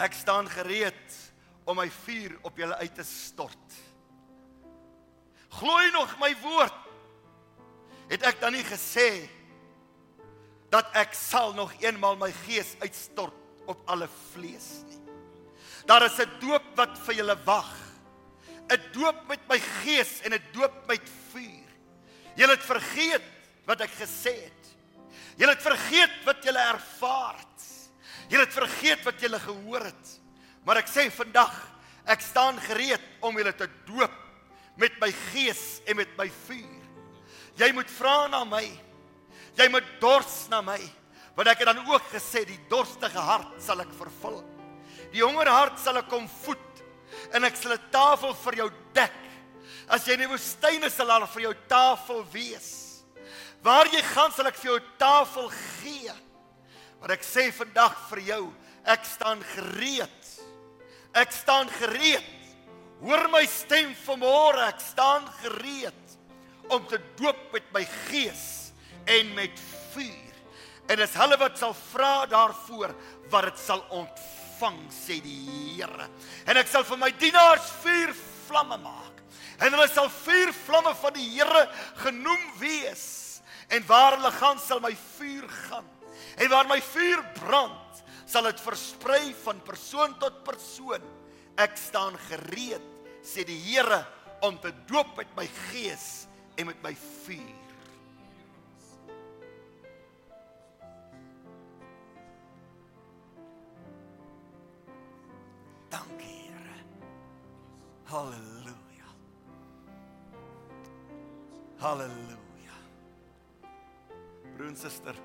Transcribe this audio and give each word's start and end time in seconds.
Ek 0.00 0.16
staan 0.16 0.48
gereed 0.48 1.16
om 1.68 1.76
my 1.76 1.90
vuur 1.92 2.38
op 2.48 2.56
julle 2.56 2.76
uit 2.80 2.94
te 2.96 3.04
stort. 3.04 3.76
Glooi 5.60 5.90
nog 5.92 6.14
my 6.22 6.30
woord. 6.40 6.78
Het 8.10 8.24
ek 8.30 8.40
dan 8.40 8.56
nie 8.56 8.64
gesê 8.64 9.28
dat 10.70 10.88
ek 10.98 11.12
sal 11.14 11.52
nog 11.54 11.74
eenmal 11.82 12.16
my 12.18 12.30
gees 12.46 12.72
uitstort 12.80 13.36
op 13.70 13.82
alle 13.90 14.08
vlees 14.32 14.80
nie. 14.88 14.98
Daar 15.86 16.06
is 16.06 16.18
'n 16.18 16.38
doop 16.40 16.64
wat 16.76 16.98
vir 17.06 17.14
julle 17.14 17.36
wag. 17.44 17.72
'n 18.70 18.80
Doop 18.92 19.28
met 19.28 19.42
my 19.48 19.58
gees 19.82 20.20
en 20.22 20.32
'n 20.32 20.42
doop 20.52 20.86
met 20.86 21.02
vuur. 21.32 21.68
Julle 22.36 22.52
het 22.52 22.64
vergeet 22.64 23.22
wat 23.66 23.80
ek 23.80 23.90
gesê 23.90 24.34
het. 24.48 24.64
Julle 25.36 25.52
het 25.52 25.62
vergeet 25.62 26.24
wat 26.24 26.44
julle 26.44 26.58
ervaar 26.58 27.36
het. 27.38 27.79
Julle 28.30 28.46
het 28.46 28.54
vergeet 28.54 29.02
wat 29.04 29.20
julle 29.20 29.40
gehoor 29.42 29.88
het. 29.90 30.12
Maar 30.64 30.82
ek 30.84 30.90
sê 30.90 31.08
vandag, 31.10 31.54
ek 32.06 32.22
staan 32.22 32.58
gereed 32.62 33.02
om 33.26 33.36
julle 33.36 33.52
te 33.56 33.66
doop 33.88 34.14
met 34.80 34.94
my 35.02 35.10
gees 35.32 35.80
en 35.88 35.98
met 35.98 36.12
my 36.18 36.28
vuur. 36.46 36.86
Jy 37.58 37.72
moet 37.76 37.90
vra 37.92 38.28
na 38.30 38.44
my. 38.48 38.64
Jy 39.58 39.66
moet 39.72 39.86
dors 40.00 40.46
na 40.52 40.62
my. 40.64 40.78
Want 41.36 41.50
ek 41.50 41.62
het 41.62 41.70
dan 41.72 41.82
ook 41.88 42.06
gesê 42.12 42.44
die 42.46 42.60
dorstige 42.70 43.20
hart 43.20 43.58
sal 43.62 43.82
ek 43.82 43.92
vervul. 43.98 44.40
Die 45.10 45.24
honger 45.24 45.50
hart 45.50 45.80
sal 45.82 45.98
ek 46.00 46.08
kom 46.12 46.28
voed 46.44 46.84
en 47.34 47.44
ek 47.44 47.56
sal 47.58 47.74
'n 47.74 47.90
tafel 47.90 48.34
vir 48.34 48.54
jou 48.62 48.70
dek. 48.94 49.18
As 49.88 50.06
jy 50.06 50.14
in 50.14 50.20
die 50.20 50.30
woestyn 50.30 50.84
is, 50.84 50.94
sal 50.94 51.06
daar 51.06 51.26
vir 51.26 51.42
jou 51.42 51.54
tafel 51.68 52.24
wees. 52.32 53.02
Waar 53.62 53.86
jy 53.86 54.02
gaan, 54.02 54.32
sal 54.32 54.46
ek 54.46 54.56
vir 54.56 54.70
jou 54.70 54.80
tafel 54.98 55.50
gee. 55.82 56.12
Maar 57.00 57.16
ek 57.16 57.24
sê 57.24 57.48
vandag 57.56 57.96
vir 58.10 58.20
jou, 58.28 58.42
ek 58.84 59.06
staan 59.08 59.40
gereed. 59.54 60.32
Ek 61.16 61.32
staan 61.32 61.70
gereed. 61.80 62.28
Hoor 63.00 63.30
my 63.32 63.42
stem 63.48 63.94
vanmôre, 64.04 64.66
ek 64.68 64.82
staan 64.84 65.24
gereed 65.40 65.96
om 66.70 66.84
te 66.86 67.00
doop 67.18 67.48
met 67.54 67.70
my 67.74 67.82
gees 68.10 68.72
en 69.08 69.32
met 69.34 69.62
vuur. 69.94 70.36
En 70.90 71.00
dis 71.00 71.16
hulle 71.22 71.38
wat 71.40 71.56
sal 71.58 71.72
vra 71.74 72.26
daarvoor 72.30 72.92
wat 73.32 73.48
dit 73.48 73.62
sal 73.62 73.80
ontvang, 73.94 74.80
sê 74.92 75.20
die 75.24 75.38
Here. 75.80 76.08
En 76.50 76.60
ek 76.60 76.68
sal 76.68 76.84
vir 76.84 77.00
my 77.00 77.10
dienaars 77.16 77.70
vuur 77.80 78.12
vlamme 78.48 78.76
maak. 78.82 79.22
En 79.60 79.72
hulle 79.72 79.88
sal 79.92 80.10
vuur 80.22 80.52
vlamme 80.66 80.92
van 81.00 81.16
die 81.16 81.28
Here 81.32 81.64
genoem 82.04 82.44
wees. 82.60 83.06
En 83.70 83.86
waar 83.86 84.18
hulle 84.18 84.32
gaan, 84.36 84.60
sal 84.60 84.82
my 84.84 84.92
vuur 85.16 85.48
gaan. 85.68 85.88
En 86.40 86.48
waar 86.48 86.66
my 86.66 86.80
vuur 86.80 87.20
brand, 87.36 88.02
sal 88.24 88.46
dit 88.48 88.60
versprei 88.64 89.34
van 89.42 89.60
persoon 89.66 90.14
tot 90.22 90.42
persoon. 90.46 91.04
Ek 91.60 91.76
staan 91.76 92.16
gereed, 92.30 92.84
sê 93.20 93.44
die 93.44 93.58
Here, 93.66 94.00
om 94.40 94.56
te 94.62 94.72
doop 94.88 95.12
met 95.18 95.34
my 95.36 95.44
gees 95.68 96.06
en 96.56 96.70
met 96.70 96.80
my 96.80 96.94
vuur. 96.96 97.58
Dankie, 105.92 106.38
Here. 106.48 106.78
Halleluja. 108.08 109.10
Halleluja. 111.84 112.78
Broer 114.54 114.72
en 114.72 114.80
suster, 114.80 115.20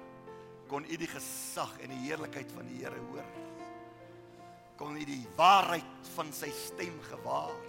kon 0.67 0.85
u 0.85 0.97
die 0.97 1.09
gesag 1.09 1.75
en 1.83 1.93
die 1.93 2.03
heerlikheid 2.07 2.51
van 2.55 2.67
die 2.69 2.81
Here 2.81 2.99
hoor? 3.09 3.27
Kon 4.79 4.97
u 4.97 5.05
die 5.07 5.23
waarheid 5.37 6.09
van 6.15 6.31
sy 6.35 6.49
stem 6.55 6.97
gewaar? 7.09 7.61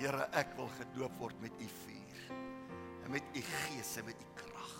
Here, 0.00 0.26
ek 0.36 0.54
wil 0.56 0.70
gedoop 0.78 1.18
word 1.20 1.40
met 1.44 1.56
u 1.60 1.68
vuur 1.82 2.20
en 3.04 3.12
met 3.12 3.36
u 3.36 3.42
gees 3.44 3.96
en 4.00 4.06
met 4.08 4.22
u 4.22 4.28
krag. 4.38 4.76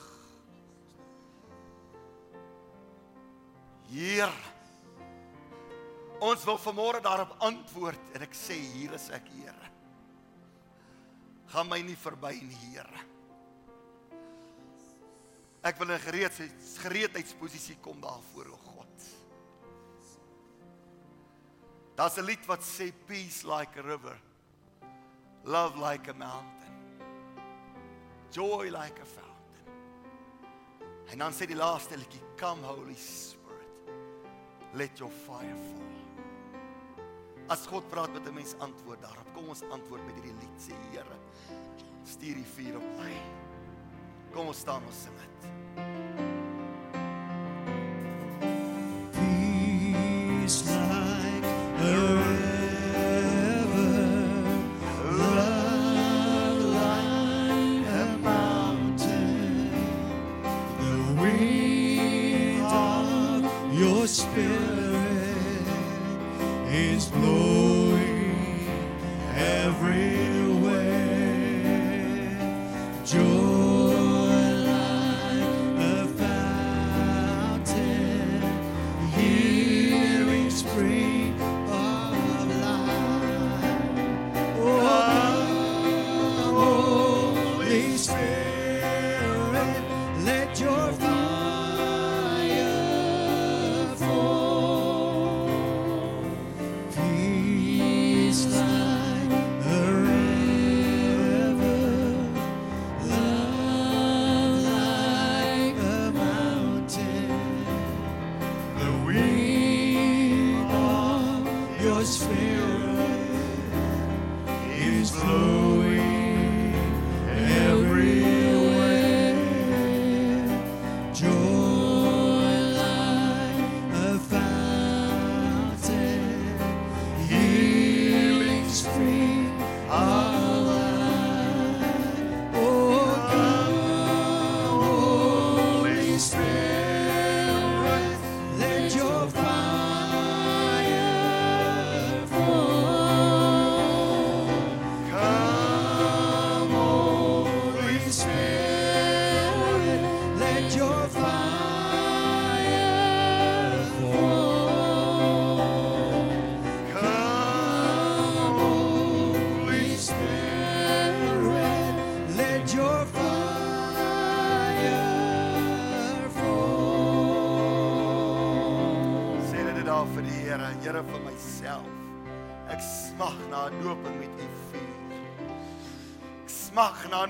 Heer, 3.91 4.33
ons 6.25 6.45
wil 6.49 6.61
vanmôre 6.63 7.03
daarop 7.05 7.37
antwoord 7.45 8.17
en 8.17 8.25
ek 8.25 8.37
sê 8.37 8.57
hier 8.77 8.97
is 8.97 9.11
ek, 9.13 9.29
Here. 9.35 9.73
Gaan 11.51 11.69
my 11.69 11.81
nie 11.85 11.99
verby 11.99 12.37
nie, 12.41 12.61
Here. 12.71 13.10
Ek 15.61 15.77
wil 15.77 15.93
in 15.93 16.01
gereedheids 16.01 16.79
gereedheidsposisie 16.81 17.77
kom 17.85 18.01
daarvoor 18.01 18.55
o 18.55 18.59
God. 18.65 19.09
Daar's 21.95 22.17
'n 22.17 22.25
lied 22.25 22.47
wat 22.47 22.63
sê 22.65 22.93
peace 23.07 23.45
like 23.45 23.79
a 23.79 23.83
river. 23.83 24.17
Love 25.45 25.77
like 25.77 26.11
a 26.11 26.15
mountain. 26.15 26.77
Joy 28.31 28.71
like 28.71 29.01
a 29.01 29.05
fountain. 29.05 29.31
En 31.11 31.19
dan 31.19 31.33
sê 31.33 31.47
die 31.47 31.57
laaste 31.57 31.97
liedjie, 31.97 32.23
come 32.37 32.63
holy 32.63 32.95
spirit. 32.95 33.91
Let 34.73 34.99
your 34.99 35.13
fire 35.13 35.57
fall. 35.57 35.89
As 37.49 37.67
God 37.67 37.89
praat 37.89 38.13
met 38.13 38.27
'n 38.27 38.35
mens 38.35 38.55
antwoord 38.59 39.03
daarop. 39.03 39.35
Kom 39.35 39.49
ons 39.49 39.63
antwoord 39.63 40.05
met 40.07 40.15
hierdie 40.15 40.39
lied 40.41 40.61
sê 40.61 40.73
Here. 40.93 41.19
Stuur 42.05 42.35
die 42.35 42.47
vuur 42.55 42.77
op 42.77 42.97
my. 42.97 43.50
Kom 44.33 44.47
ons 44.47 44.59
staan 44.59 44.83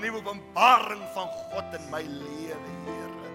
nuwe 0.01 0.17
openbaring 0.17 1.03
van 1.13 1.29
God 1.51 1.75
in 1.77 1.85
my 1.93 2.01
lewe, 2.01 2.71
Here. 2.85 3.31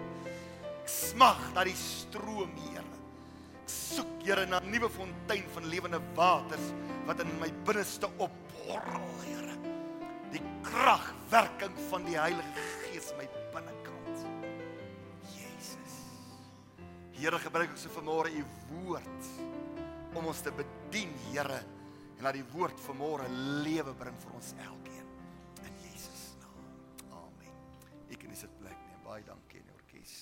Ek 0.83 0.91
smag 0.91 1.41
na 1.55 1.65
die 1.67 1.77
stroom, 1.79 2.51
Here. 2.67 2.85
Ek 3.63 3.71
soek, 3.71 4.11
Here, 4.27 4.47
na 4.47 4.59
'n 4.61 4.71
nuwe 4.71 4.91
fontein 4.91 5.47
van 5.55 5.69
lewende 5.71 6.01
waters 6.15 6.73
wat 7.07 7.21
in 7.21 7.31
my 7.39 7.51
binneste 7.65 8.11
opborrel, 8.19 9.07
Here. 9.23 9.55
Die 10.33 10.43
kragwerking 10.63 11.77
van 11.91 12.05
die 12.05 12.19
Heilige 12.19 12.53
Gees 12.83 13.13
in 13.13 13.19
my 13.19 13.29
binnekant. 13.55 14.19
Jesus. 15.31 15.95
Here, 17.13 17.39
gebruik 17.39 17.71
ons 17.71 17.87
vanmôre 17.95 18.31
u 18.35 18.45
woord 18.73 19.23
om 20.15 20.27
ons 20.27 20.41
te 20.41 20.51
bedien, 20.51 21.15
Here, 21.31 21.63
en 22.19 22.25
laat 22.25 22.35
die 22.35 22.51
woord 22.53 22.81
vanmôre 22.81 23.29
lewe 23.63 23.95
bring 23.95 24.17
vir 24.19 24.35
ons 24.35 24.55
elkeen. 24.59 24.86
Baie 29.17 29.25
dankie 29.25 29.61
aan 29.61 29.69
die 29.69 29.75
orkes. 29.75 30.15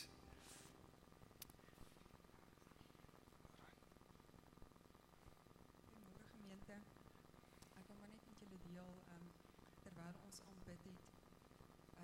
Goeiemôre 5.86 6.26
gemeente. 6.30 6.76
Ek 7.80 7.88
wil 7.88 7.98
maar 7.98 8.12
net 8.12 8.28
met 8.28 8.44
julle 8.44 8.60
deel 8.68 8.92
um 9.16 9.24
terwyl 9.82 10.20
ons 10.28 10.38
aanbid 10.52 10.86
het. 10.90 11.08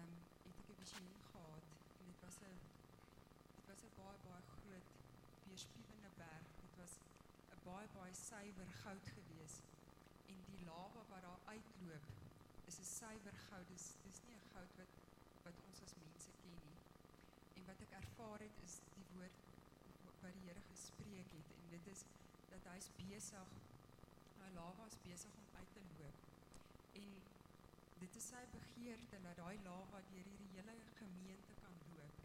Um 0.00 0.16
het 0.48 0.58
ek 0.64 0.72
'n 0.74 0.78
visioen 0.80 1.22
gehad 1.28 1.70
en 2.00 2.10
dit 2.10 2.20
was 2.26 2.40
'n 2.48 2.58
dit 3.54 3.66
was 3.70 3.84
'n 3.86 3.94
baie 4.00 4.18
baie 4.26 4.42
groot 4.56 4.90
weerspieëlende 5.46 6.10
berg. 6.16 6.48
Dit 6.66 6.74
was 6.82 6.98
'n 7.54 7.62
baie 7.70 7.88
baie 7.98 8.14
suiwer 8.14 8.70
goud 8.82 9.06
gewees. 9.14 9.60
En 10.26 10.42
die 10.50 10.64
lava 10.64 11.06
wat 11.14 11.22
daar 11.22 11.42
uitloop 11.54 12.10
is 12.64 12.80
'n 12.80 12.92
suiwer 12.98 13.36
goud. 13.48 13.68
Dis 13.68 13.86
dis 14.02 14.22
nie 14.26 14.34
'n 14.34 14.48
goud 14.54 14.76
wat 14.82 14.98
wat 15.44 15.66
ons 15.68 15.82
as 15.82 15.94
nie. 15.96 16.19
En 17.60 17.66
wat 17.68 17.80
ek 17.84 17.90
ervaar 17.92 18.40
het 18.40 18.60
is 18.64 18.74
die 18.96 19.06
woord 19.12 19.40
wat 20.22 20.36
die 20.36 20.44
Here 20.46 20.60
gespreek 20.68 21.32
het 21.36 21.50
en 21.56 21.66
dit 21.72 21.88
is 21.92 22.04
dat 22.52 22.68
hy's 22.72 22.86
besig 23.00 23.50
daai 24.38 24.52
lava 24.54 24.86
is 24.88 24.96
besig 25.04 25.34
om 25.40 25.58
uit 25.58 25.74
te 25.74 25.82
loop. 25.98 26.22
En 27.00 27.10
dit 28.02 28.16
is 28.20 28.28
sy 28.32 28.40
begeerte 28.54 29.20
dat 29.26 29.36
daai 29.42 29.58
lava 29.66 30.00
deur 30.12 30.30
hierdie 30.30 30.48
hele 30.54 30.76
gemeente 31.00 31.58
kan 31.66 31.76
loop. 31.98 32.22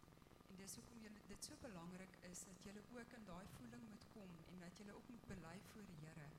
En 0.47 0.61
dis 0.61 0.77
hoekom 0.79 1.03
julle 1.07 1.25
dit 1.33 1.49
so 1.49 1.59
belangrik 1.65 2.15
is 2.31 2.45
dat 2.51 2.63
julle 2.69 2.85
ook 2.95 3.17
in 3.19 3.27
daai 3.31 3.45
voeling 3.57 3.85
moet 3.89 4.07
kom 4.13 4.39
en 4.53 4.63
dat 4.63 4.79
julle 4.79 4.95
ook 5.01 5.11
moet 5.15 5.27
bely 5.33 5.55
voor 5.73 5.91
die 5.91 5.99
Here. 6.05 6.29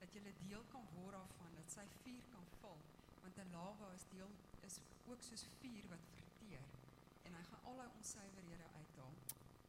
Dat 0.00 0.16
julle 0.16 0.32
deel 0.46 0.64
kan 0.72 0.88
word 0.94 1.18
daarvan, 1.18 1.60
dat 1.60 1.76
sy 1.76 1.84
vuur 2.00 2.24
kan 2.32 2.48
val, 2.62 2.80
want 3.20 3.44
'n 3.44 3.52
lava 3.58 3.92
is 4.00 4.08
deel 4.16 4.32
is 4.70 4.80
ook 5.12 5.22
soos 5.28 5.46
vuur 5.60 5.88
wat 5.92 6.10
verteer 6.16 6.75
en 7.26 7.34
hy 7.34 7.42
gaan 7.50 7.68
al 7.70 7.80
daai 7.80 7.90
onsuiverhede 7.98 8.68
uithaal. 8.78 9.14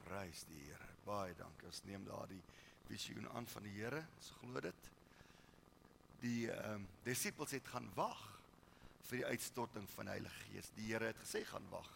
Prys 0.06 0.44
die 0.50 0.63
Here. 0.68 0.89
Baie 1.06 1.36
dankie. 1.39 1.68
Ons 1.69 1.83
neem 1.88 2.06
daardie 2.07 2.42
visioen 2.88 3.27
aan 3.36 3.48
van 3.54 3.68
die 3.68 3.75
Here. 3.77 4.04
Ons 4.19 4.31
glo 4.39 4.63
dit. 4.63 4.89
Die 6.24 6.50
ehm 6.51 6.81
um, 6.81 6.89
disippels 7.06 7.56
het 7.57 7.68
gaan 7.74 7.89
wag 7.95 8.21
vir 9.07 9.21
die 9.21 9.30
uitstorting 9.31 9.88
van 9.94 10.09
die 10.09 10.18
Heilige 10.18 10.44
Gees. 10.50 10.69
Die 10.75 10.92
Here 10.92 11.12
het 11.12 11.24
gesê 11.24 11.44
gaan 11.48 11.68
wag. 11.71 11.89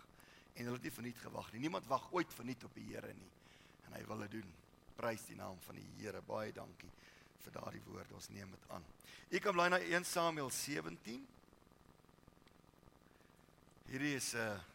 En 0.53 0.67
hulle 0.67 0.79
het 0.79 0.87
nie 0.87 0.95
verniet 0.97 1.21
gewag 1.21 1.51
nie. 1.53 1.63
Niemand 1.67 1.87
wag 1.91 2.09
ooit 2.11 2.33
verniet 2.33 2.63
op 2.67 2.75
die 2.75 2.87
Here 2.91 3.13
nie. 3.17 3.31
En 3.87 3.95
hy 3.97 4.03
wil 4.07 4.25
dit 4.25 4.39
doen. 4.39 4.55
Prys 4.95 5.25
die 5.29 5.37
naam 5.39 5.59
van 5.67 5.79
die 5.79 5.87
Here. 5.99 6.21
Baie 6.27 6.53
dankie 6.55 6.91
vir 7.41 7.55
daardie 7.57 7.83
woorde. 7.87 8.15
Ons 8.17 8.29
neem 8.29 8.49
dit 8.51 8.67
aan. 8.69 8.85
U 9.31 9.39
kan 9.39 9.55
bly 9.55 9.69
na 9.71 9.79
1 9.81 10.05
Samuel 10.05 10.51
17. 10.53 11.23
Hierdie 13.91 14.15
is 14.15 14.33
'n 14.33 14.39
uh, 14.39 14.70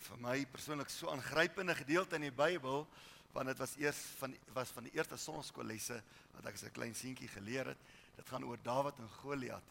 vir 0.00 0.20
my 0.22 0.36
persoonlik 0.52 0.90
so 0.92 1.10
aangrypende 1.12 1.74
gedeelte 1.74 2.16
in 2.16 2.28
die 2.28 2.34
Bybel 2.34 2.86
want 3.34 3.46
dit 3.46 3.58
was 3.58 3.76
eers 3.78 3.98
van 4.18 4.34
was 4.54 4.72
van 4.74 4.88
die 4.88 4.94
eerste 4.96 5.16
sonnaskoollesse 5.20 6.00
wat 6.34 6.46
ek 6.46 6.54
as 6.54 6.64
'n 6.64 6.72
klein 6.72 6.94
seentjie 6.94 7.28
geleer 7.28 7.66
het. 7.66 7.78
Dit 8.16 8.28
gaan 8.28 8.44
oor 8.44 8.58
Dawid 8.62 8.98
en 8.98 9.08
Goliat. 9.08 9.62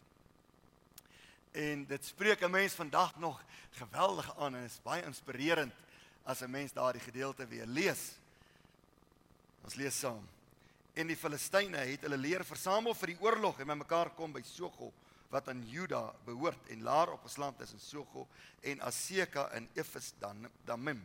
En 1.52 1.86
dit 1.86 2.04
spreek 2.04 2.42
'n 2.42 2.50
mens 2.50 2.72
vandag 2.72 3.16
nog 3.16 3.42
geweldig 3.70 4.38
aan 4.38 4.54
en 4.54 4.64
is 4.64 4.80
baie 4.82 5.04
inspirerend 5.04 5.74
as 6.24 6.40
'n 6.42 6.50
mens 6.50 6.72
daardie 6.72 7.02
gedeelte 7.02 7.46
weer 7.46 7.66
lees. 7.66 8.12
Ons 9.62 9.74
lees 9.74 9.98
saam. 9.98 10.28
En 10.94 11.06
die 11.06 11.16
Filistyne 11.16 11.76
het 11.76 12.00
hulle 12.00 12.16
leer 12.16 12.44
versamel 12.44 12.94
vir 12.94 13.06
die 13.06 13.20
oorlog 13.20 13.60
en 13.60 13.66
bymekaar 13.66 14.10
kom 14.10 14.32
by 14.32 14.42
Sogo 14.42 14.92
wat 15.30 15.48
aan 15.48 15.62
Juda 15.68 16.12
behoort 16.24 16.68
en 16.68 16.82
laar 16.82 17.12
opgeslaan 17.12 17.56
tussen 17.56 17.80
Sogo 17.80 18.26
en 18.60 18.80
Aseka 18.80 19.48
in 19.54 19.68
Efes 19.74 20.12
dan 20.18 20.48
Damim. 20.64 21.02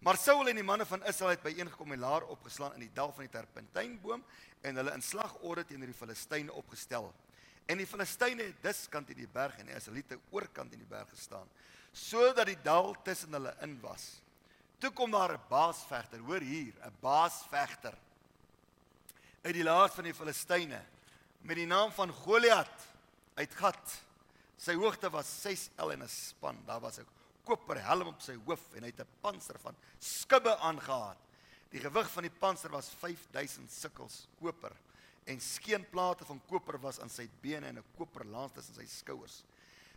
Maar 0.00 0.16
Saul 0.16 0.48
en 0.48 0.56
die 0.56 0.64
manne 0.64 0.86
van 0.88 1.04
Israel 1.04 1.34
het 1.34 1.42
byeengekom 1.44 1.92
en 1.92 2.00
laar 2.00 2.24
opgeslaan 2.32 2.72
in 2.78 2.86
die 2.86 2.94
dal 2.94 3.12
van 3.12 3.26
die 3.26 3.32
terpentynboom 3.34 4.22
en 4.64 4.80
hulle 4.80 4.94
in 4.96 5.04
slagorde 5.04 5.66
teenoor 5.68 5.92
die 5.92 5.98
Filistyne 5.98 6.52
opgestel. 6.56 7.10
En 7.68 7.76
die 7.76 7.86
Filistyne 7.86 8.48
het 8.48 8.62
diskant 8.64 9.12
in 9.12 9.20
die 9.20 9.28
berg 9.28 9.58
en 9.60 9.68
die 9.68 9.76
Israeliete 9.76 10.16
oorkant 10.32 10.72
in 10.72 10.80
die 10.80 10.88
berg 10.88 11.12
gestaan, 11.12 11.48
sodat 11.92 12.48
die 12.48 12.58
dal 12.64 12.94
tussen 13.04 13.36
hulle 13.36 13.52
in 13.66 13.76
was. 13.84 14.22
Toe 14.80 14.90
kom 14.90 15.12
daar 15.12 15.36
'n 15.36 15.48
baasvegter, 15.48 16.18
hoor 16.18 16.40
hier, 16.40 16.72
'n 16.80 16.96
baasvegter 17.00 17.94
uit 19.42 19.54
die 19.54 19.64
laars 19.64 19.92
van 19.92 20.04
die 20.04 20.14
Filistyne 20.14 20.80
met 21.42 21.56
die 21.56 21.66
naam 21.66 21.92
van 21.92 22.12
Goliat 22.12 22.88
uit 23.34 23.54
Gat. 23.54 23.96
Sy 24.56 24.74
hoogte 24.74 25.10
was 25.10 25.42
6 25.42 25.70
L 25.78 25.92
en 25.92 26.02
'n 26.02 26.08
span. 26.08 26.58
Daar 26.66 26.80
was 26.80 26.98
'n 26.98 27.06
koper 27.44 27.82
helm 27.82 28.08
op 28.08 28.20
sy 28.20 28.36
hoof 28.46 28.74
en 28.74 28.82
hy 28.82 28.90
het 28.90 29.00
'n 29.00 29.16
panser 29.20 29.58
van 29.58 29.76
skubbe 29.98 30.56
aangetree. 30.56 31.28
Die 31.70 31.80
gewig 31.80 32.10
van 32.10 32.26
die 32.26 32.38
panser 32.40 32.70
was 32.70 32.90
5000 33.00 33.70
sikkels 33.70 34.26
koper 34.40 34.72
en 35.30 35.40
skeenplate 35.40 36.24
van 36.24 36.40
koper 36.48 36.80
was 36.82 36.98
aan 37.00 37.10
sy 37.10 37.28
bene 37.42 37.66
en 37.66 37.78
'n 37.78 37.92
koper 37.96 38.24
lans 38.26 38.52
tussen 38.52 38.74
sy 38.74 38.86
skouers. 38.86 39.44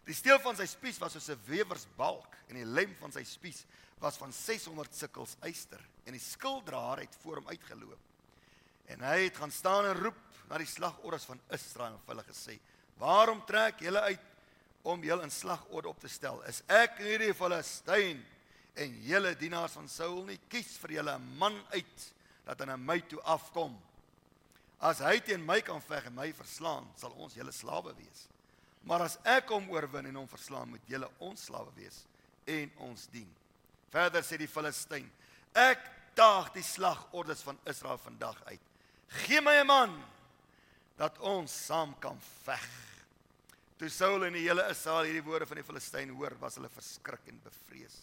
Die 0.06 0.14
steel 0.14 0.40
van 0.40 0.56
sy 0.56 0.66
spies 0.66 1.00
was 1.00 1.14
soos 1.14 1.30
'n 1.30 1.40
wewersbalk 1.48 2.36
en 2.50 2.56
die 2.56 2.66
lem 2.66 2.96
van 3.00 3.12
sy 3.12 3.24
spies 3.24 3.66
was 4.00 4.18
van 4.18 4.34
600 4.34 4.94
sikkels 4.96 5.36
yster 5.42 5.82
en 6.06 6.14
die 6.14 6.20
skilddraer 6.20 7.00
het 7.00 7.16
voor 7.22 7.36
hom 7.36 7.48
uitgeloop. 7.48 8.00
En 8.86 9.02
hy 9.02 9.24
het 9.24 9.38
gaan 9.38 9.52
staan 9.52 9.86
en 9.86 10.00
roep 10.04 10.20
na 10.50 10.58
die 10.58 10.68
slagordes 10.68 11.26
van 11.26 11.40
Israel 11.50 11.94
en 11.94 12.08
hulle 12.08 12.24
gesê: 12.24 12.60
"Waarom 12.98 13.46
trek 13.46 13.80
julle 13.80 14.02
uit 14.02 14.20
om 14.82 15.04
julle 15.04 15.24
in 15.24 15.32
slagorde 15.32 15.90
op 15.90 16.00
te 16.00 16.08
stel? 16.08 16.42
Is 16.44 16.64
ek 16.68 17.00
nie 17.00 17.18
die 17.18 17.34
Filistyn 17.34 18.26
en 18.76 19.00
julle 19.04 19.36
dienaars 19.36 19.78
van 19.80 19.88
Saul 19.90 20.24
nie? 20.24 20.40
Kies 20.50 20.78
vir 20.78 21.00
julle 21.00 21.16
'n 21.16 21.38
man 21.38 21.62
uit 21.72 22.14
dat 22.46 22.60
hy 22.60 22.66
na 22.66 22.78
my 22.78 23.00
toe 23.02 23.22
afkom. 23.22 23.80
As 24.80 25.00
hy 25.00 25.20
teen 25.20 25.46
my 25.46 25.62
kan 25.62 25.82
veg 25.82 26.06
en 26.06 26.16
my 26.16 26.34
verslaan, 26.34 26.88
sal 26.96 27.12
ons 27.12 27.34
julle 27.34 27.52
slawe 27.52 27.96
wees. 27.96 28.28
Maar 28.84 29.02
as 29.02 29.18
ek 29.24 29.50
hom 29.50 29.70
oorwin 29.70 30.06
en 30.06 30.16
hom 30.16 30.28
verslaan, 30.28 30.70
moet 30.70 30.88
julle 30.88 31.10
ons 31.20 31.44
slawe 31.44 31.72
wees 31.76 32.06
en 32.46 32.72
ons 32.78 33.08
dien." 33.08 33.36
Verder 33.90 34.22
sê 34.22 34.38
die 34.38 34.48
Filistyn: 34.48 35.12
"Ek 35.54 35.80
daag 36.18 36.52
die 36.54 36.64
slagordes 36.66 37.42
van 37.46 37.58
Israel 37.70 37.98
vandag 37.98 38.38
uit. 38.46 38.62
Gee 39.26 39.42
my 39.42 39.62
'n 39.62 39.68
man 39.68 40.04
dat 40.98 41.20
ons 41.20 41.66
saam 41.66 41.96
kan 42.00 42.20
veg." 42.44 42.70
Toe 43.78 43.90
Saul 43.90 44.26
en 44.26 44.34
die 44.34 44.46
hele 44.46 44.64
Israel 44.70 45.10
hierdie 45.10 45.26
woorde 45.26 45.48
van 45.50 45.60
die 45.60 45.66
Filistyn 45.66 46.10
hoor, 46.16 46.36
was 46.40 46.56
hulle 46.56 46.70
verskrik 46.70 47.28
en 47.28 47.40
bevrees. 47.44 47.96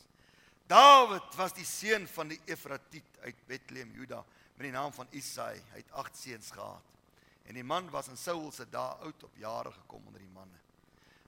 Dawid 0.71 1.35
was 1.39 1.55
die 1.57 1.67
seun 1.67 2.07
van 2.07 2.29
die 2.29 2.41
Efratiet 2.47 3.19
uit 3.25 3.47
Bethlehem, 3.47 3.91
Juda, 3.95 4.25
met 4.57 4.69
die 4.69 4.75
naam 4.75 4.93
van 4.93 5.09
Isai. 5.11 5.57
Hy 5.73 5.81
het 5.81 5.93
8 5.93 6.17
seuns 6.17 6.51
gehad. 6.55 6.91
En 7.49 7.57
die 7.59 7.65
man 7.65 7.89
was 7.91 8.11
in 8.13 8.19
Saul 8.21 8.53
se 8.53 8.67
dae 8.71 9.01
oud 9.07 9.25
op 9.27 9.39
jare 9.41 9.73
gekom 9.73 10.05
onder 10.07 10.21
die 10.21 10.31
manne. 10.35 10.59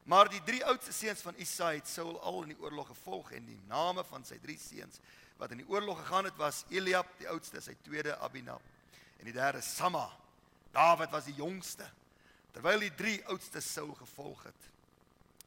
Maar 0.04 0.28
die 0.31 0.42
drie 0.47 0.61
oudste 0.66 0.92
seuns 0.92 1.23
van 1.23 1.38
Isai 1.42 1.76
het 1.81 1.88
Saul 1.88 2.21
al 2.21 2.42
in 2.45 2.54
die 2.54 2.61
oorlog 2.62 2.92
gevolg 2.92 3.33
en 3.33 3.47
die 3.47 3.59
name 3.71 4.04
van 4.04 4.25
sy 4.26 4.38
drie 4.42 4.59
seuns 4.59 5.00
wat 5.40 5.54
in 5.54 5.62
die 5.62 5.69
oorlog 5.71 5.99
gegaan 6.04 6.28
het 6.28 6.37
was 6.38 6.64
Eliab, 6.71 7.09
die 7.19 7.26
oudste, 7.31 7.59
sy 7.62 7.75
tweede 7.83 8.14
Abinab 8.23 8.62
en 9.19 9.26
die 9.26 9.35
derde 9.35 9.62
Samma. 9.62 10.04
Dawid 10.73 11.11
was 11.11 11.29
die 11.29 11.37
jongste 11.37 11.88
terwyl 12.52 12.85
die 12.85 12.93
drie 12.97 13.19
oudstes 13.33 13.69
Saul 13.73 13.95
gevolg 13.97 14.43
het. 14.45 14.69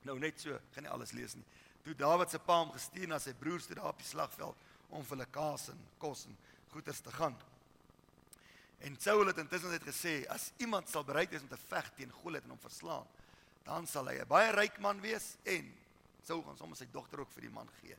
Nou 0.05 0.17
net 0.21 0.39
so, 0.41 0.57
gaan 0.73 0.85
nie 0.87 0.93
alles 0.93 1.13
lees 1.13 1.35
nie. 1.37 1.45
Toe 1.85 1.93
Dawid 1.97 2.31
se 2.33 2.39
pa 2.41 2.59
hom 2.63 2.71
gestuur 2.73 3.09
na 3.09 3.19
sy 3.21 3.33
broers 3.37 3.67
toe 3.69 3.77
daar 3.77 3.91
op 3.91 4.01
die 4.01 4.07
slagveld 4.07 4.57
om 4.89 5.03
vir 5.03 5.15
hulle 5.17 5.27
kaas 5.33 5.67
en 5.73 5.83
kos 6.01 6.25
en 6.29 6.37
goeders 6.73 7.01
te 7.05 7.13
gaan. 7.13 7.35
En 8.85 8.97
Saul 9.01 9.29
het 9.29 9.37
intussen 9.41 9.73
net 9.73 9.85
gesê 9.85 10.23
as 10.33 10.51
iemand 10.61 10.89
sal 10.89 11.05
bereid 11.05 11.31
wees 11.33 11.45
om 11.45 11.51
te 11.51 11.61
veg 11.69 11.91
teen 11.97 12.13
Goliat 12.21 12.45
en 12.45 12.55
hom 12.55 12.61
verslaan, 12.61 13.05
dan 13.65 13.87
sal 13.87 14.09
hy 14.09 14.19
'n 14.21 14.27
baie 14.27 14.51
ryk 14.51 14.79
man 14.79 15.01
wees 15.01 15.37
en 15.43 15.73
Saul 16.25 16.41
gaan 16.41 16.57
sommer 16.57 16.77
sy 16.77 16.87
dogter 16.91 17.19
ook 17.19 17.31
vir 17.31 17.41
die 17.41 17.53
man 17.53 17.69
gee. 17.81 17.95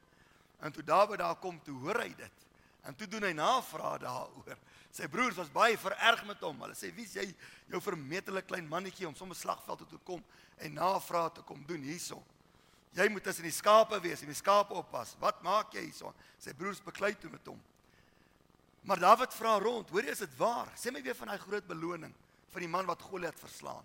En 0.61 0.73
toe 0.73 0.83
Dawid 0.83 1.19
daar 1.19 1.37
kom, 1.37 1.61
toe 1.63 1.79
hoor 1.79 2.01
hy 2.01 2.15
dit. 2.15 2.47
En 2.83 2.95
toe 2.95 3.07
doen 3.07 3.23
hy 3.23 3.33
navraag 3.33 4.01
daaroor. 4.01 4.59
Sy 4.97 5.09
broers 5.13 5.37
was 5.37 5.53
baie 5.53 5.77
vererg 5.77 6.23
met 6.25 6.41
hom. 6.41 6.63
Hulle 6.65 6.77
sê: 6.77 6.89
"Wie's 6.97 7.13
jy, 7.19 7.27
jou 7.69 7.81
vermetele 7.85 8.41
klein 8.43 8.69
mannetjie 8.69 9.07
om 9.09 9.15
sommer 9.15 9.37
slagveld 9.37 9.79
toe 9.79 9.89
te 9.91 9.99
kom 10.05 10.23
en 10.57 10.73
navraag 10.73 11.35
te 11.35 11.43
kom 11.43 11.65
doen 11.69 11.83
hierso? 11.85 12.23
Jy 12.97 13.09
moet 13.13 13.23
tussen 13.23 13.45
die 13.45 13.53
skape 13.53 14.01
wees 14.01 14.23
en 14.23 14.33
die 14.33 14.39
skape 14.39 14.73
oppas. 14.73 15.17
Wat 15.21 15.43
maak 15.43 15.75
jy 15.75 15.83
hierso?" 15.83 16.15
Sy 16.39 16.55
broers 16.55 16.81
beklei 16.81 17.13
toe 17.15 17.31
met 17.31 17.47
hom. 17.47 17.61
Maar 18.83 18.99
Dawid 18.99 19.35
vra 19.35 19.59
rond: 19.59 19.91
"Hoor 19.91 20.03
jy, 20.03 20.11
is 20.11 20.25
dit 20.25 20.37
waar? 20.39 20.73
Sê 20.77 20.93
my 20.93 21.03
weer 21.03 21.15
van 21.15 21.29
daai 21.29 21.39
groot 21.39 21.67
beloning 21.67 22.15
van 22.53 22.61
die 22.61 22.69
man 22.69 22.87
wat 22.87 23.03
Goliat 23.03 23.39
verslaan." 23.39 23.85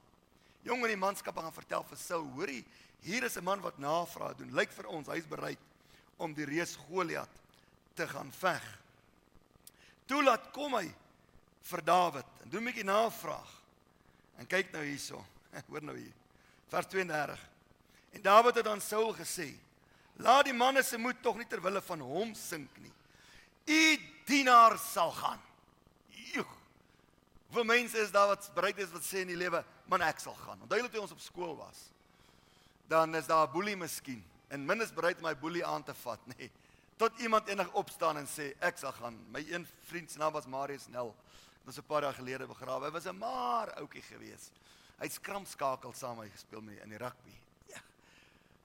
Jong 0.64 0.84
in 0.86 0.94
die 0.94 0.96
manskap 0.96 1.38
gaan 1.38 1.54
vertel 1.54 1.84
vir 1.84 1.98
Saul: 1.98 2.32
"Hoorie, 2.38 2.66
hier 3.02 3.24
is 3.24 3.36
'n 3.38 3.44
man 3.44 3.60
wat 3.62 3.78
navraag 3.78 4.38
doen. 4.38 4.54
Lyk 4.54 4.72
vir 4.72 4.88
ons 4.88 5.08
hy's 5.08 5.28
bereid 5.28 5.60
om 6.18 6.34
die 6.34 6.46
reus 6.46 6.76
Goliat 6.76 7.30
te 7.96 8.08
gaan 8.08 8.32
veg." 8.32 8.81
Toe 10.12 10.20
laat 10.28 10.50
kom 10.52 10.74
hy 10.76 10.90
vir 11.70 11.82
Dawid 11.88 12.44
en 12.44 12.50
doen 12.52 12.62
'n 12.62 12.68
bietjie 12.68 12.84
navraag. 12.84 13.52
En 14.38 14.48
kyk 14.48 14.74
nou 14.74 14.84
hierso. 14.84 15.24
Hoor 15.70 15.84
nou 15.84 15.96
hier. 15.96 16.14
Vers 16.68 16.88
32. 16.88 17.40
En 18.12 18.22
Dawid 18.22 18.56
het 18.56 18.68
aan 18.68 18.82
Saul 18.82 19.14
gesê: 19.16 19.56
"Laat 20.20 20.46
die 20.46 20.54
manne 20.54 20.84
se 20.84 20.98
moed 20.98 21.22
tog 21.22 21.38
nie 21.38 21.48
ter 21.48 21.62
wille 21.62 21.82
van 21.82 22.00
hom 22.00 22.34
sink 22.36 22.70
nie. 22.78 22.92
U 23.66 24.00
dienaar 24.26 24.78
sal 24.78 25.12
gaan." 25.12 25.40
Joeg. 26.10 26.58
Hoeveel 27.48 27.64
mense 27.64 27.98
is 27.98 28.12
daar 28.12 28.28
wat 28.28 28.52
bereid 28.54 28.78
is 28.80 28.92
wat 28.92 29.04
sê 29.04 29.24
in 29.24 29.32
die 29.32 29.40
lewe, 29.40 29.64
"Man, 29.86 30.02
ek 30.02 30.20
sal 30.20 30.36
gaan." 30.36 30.60
Onthou 30.62 30.90
toe 30.90 31.02
ons 31.02 31.12
op 31.12 31.20
skool 31.20 31.56
was. 31.56 31.88
Dan 32.88 33.16
is 33.16 33.28
daar 33.28 33.48
'n 33.48 33.52
boelie 33.52 33.78
miskien 33.78 34.24
en 34.50 34.66
min 34.66 34.82
is 34.82 34.92
bereid 34.92 35.18
om 35.18 35.24
my 35.24 35.38
boelie 35.38 35.66
aan 35.66 35.84
te 35.84 35.94
vat, 35.94 36.20
nê. 36.28 36.36
Nee. 36.40 36.52
Tot 37.02 37.18
iemand 37.18 37.48
enig 37.50 37.70
opstaan 37.74 38.18
en 38.18 38.28
sê, 38.30 38.54
"Ek 38.60 38.78
sal 38.78 38.92
gaan." 38.92 39.18
My 39.32 39.46
een 39.50 39.68
vriend 39.90 40.12
se 40.12 40.18
naam 40.18 40.32
was 40.32 40.46
Marius 40.46 40.88
Nel. 40.88 41.16
Dit 41.54 41.66
was 41.66 41.78
'n 41.78 41.86
paar 41.88 42.02
jaar 42.02 42.14
gelede 42.14 42.48
begrawe. 42.48 42.86
Hy 42.86 42.92
was 42.92 43.06
'n 43.06 43.18
maar 43.18 43.74
ouetjie 43.74 44.02
gewees. 44.02 44.52
Hy 44.98 45.04
het 45.06 45.12
skramskakel 45.12 45.94
saam 45.94 46.18
my 46.18 46.30
gespeel 46.30 46.62
met 46.62 46.78
in 46.78 46.90
die 46.90 46.98
rugby. 46.98 47.34
Ja. 47.66 47.82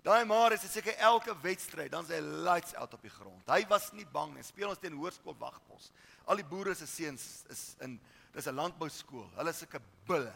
Daai 0.03 0.25
maar 0.25 0.53
is 0.53 0.73
seker 0.73 0.95
elke 0.97 1.41
wedstryd, 1.41 1.91
dan 1.91 2.07
sy 2.07 2.21
lights 2.21 2.75
out 2.75 2.95
op 2.95 3.03
die 3.03 3.11
grond. 3.11 3.47
Hy 3.47 3.67
was 3.67 3.93
nie 3.93 4.07
bang 4.07 4.35
nie. 4.35 4.43
Speel 4.43 4.69
ons 4.69 4.79
teen 4.79 4.93
Hoërskool 4.93 5.37
Wagpos. 5.39 5.91
Al 6.25 6.37
die 6.37 6.45
boere 6.45 6.75
se 6.75 6.87
seuns 6.87 7.45
is 7.49 7.75
in 7.81 8.01
dis 8.33 8.47
'n 8.47 8.55
landbou 8.55 8.89
skool. 8.89 9.31
Hulle 9.35 9.51
is 9.51 9.59
sulke 9.59 9.81
bulle. 10.07 10.35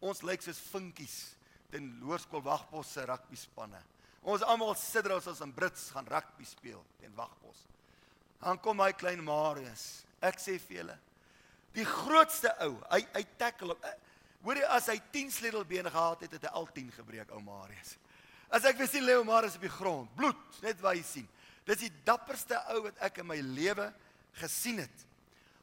Ons 0.00 0.22
lyk 0.22 0.42
soos 0.42 0.58
vinkies 0.58 1.36
teen 1.70 2.00
Hoërskool 2.00 2.42
Wagpos 2.42 2.92
se 2.92 3.04
rugby 3.04 3.36
spanne. 3.36 3.82
Ons 4.26 4.42
almal 4.42 4.74
sit 4.78 5.06
daar 5.06 5.20
as 5.20 5.28
ons 5.30 5.42
in 5.44 5.52
Brits 5.54 5.90
gaan 5.94 6.08
rugby 6.10 6.46
speel 6.48 6.82
teen 6.98 7.14
Wagpos. 7.14 7.60
Dan 8.42 8.58
kom 8.62 8.82
hy 8.82 8.90
klein 8.98 9.22
Marius. 9.24 10.02
Ek 10.24 10.40
sê 10.42 10.56
vir 10.58 10.80
julle, 10.80 10.96
die 11.76 11.86
grootste 11.86 12.50
ou, 12.64 12.74
hy 12.90 13.02
hy 13.14 13.22
tackle 13.38 13.76
hom. 13.76 14.02
Hoor 14.46 14.60
jy 14.60 14.66
as 14.76 14.88
hy 14.90 14.96
10 15.14 15.32
sleutelbene 15.34 15.90
gehad 15.90 16.24
het, 16.24 16.34
het 16.36 16.46
hy 16.46 16.52
al 16.58 16.68
10 16.74 16.90
gebreek, 16.94 17.32
ou 17.34 17.40
Marius. 17.44 17.96
As 18.54 18.66
ek 18.68 18.78
weer 18.78 18.90
sien 18.90 19.04
Leo 19.06 19.24
Marius 19.26 19.56
op 19.58 19.64
die 19.66 19.72
grond, 19.72 20.10
bloed, 20.18 20.60
net 20.62 20.78
waar 20.82 20.94
jy 20.94 21.02
sien. 21.06 21.26
Dis 21.66 21.82
die 21.82 21.92
dapperste 22.06 22.58
ou 22.74 22.84
wat 22.84 23.00
ek 23.02 23.22
in 23.22 23.26
my 23.26 23.38
lewe 23.42 23.88
gesien 24.38 24.78
het. 24.84 25.06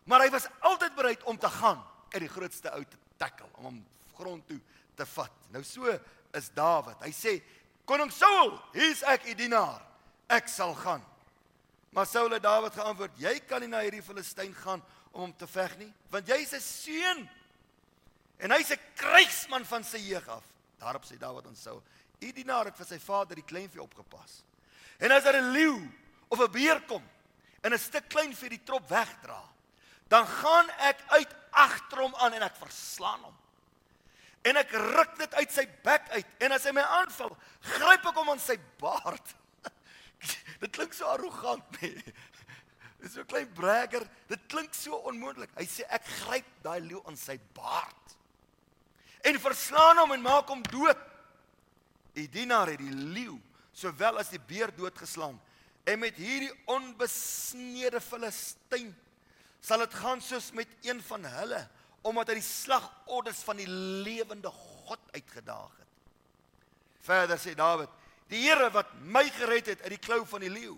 Maar 0.10 0.26
hy 0.26 0.34
was 0.34 0.50
altyd 0.68 0.96
bereid 0.98 1.24
om 1.32 1.40
te 1.40 1.52
gaan 1.52 1.80
uit 2.12 2.22
die 2.26 2.32
grootste 2.32 2.74
ou 2.76 2.84
te 2.84 3.00
tackle 3.22 3.48
om 3.62 3.70
hom 3.70 3.80
grond 4.18 4.48
toe 4.50 4.60
te 5.00 5.08
vat. 5.16 5.38
Nou 5.56 5.64
so 5.66 5.88
is 6.36 6.50
Dawid. 6.56 7.00
Hy 7.06 7.14
sê: 7.16 7.38
"Koning 7.86 8.12
Saul, 8.12 8.60
hier's 8.74 9.04
ek, 9.04 9.26
u 9.26 9.34
dienaar. 9.34 9.82
Ek 10.30 10.48
sal 10.48 10.74
gaan." 10.74 11.04
Maar 11.94 12.06
Saul 12.06 12.32
het 12.32 12.44
Dawid 12.44 12.74
geantwoord: 12.74 13.18
"Jy 13.18 13.40
kan 13.40 13.62
nie 13.62 13.70
na 13.70 13.80
hierdie 13.80 14.04
Filistyn 14.04 14.54
gaan 14.54 14.84
om 15.12 15.22
hom 15.22 15.38
te 15.38 15.48
veg 15.48 15.78
nie, 15.78 15.94
want 16.10 16.28
jy's 16.28 16.54
'n 16.54 16.60
seun 16.60 17.30
en 18.38 18.52
hy's 18.52 18.72
'n 18.72 18.80
krygsman 18.96 19.66
van 19.66 19.84
sy 19.84 19.98
jeug 19.98 20.28
af." 20.28 20.44
Daarop 20.80 21.04
sê 21.06 21.18
Dawid 21.18 21.46
aan 21.46 21.56
Saul: 21.56 21.84
"U 22.20 22.32
dienaar 22.32 22.66
het 22.66 22.78
vir 22.78 22.86
sy 22.86 23.00
vader 23.00 23.36
die 23.36 23.46
kleinvee 23.46 23.82
opgepas. 23.82 24.44
En 25.00 25.12
as 25.12 25.24
daar 25.24 25.42
'n 25.42 25.52
leeu 25.52 25.90
of 26.30 26.40
'n 26.40 26.52
beer 26.52 26.82
kom 26.82 27.04
en 27.62 27.74
'n 27.74 27.80
stuk 27.80 28.10
kleinvee 28.10 28.50
die 28.50 28.64
trop 28.64 28.90
wegdra, 28.90 29.42
dan 30.08 30.28
gaan 30.28 30.70
ek 30.70 31.00
uit 31.08 31.36
agter 31.52 31.98
hom 31.98 32.16
aan 32.16 32.34
en 32.34 32.42
ek 32.42 32.56
verslaan 32.56 33.24
hom. 33.24 33.38
En 34.44 34.60
ek 34.60 34.74
ruk 34.76 35.16
dit 35.22 35.36
uit 35.40 35.56
sy 35.56 35.64
bek 35.86 36.10
uit 36.18 36.44
en 36.44 36.56
as 36.56 36.66
hy 36.68 36.74
my 36.76 36.84
aanval, 37.00 37.32
gryp 37.78 38.10
ek 38.12 38.18
hom 38.20 38.34
aan 38.34 38.44
sy 38.44 38.58
baard. 38.82 39.36
dit 40.64 40.72
klink 40.76 40.96
so 40.96 41.08
arrogant, 41.14 41.82
nee. 41.82 42.16
Dit 43.00 43.10
is 43.10 43.16
so 43.18 43.28
klein 43.28 43.50
bragger. 43.56 44.04
Dit 44.32 44.44
klink 44.52 44.76
so 44.76 45.00
onmoontlik. 45.10 45.52
Hy 45.60 45.68
sê 45.68 45.88
ek 45.92 46.06
gryp 46.24 46.52
daai 46.64 46.80
leeu 46.84 47.02
aan 47.08 47.20
sy 47.20 47.38
baard 47.56 48.04
en 49.24 49.40
verslaan 49.40 50.02
hom 50.02 50.12
en 50.12 50.24
maak 50.24 50.52
hom 50.52 50.62
dood. 50.68 51.00
Die 52.14 52.28
dienaar 52.30 52.74
het 52.74 52.82
die 52.82 52.94
leeu 53.16 53.40
sowel 53.74 54.20
as 54.22 54.32
die 54.34 54.42
beer 54.42 54.74
doodgeslaan. 54.76 55.40
En 55.88 56.00
met 56.00 56.18
hierdie 56.20 56.52
onbesnede 56.70 58.02
Filistyn 58.04 58.92
sal 59.64 59.84
dit 59.86 59.96
gaan 59.96 60.22
soos 60.22 60.52
met 60.56 60.70
een 60.84 61.00
van 61.08 61.26
hulle 61.38 61.62
omdat 62.04 62.34
hy 62.34 62.40
die 62.40 62.46
slagordes 62.46 63.42
van 63.48 63.60
die 63.62 63.70
lewende 63.70 64.52
God 64.52 65.00
uitgedaag 65.16 65.72
het. 65.80 65.92
Verder 67.04 67.40
sê 67.40 67.56
Dawid: 67.56 67.90
"Die 68.28 68.44
Here 68.44 68.70
wat 68.72 68.92
my 69.02 69.24
gered 69.30 69.72
het 69.72 69.82
uit 69.82 69.96
die 69.96 70.04
klou 70.04 70.26
van 70.28 70.44
die 70.44 70.52
leeu 70.52 70.76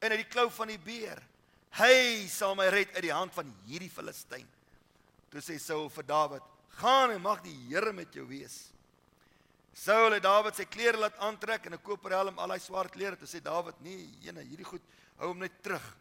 en 0.00 0.10
uit 0.10 0.22
die 0.22 0.32
klou 0.32 0.48
van 0.50 0.70
die 0.70 0.78
beer, 0.78 1.20
hy 1.78 2.26
sal 2.28 2.54
my 2.54 2.68
red 2.70 2.94
uit 2.94 3.02
die 3.02 3.14
hand 3.14 3.34
van 3.34 3.50
hierdie 3.66 3.90
Filistyn." 3.90 4.46
Toe 5.30 5.42
sê 5.42 5.58
Saul 5.58 5.88
vir 5.90 6.06
Dawid: 6.06 6.42
"Gaan 6.78 7.10
en 7.10 7.22
mag 7.22 7.42
die 7.42 7.56
Here 7.68 7.92
met 7.92 8.14
jou 8.14 8.26
wees." 8.26 8.70
Saul 9.74 10.12
het 10.12 10.22
Dawid 10.22 10.56
sy 10.56 10.66
klere 10.66 10.98
laat 10.98 11.18
aantrek 11.18 11.66
en 11.66 11.74
'n 11.74 11.82
koperhelm, 11.82 12.38
al 12.38 12.50
hy 12.50 12.58
swart 12.58 12.92
klere, 12.92 13.16
toe 13.16 13.26
sê 13.26 13.42
Dawid: 13.42 13.80
"Nee, 13.80 14.10
jene, 14.20 14.42
hierdie 14.42 14.66
goed 14.66 14.82
hou 15.18 15.28
hom 15.28 15.38
net 15.38 15.62
terug. 15.62 15.96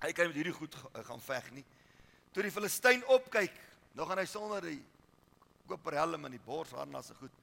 Hy 0.00 0.12
kan 0.12 0.26
met 0.26 0.36
hierdie 0.36 0.52
goed 0.52 0.74
gaan 0.92 1.20
veg 1.20 1.50
nie." 1.52 1.64
Toe 2.32 2.42
die 2.42 2.50
Filistyn 2.50 3.04
opkyk, 3.06 3.52
nog 3.96 4.10
aan 4.12 4.20
hy 4.20 4.28
sonder 4.28 4.64
die 4.68 4.80
koperhelm 5.66 6.28
en 6.28 6.34
die 6.36 6.44
borsharnas 6.44 7.10
se 7.10 7.16
goed. 7.18 7.42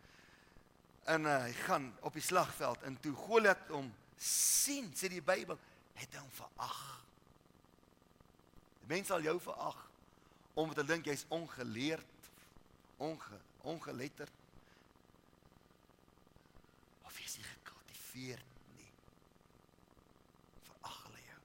En 1.10 1.26
uh, 1.28 1.38
hy 1.48 1.54
gaan 1.66 1.90
op 2.06 2.16
die 2.16 2.24
slagveld 2.24 2.86
en 2.88 2.96
toe 3.04 3.14
Goliat 3.18 3.72
hom 3.74 3.90
sien, 4.18 4.92
sê 4.96 5.10
die 5.12 5.24
Bybel, 5.26 5.58
het 5.98 6.16
hom 6.16 6.30
verag. 6.38 6.84
Die 8.84 8.92
mense 8.94 9.14
sal 9.14 9.26
jou 9.26 9.40
verag 9.44 9.82
omdat 10.54 10.84
hulle 10.84 10.92
dink 10.92 11.08
jy's 11.10 11.24
ongeleerd, 11.34 12.28
onge, 13.02 13.38
ongeletterd. 13.66 14.42
Of 17.10 17.18
jy's 17.18 17.40
nie 17.40 17.48
gekultiveerd 17.48 18.60
nie. 18.78 18.92
Verag 20.68 21.00
hulle 21.08 21.24
jou. 21.26 21.40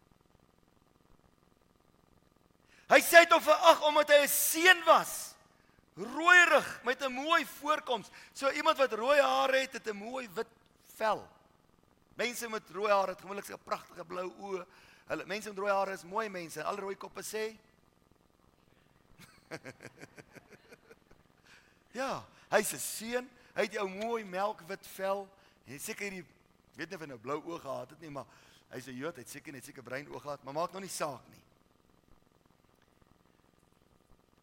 Hy 2.89 3.01
sê 3.05 3.25
dit 3.25 3.33
of 3.37 3.45
verag 3.45 3.83
omdat 3.85 4.09
hy 4.09 4.23
'n 4.25 4.29
seun 4.29 4.85
was. 4.85 5.35
Rooierig 5.97 6.81
met 6.85 7.03
'n 7.03 7.13
mooi 7.13 7.47
voorkoms. 7.61 8.09
So 8.33 8.51
iemand 8.51 8.79
wat 8.79 8.93
rooi 8.93 9.21
hare 9.21 9.59
het, 9.61 9.73
het 9.73 9.87
'n 9.87 9.97
mooi 9.97 10.29
wit 10.35 10.47
vel. 10.97 11.29
Mense 12.15 12.49
met 12.49 12.63
rooi 12.71 12.93
hare 12.93 13.11
het 13.11 13.21
gewoonlik 13.21 13.49
'n 13.49 13.59
pragtige 13.65 14.05
blou 14.05 14.33
oë. 14.41 14.67
Hulle 15.07 15.27
mense 15.27 15.49
met 15.49 15.59
rooi 15.59 15.73
hare 15.73 15.93
is 15.93 16.05
mooi 16.05 16.29
mense. 16.29 16.65
Al 16.65 16.77
rooi 16.77 16.97
koppe 16.97 17.23
sê 17.23 17.57
Ja, 21.93 22.25
hy's 22.51 22.73
'n 22.73 22.79
seun. 22.79 23.31
Hy 23.55 23.63
het 23.63 23.73
jou 23.73 23.89
mooi 23.89 24.25
melkwit 24.25 24.87
vel. 24.87 25.29
En 25.67 25.81
seker 25.81 26.03
hierdie 26.11 26.25
weet 26.79 26.95
of 26.95 27.01
hy 27.01 27.07
nou 27.07 27.19
blou 27.19 27.41
oë 27.43 27.61
gehad 27.61 27.91
het 27.91 28.01
nie, 28.01 28.11
maar 28.11 28.27
hy's 28.71 28.87
'n 28.87 28.97
Jood, 28.97 29.17
hy 29.17 29.23
het 29.23 29.31
seker 29.31 29.53
net 29.53 29.65
seker 29.65 29.83
bruin 29.83 30.07
oë 30.09 30.21
gehad, 30.21 30.45
maar 30.45 30.55
maak 30.55 30.73
nou 30.73 30.81
nie 30.81 30.93
saak 30.93 31.27
nie. 31.29 31.43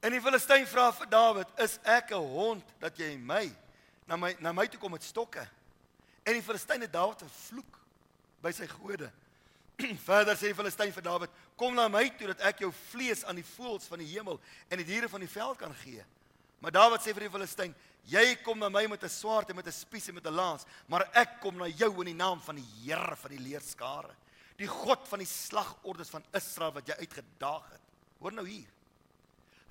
En 0.05 0.13
die 0.13 0.21
Filistyn 0.21 0.67
vra 0.69 0.91
vir 0.93 1.07
Dawid: 1.09 1.47
"Is 1.57 1.79
ek 1.83 2.12
'n 2.12 2.27
hond 2.29 2.65
dat 2.79 2.97
jy 2.97 3.17
my 3.17 3.50
na 4.05 4.15
my 4.15 4.35
na 4.39 4.51
my 4.53 4.67
toe 4.67 4.79
kom 4.79 4.91
met 4.91 5.03
stokke?" 5.03 5.41
En 6.24 6.33
die 6.33 6.43
Filistyn 6.43 6.81
het 6.81 6.93
Dawid 6.93 7.24
vervloek 7.25 7.79
by 8.41 8.51
sy 8.51 8.67
gode. 8.67 9.12
Verder 10.05 10.35
sê 10.35 10.51
die 10.51 10.53
Filistyn 10.53 10.93
vir 10.93 11.01
Dawid: 11.01 11.29
"Kom 11.57 11.74
na 11.74 11.88
my 11.88 12.09
toe 12.09 12.27
dat 12.27 12.41
ek 12.41 12.59
jou 12.59 12.71
vlees 12.91 13.24
aan 13.25 13.35
die 13.35 13.50
voëls 13.57 13.88
van 13.89 14.00
die 14.00 14.12
hemel 14.13 14.39
en 14.69 14.77
die 14.77 14.85
diere 14.85 15.09
van 15.09 15.19
die 15.19 15.29
veld 15.29 15.57
kan 15.57 15.74
gee." 15.74 16.05
Maar 16.59 16.71
Dawid 16.71 17.01
sê 17.01 17.12
vir 17.12 17.25
die 17.25 17.33
Filistyn: 17.33 17.75
"Jy 18.05 18.35
kom 18.43 18.59
na 18.59 18.69
my 18.69 18.85
met 18.85 19.03
'n 19.03 19.09
swaard 19.09 19.50
en 19.50 19.55
met 19.55 19.65
'n 19.65 19.71
spies 19.71 20.07
en 20.09 20.13
met 20.13 20.27
'n 20.27 20.35
lans, 20.35 20.65
maar 20.88 21.09
ek 21.15 21.41
kom 21.41 21.57
na 21.57 21.65
jou 21.65 21.89
in 22.01 22.13
die 22.13 22.13
naam 22.13 22.39
van 22.39 22.55
die 22.55 22.69
Here 22.83 23.15
van 23.15 23.31
die 23.31 23.41
leerskare, 23.41 24.13
die 24.57 24.67
God 24.67 25.07
van 25.07 25.19
die 25.19 25.27
slagordes 25.27 26.09
van 26.09 26.24
Israel 26.31 26.74
wat 26.74 26.85
jy 26.88 26.93
uitgedaag 26.93 27.71
het." 27.71 27.81
Hoor 28.19 28.31
nou 28.31 28.47
hier. 28.47 28.75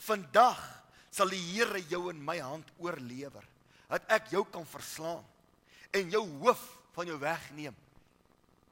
Vandag 0.04 0.60
sal 1.14 1.30
die 1.32 1.40
Here 1.54 1.80
jou 1.88 2.08
in 2.10 2.20
my 2.24 2.36
hand 2.42 2.68
oorlewer, 2.82 3.44
dat 3.88 4.04
ek 4.12 4.32
jou 4.34 4.42
kan 4.50 4.66
verslaan 4.66 5.24
en 5.94 6.10
jou 6.10 6.24
hoof 6.42 6.62
van 6.96 7.08
jou 7.08 7.16
wegneem. 7.22 7.76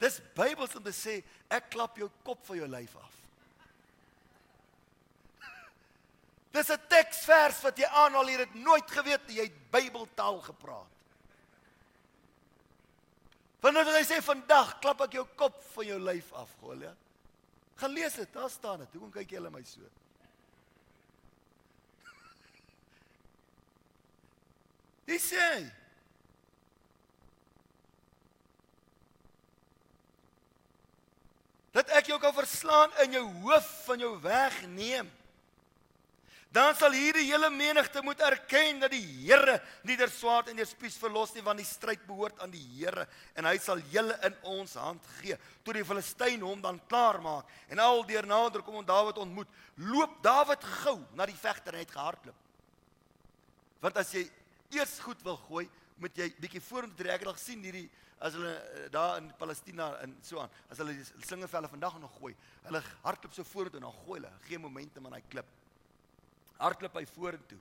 Dis 0.03 0.19
Bybels 0.35 0.75
om 0.75 0.83
te 0.83 0.95
sê 0.95 1.21
ek 1.53 1.71
klap 1.71 1.99
jou 2.01 2.09
kop 2.27 2.41
van 2.49 2.59
jou 2.59 2.69
lyf 2.71 2.97
af. 2.99 3.12
Dis 6.57 6.71
'n 6.71 6.89
teksvers 6.91 7.62
wat 7.62 7.79
jy 7.79 7.87
aanhaal 7.87 8.27
hier 8.27 8.43
het 8.43 8.55
nooit 8.55 8.91
geweet 8.91 9.31
jy 9.31 9.47
het 9.47 9.71
Bybeltaal 9.71 10.43
gepraat. 10.43 10.91
Wanneer 13.62 13.95
hy 13.95 14.03
sê 14.03 14.19
vandag 14.19 14.81
klap 14.83 15.01
ek 15.07 15.15
jou 15.15 15.27
kop 15.39 15.62
van 15.77 15.87
jou 15.87 15.99
lyf 16.03 16.33
af, 16.35 16.51
Goliat. 16.61 16.99
Gaan 17.79 17.95
lees 17.95 18.15
dit, 18.19 18.33
daar 18.35 18.51
staan 18.51 18.83
dit. 18.83 18.91
Hoekom 18.93 19.12
kyk 19.15 19.31
jy 19.31 19.39
hulle 19.39 19.51
my 19.55 19.62
so? 19.62 19.87
Dis 25.12 25.28
sê 25.28 25.49
dat 31.73 31.88
ek 31.97 32.11
jou 32.12 32.19
kan 32.21 32.35
verslaan 32.37 32.92
in 33.04 33.19
jou 33.19 33.26
hoof 33.47 33.69
van 33.87 34.00
jou 34.00 34.11
wegneem. 34.21 35.07
Dan 36.52 36.75
sal 36.76 36.92
hierdie 36.92 37.25
hele 37.31 37.49
menigte 37.49 38.02
moet 38.04 38.21
erken 38.21 38.83
dat 38.83 38.92
die 38.92 39.00
Here 39.00 39.54
nie 39.88 39.97
der 39.97 40.12
swaard 40.12 40.50
en 40.52 40.59
der 40.61 40.69
spies 40.69 40.99
verlos 41.00 41.33
nie 41.33 41.45
want 41.45 41.62
die 41.62 41.69
stryd 41.69 42.04
behoort 42.04 42.42
aan 42.45 42.52
die 42.52 42.64
Here 42.75 43.07
en 43.40 43.49
hy 43.49 43.54
sal 43.57 43.81
julle 43.92 44.19
in 44.28 44.37
ons 44.52 44.76
hand 44.76 45.09
gee. 45.23 45.38
Toe 45.64 45.78
die 45.78 45.87
Filistyn 45.88 46.45
hom 46.45 46.61
dan 46.61 46.81
klaar 46.92 47.23
maak 47.25 47.49
en 47.73 47.81
al 47.81 48.04
deur 48.09 48.28
nader 48.28 48.64
kom 48.64 48.83
om 48.83 48.85
Dawid 48.85 49.21
ontmoet, 49.25 49.49
loop 49.81 50.21
Dawid 50.25 50.69
gou 50.85 50.99
na 51.16 51.28
die 51.28 51.40
vegter 51.40 51.73
en 51.73 51.85
het 51.87 51.97
gehardloop. 51.97 52.37
Want 53.81 53.97
as 54.04 54.12
jy 54.12 54.28
eers 54.73 54.99
goed 55.00 55.23
wil 55.23 55.37
gooi, 55.49 55.69
moet 56.02 56.17
jy 56.17 56.29
bietjie 56.41 56.61
vorentoe 56.61 56.97
trek. 56.97 57.14
Ek 57.14 57.25
het 57.25 57.33
al 57.33 57.38
gesien 57.38 57.62
hierdie 57.62 57.88
as 58.23 58.37
hulle 58.38 58.52
eh, 58.55 58.87
daar 58.95 59.19
in 59.19 59.33
Palestina 59.38 59.88
en 60.02 60.14
so 60.23 60.38
aan, 60.43 60.52
as 60.71 60.79
hulle 60.79 60.95
die 60.95 61.26
slingevelle 61.26 61.71
vandag 61.71 61.99
nog 62.00 62.14
gooi, 62.21 62.33
hulle 62.69 62.83
hardloop 63.02 63.35
so 63.35 63.47
vorentoe 63.47 63.81
en 63.81 63.88
dan 63.88 64.00
gooi 64.05 64.21
hulle, 64.21 64.33
geen 64.47 64.62
momentum 64.62 65.07
aan 65.09 65.17
daai 65.17 65.31
klip. 65.33 65.49
Hardloop 66.62 66.99
hy 67.00 67.05
vorentoe. 67.11 67.59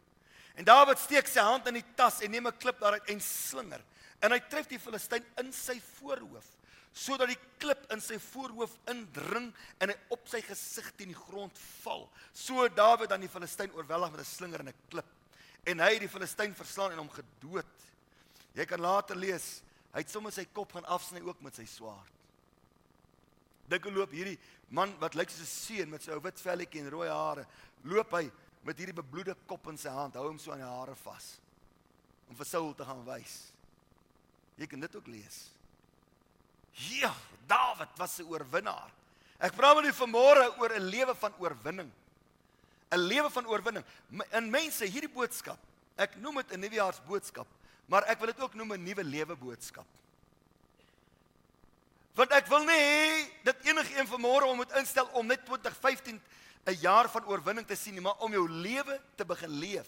En 0.60 0.68
Dawid 0.68 1.00
steek 1.02 1.30
sy 1.32 1.44
hand 1.46 1.70
in 1.72 1.80
die 1.80 1.86
tas 1.98 2.20
en 2.22 2.32
neem 2.32 2.48
'n 2.48 2.58
klip 2.60 2.80
daaruit 2.80 3.10
en 3.10 3.22
slinger. 3.22 3.82
En 4.22 4.32
hy 4.32 4.40
tref 4.50 4.68
die 4.68 4.80
Filistyn 4.80 5.24
in 5.42 5.52
sy 5.52 5.80
voorhoof, 5.98 6.46
sodat 6.94 7.32
die 7.32 7.40
klip 7.58 7.88
in 7.92 8.02
sy 8.02 8.20
voorhoof 8.20 8.78
indring 8.92 9.54
en 9.80 9.90
hy 9.90 9.96
op 10.10 10.28
sy 10.28 10.42
gesig 10.42 10.92
teen 10.96 11.14
die 11.14 11.24
grond 11.24 11.58
val. 11.82 12.10
So 12.34 12.68
Dawid 12.68 13.10
dan 13.10 13.22
die 13.22 13.32
Filistyn 13.32 13.74
oorweldig 13.74 14.12
met 14.12 14.22
'n 14.22 14.26
slinger 14.26 14.60
en 14.60 14.70
'n 14.70 14.84
klip. 14.90 15.11
En 15.64 15.80
hy 15.80 15.94
het 15.94 16.00
die 16.00 16.10
Filistyn 16.10 16.56
verslaan 16.56 16.92
en 16.92 16.98
hom 16.98 17.10
gedood. 17.10 17.90
Jy 18.54 18.66
kan 18.66 18.82
later 18.82 19.16
lees 19.16 19.62
Hy 19.92 20.06
het 20.06 20.12
sommer 20.12 20.32
sy 20.32 20.46
kop 20.56 20.72
gaan 20.76 20.88
afsny 20.88 21.20
ook 21.26 21.42
met 21.44 21.58
sy 21.60 21.66
swaard. 21.68 22.20
Dink 23.72 23.86
hoe 23.88 23.94
loop 23.96 24.14
hierdie 24.16 24.38
man 24.76 24.94
wat 25.02 25.16
lyk 25.20 25.32
soos 25.32 25.44
'n 25.44 25.52
seun 25.52 25.90
met 25.92 26.04
sy 26.04 26.12
ou 26.12 26.22
wit 26.24 26.40
velletjie 26.40 26.82
en 26.82 26.90
rooi 26.90 27.10
hare, 27.10 27.46
loop 27.84 28.12
hy 28.14 28.32
met 28.64 28.78
hierdie 28.78 28.96
bebloede 28.96 29.36
kop 29.48 29.68
in 29.68 29.78
sy 29.78 29.90
hand, 29.90 30.16
hou 30.16 30.28
hom 30.28 30.40
so 30.40 30.52
aan 30.52 30.64
die 30.64 30.68
hare 30.68 30.96
vas 30.96 31.40
om 32.30 32.36
vir 32.36 32.46
Saul 32.46 32.74
te 32.74 32.86
gaan 32.86 33.04
wys. 33.06 33.52
Jy 34.58 34.68
kan 34.68 34.80
dit 34.80 34.96
ook 34.96 35.08
lees. 35.08 35.50
Ja, 36.74 37.14
Dawid 37.48 37.98
was 37.98 38.20
'n 38.20 38.24
oorwinnaar. 38.24 38.92
Ek 39.40 39.56
praat 39.56 39.76
met 39.76 39.86
u 39.86 39.94
vanmôre 39.94 40.60
oor 40.60 40.72
'n 40.72 40.90
lewe 40.90 41.16
van 41.16 41.34
oorwinning. 41.40 41.92
'n 42.92 43.00
Lewe 43.00 43.30
van 43.30 43.48
oorwinning. 43.48 43.86
In 44.32 44.50
mense 44.50 44.86
hierdie 44.86 45.10
boodskap. 45.10 45.60
Ek 45.96 46.16
noem 46.16 46.36
dit 46.36 46.52
'n 46.52 46.60
nuwejaarsboodskap. 46.60 47.48
Maar 47.86 48.04
ek 48.04 48.20
wil 48.20 48.28
dit 48.28 48.40
ook 48.40 48.54
noem 48.54 48.74
'n 48.74 48.84
nuwe 48.84 49.04
lewe 49.04 49.36
boodskap. 49.36 49.86
Want 52.14 52.32
ek 52.32 52.48
wil 52.48 52.64
nie 52.64 53.32
dat 53.44 53.56
enigiemand 53.64 54.10
vanmôre 54.10 54.46
om 54.48 54.56
moet 54.56 54.72
instel 54.72 55.08
om 55.14 55.26
net 55.26 55.46
2015 55.46 56.22
'n 56.66 56.78
jaar 56.82 57.10
van 57.10 57.26
oorwinning 57.26 57.68
te 57.68 57.76
sien 57.76 57.94
nie, 57.94 58.02
maar 58.02 58.20
om 58.20 58.32
jou 58.32 58.50
lewe 58.50 59.02
te 59.16 59.26
begin 59.26 59.50
leef 59.50 59.88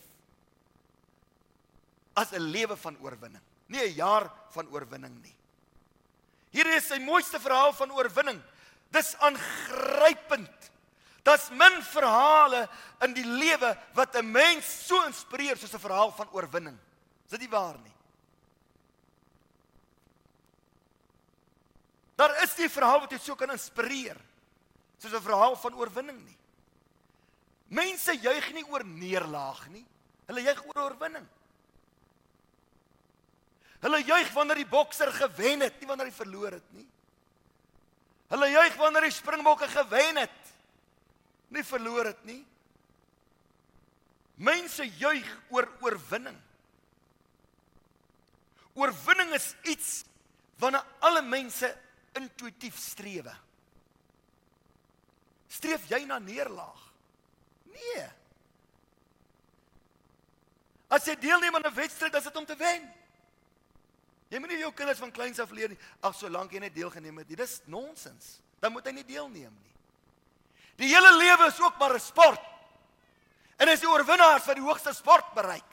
as 2.14 2.32
'n 2.32 2.40
lewe 2.40 2.78
van 2.78 2.98
oorwinning, 3.00 3.44
nie 3.68 3.82
'n 3.82 3.94
jaar 3.96 4.32
van 4.50 4.68
oorwinning 4.70 5.22
nie. 5.22 5.36
Hier 6.52 6.68
is 6.76 6.88
sy 6.88 7.00
mooiste 7.00 7.40
verhaal 7.40 7.74
van 7.74 7.92
oorwinning. 7.92 8.42
Dis 8.92 9.16
aangrypend. 9.18 10.72
Daar's 11.24 11.50
min 11.50 11.80
verhale 11.88 12.68
in 13.02 13.14
die 13.16 13.26
lewe 13.26 13.78
wat 13.96 14.16
'n 14.16 14.32
mens 14.32 14.66
so 14.88 15.04
inspireer 15.06 15.58
soos 15.58 15.74
'n 15.74 15.80
verhaal 15.80 16.12
van 16.12 16.30
oorwinning. 16.32 16.78
Is 17.26 17.32
dit 17.32 17.40
nie 17.40 17.50
waar 17.50 17.80
nie? 17.80 17.96
Daar 22.16 22.44
is 22.44 22.58
nie 22.58 22.66
'n 22.66 22.70
verhaal 22.70 23.00
wat 23.00 23.10
jou 23.10 23.20
so 23.20 23.36
kan 23.36 23.52
inspireer 23.52 24.18
soos 24.98 25.14
'n 25.14 25.22
verhaal 25.22 25.56
van 25.56 25.74
oorwinning 25.74 26.26
nie. 26.26 26.38
Mense 27.68 28.18
juig 28.20 28.54
nie 28.54 28.66
oor 28.70 28.86
neerlaag 28.86 29.68
nie. 29.70 29.86
Hulle 30.28 30.42
juig 30.42 30.66
oor 30.66 30.84
oorwinning. 30.84 31.28
Hulle 33.80 34.04
juig 34.04 34.32
wanneer 34.32 34.56
die 34.56 34.70
bokser 34.70 35.12
gewen 35.12 35.60
het, 35.60 35.80
nie 35.80 35.88
wanneer 35.88 36.06
hy 36.06 36.16
verloor 36.16 36.52
het 36.52 36.70
nie. 36.72 36.88
Hulle 38.32 38.50
juig 38.50 38.76
wanneer 38.76 39.02
die 39.02 39.12
springbokke 39.12 39.68
gewen 39.68 40.16
het, 40.18 40.43
nie 41.54 41.64
verloor 41.64 42.10
het 42.12 42.24
nie. 42.26 42.42
Mense 44.36 44.88
juig 44.98 45.30
oor 45.54 45.70
oorwinning. 45.86 46.40
Oorwinning 48.74 49.34
is 49.38 49.52
iets 49.70 49.92
waarna 50.62 50.82
alle 51.00 51.22
mense 51.22 51.70
intuïtief 52.18 52.78
strewe. 52.82 53.34
Streef 55.54 55.86
jy 55.92 56.02
na 56.10 56.18
neerlaag? 56.20 56.82
Nee. 57.74 58.08
As 60.94 61.06
jy 61.10 61.16
deelneem 61.18 61.56
aan 61.56 61.66
'n 61.66 61.74
wedstryd, 61.74 62.16
is 62.16 62.24
dit 62.24 62.36
om 62.36 62.46
te 62.46 62.56
wen. 62.56 62.90
Jy 64.30 64.40
moenie 64.40 64.58
jou 64.58 64.74
kinders 64.74 65.00
van 65.00 65.12
kleins 65.12 65.40
af 65.40 65.52
leer 65.52 65.70
nie. 65.70 65.78
Ag, 66.02 66.16
solank 66.16 66.52
jy 66.52 66.60
net 66.60 66.76
deelgeneem 66.76 67.18
het, 67.18 67.28
dis 67.28 67.62
nonsens. 67.66 68.40
Dan 68.60 68.72
moet 68.72 68.86
hy 68.86 68.92
nie 68.92 69.06
deelneem 69.06 69.54
nie. 69.62 69.73
Die 70.76 70.90
hele 70.90 71.18
lewe 71.18 71.48
is 71.48 71.62
ook 71.62 71.78
maar 71.78 71.94
'n 71.94 72.00
sport. 72.00 72.42
En 73.58 73.70
as 73.70 73.80
die 73.80 73.90
oorwinnaars 73.90 74.46
wat 74.46 74.56
die 74.56 74.66
hoogste 74.66 74.94
sport 74.94 75.34
bereik. 75.34 75.70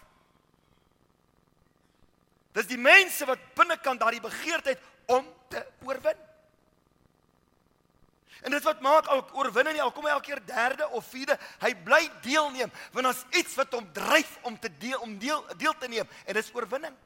Dis 2.52 2.66
die 2.66 2.78
mense 2.78 3.24
wat 3.24 3.38
binnekant 3.54 4.00
daardie 4.00 4.20
begeertheid 4.20 4.78
om 5.06 5.26
te 5.48 5.66
oorwin. 5.84 6.18
En 8.40 8.50
dit 8.50 8.64
wat 8.64 8.80
maak 8.80 9.06
al 9.12 9.20
oorwinning 9.36 9.76
nie 9.76 9.82
al 9.84 9.92
kom 9.92 10.06
hy 10.08 10.14
elke 10.14 10.30
keer 10.30 10.40
derde 10.48 10.88
of 10.96 11.04
vierde, 11.12 11.36
hy 11.60 11.74
bly 11.84 12.00
deelneem 12.24 12.72
want 12.94 13.04
daar's 13.04 13.24
iets 13.36 13.54
wat 13.58 13.74
hom 13.76 13.88
dryf 13.92 14.38
om 14.48 14.56
te 14.58 14.70
deel 14.80 15.00
om 15.04 15.18
deel 15.20 15.44
deel 15.60 15.76
te 15.78 15.88
neem 15.92 16.08
en 16.24 16.38
dis 16.38 16.52
oorwinning. 16.56 16.96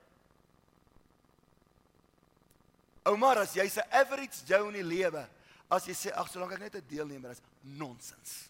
Ouma, 3.04 3.34
as 3.42 3.54
jy's 3.54 3.76
'n 3.76 3.90
average 3.90 4.46
Joe 4.46 4.68
in 4.68 4.78
die 4.78 4.82
lewe, 4.96 5.28
as 5.68 5.86
jy 5.86 5.94
sê 5.94 6.12
ag 6.12 6.28
solank 6.30 6.52
ek 6.52 6.60
net 6.60 6.76
'n 6.76 6.88
deelnemer 6.88 7.30
is, 7.30 7.40
nonsens. 7.62 8.48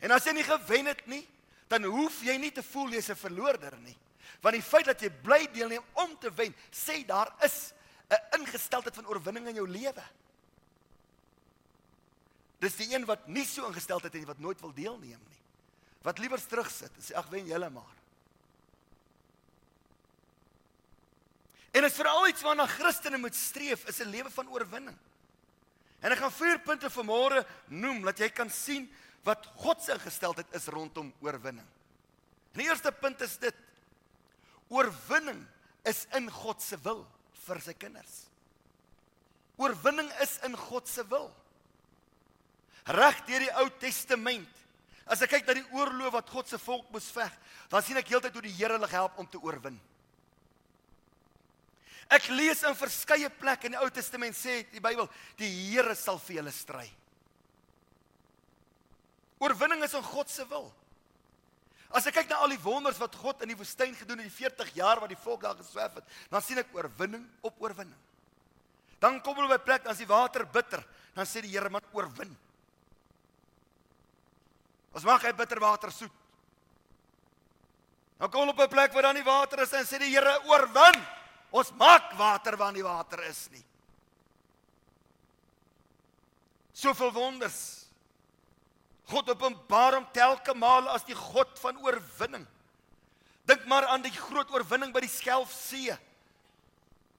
En 0.00 0.10
as 0.10 0.24
jy 0.24 0.32
nie 0.32 0.44
gewen 0.44 0.86
het 0.86 1.06
nie, 1.06 1.26
dan 1.68 1.84
hoef 1.84 2.22
jy 2.22 2.36
nie 2.36 2.52
te 2.52 2.62
voel 2.62 2.90
jy's 2.90 3.10
'n 3.10 3.16
verloorder 3.16 3.76
nie. 3.78 3.96
Want 4.40 4.54
die 4.54 4.62
feit 4.62 4.86
dat 4.86 5.00
jy 5.00 5.10
bly 5.10 5.46
deelneem 5.52 5.84
om 5.92 6.18
te 6.18 6.30
wen, 6.32 6.54
sê 6.72 7.04
daar 7.06 7.34
is 7.44 7.72
'n 8.08 8.40
ingesteldheid 8.40 8.94
van 8.94 9.06
oorwinning 9.06 9.46
in 9.48 9.54
jou 9.54 9.68
lewe. 9.68 10.02
Dis 12.58 12.76
die 12.76 12.94
een 12.94 13.04
wat 13.04 13.26
nie 13.28 13.44
so 13.44 13.66
ingestel 13.66 14.00
het 14.00 14.14
en 14.14 14.24
wat 14.24 14.38
nooit 14.38 14.60
wil 14.60 14.72
deelneem 14.72 15.20
nie. 15.28 15.40
Wat 16.02 16.18
liewer 16.18 16.46
terugsit 16.46 16.90
en 16.96 17.02
sê 17.02 17.14
ag 17.14 17.28
wen 17.28 17.46
julle 17.46 17.70
maar. 17.70 17.99
En 21.70 21.84
is 21.86 21.94
veral 21.94 22.28
iets 22.28 22.42
waarna 22.42 22.66
Christene 22.66 23.18
moet 23.18 23.34
streef, 23.34 23.84
is 23.88 24.00
'n 24.00 24.10
lewe 24.10 24.30
van 24.30 24.48
oorwinning. 24.48 24.98
En 26.00 26.12
ek 26.12 26.18
gaan 26.18 26.32
vier 26.32 26.58
punte 26.58 26.90
vanmôre 26.90 27.44
noem 27.68 28.02
dat 28.02 28.18
jy 28.18 28.30
kan 28.30 28.50
sien 28.50 28.88
wat 29.22 29.46
God 29.60 29.82
se 29.82 29.92
ingesteldheid 29.92 30.54
is 30.56 30.66
rondom 30.66 31.12
oorwinning. 31.20 31.66
Die 32.52 32.66
eerste 32.66 32.92
punt 32.92 33.20
is 33.20 33.36
dit: 33.36 33.54
oorwinning 34.68 35.46
is 35.84 36.06
in 36.16 36.30
God 36.30 36.62
se 36.62 36.78
wil 36.82 37.06
vir 37.46 37.60
sy 37.60 37.74
kinders. 37.74 38.24
Oorwinning 39.60 40.08
is 40.24 40.38
in 40.46 40.56
God 40.56 40.88
se 40.88 41.04
wil. 41.10 41.28
Reg 42.88 43.20
deur 43.26 43.44
die 43.44 43.52
Ou 43.60 43.68
Testament. 43.82 44.48
As 45.10 45.20
ek 45.22 45.34
kyk 45.34 45.46
na 45.46 45.56
die 45.58 45.68
oorlog 45.76 46.14
wat 46.14 46.30
God 46.30 46.48
se 46.48 46.58
volk 46.58 46.88
moes 46.94 47.10
veg, 47.12 47.32
dan 47.68 47.82
sien 47.82 47.98
ek 48.00 48.08
heeltyd 48.08 48.36
hoe 48.36 48.44
die 48.46 48.54
Here 48.54 48.76
hulle 48.78 48.88
help 48.88 49.18
om 49.18 49.28
te 49.28 49.40
oorwin. 49.42 49.76
Ek 52.10 52.26
lees 52.34 52.64
in 52.66 52.74
verskeie 52.74 53.30
plekke 53.30 53.68
in 53.68 53.76
die 53.76 53.80
Ou 53.80 53.90
Testament 53.94 54.34
sê 54.34 54.64
die 54.72 54.82
Bybel, 54.82 55.06
die 55.38 55.50
Here 55.70 55.94
sal 55.94 56.18
vir 56.18 56.40
julle 56.40 56.52
stry. 56.54 56.88
Oorwinning 59.40 59.84
is 59.86 59.94
in 59.94 60.02
God 60.04 60.28
se 60.28 60.44
wil. 60.50 60.66
As 61.94 62.06
ek 62.06 62.20
kyk 62.20 62.30
na 62.30 62.42
al 62.42 62.52
die 62.52 62.62
wonders 62.62 62.98
wat 63.00 63.14
God 63.18 63.40
in 63.42 63.50
die 63.50 63.58
woestyn 63.58 63.94
gedoen 63.98 64.20
het 64.20 64.26
in 64.26 64.30
die 64.30 64.36
40 64.36 64.74
jaar 64.76 65.00
wat 65.02 65.10
die 65.10 65.18
volk 65.22 65.42
daar 65.42 65.58
geswerf 65.58 65.96
het, 65.98 66.10
dan 66.30 66.42
sien 66.42 66.60
ek 66.62 66.74
oorwinning 66.74 67.24
op 67.46 67.62
oorwinning. 67.62 67.98
Dan 69.00 69.18
kom 69.24 69.38
hulle 69.38 69.50
by 69.54 69.58
plek 69.64 69.86
as 69.88 70.02
die 70.02 70.10
water 70.10 70.44
bitter, 70.44 70.82
dan 71.16 71.26
sê 71.26 71.42
die 71.42 71.50
Here 71.54 71.70
man 71.72 71.86
oorwin. 71.96 72.34
Ons 74.90 75.06
maak 75.06 75.24
hy 75.24 75.32
bitterwater 75.38 75.94
soet. 75.94 76.14
Dan 78.20 78.30
kom 78.30 78.50
op 78.50 78.60
'n 78.60 78.68
plek 78.68 78.92
waar 78.92 79.02
daar 79.02 79.14
nie 79.14 79.24
water 79.24 79.62
is 79.62 79.72
en 79.72 79.86
sê 79.86 79.98
die 79.98 80.10
Here 80.10 80.42
oorwin. 80.46 81.19
Ons 81.50 81.72
maak 81.78 82.12
water 82.18 82.56
waar 82.56 82.72
nie 82.72 82.84
water 82.86 83.22
is 83.26 83.48
nie. 83.50 83.64
Soveel 86.72 87.12
wonders. 87.12 87.60
God 89.10 89.32
openbaar 89.34 89.98
hom 89.98 90.06
telke 90.14 90.54
maal 90.54 90.86
as 90.94 91.04
die 91.08 91.18
God 91.18 91.58
van 91.58 91.80
oorwinning. 91.82 92.46
Dink 93.50 93.66
maar 93.66 93.88
aan 93.90 94.04
die 94.04 94.14
groot 94.14 94.52
oorwinning 94.54 94.92
by 94.94 95.02
die 95.02 95.10
Skelfsee. 95.10 95.96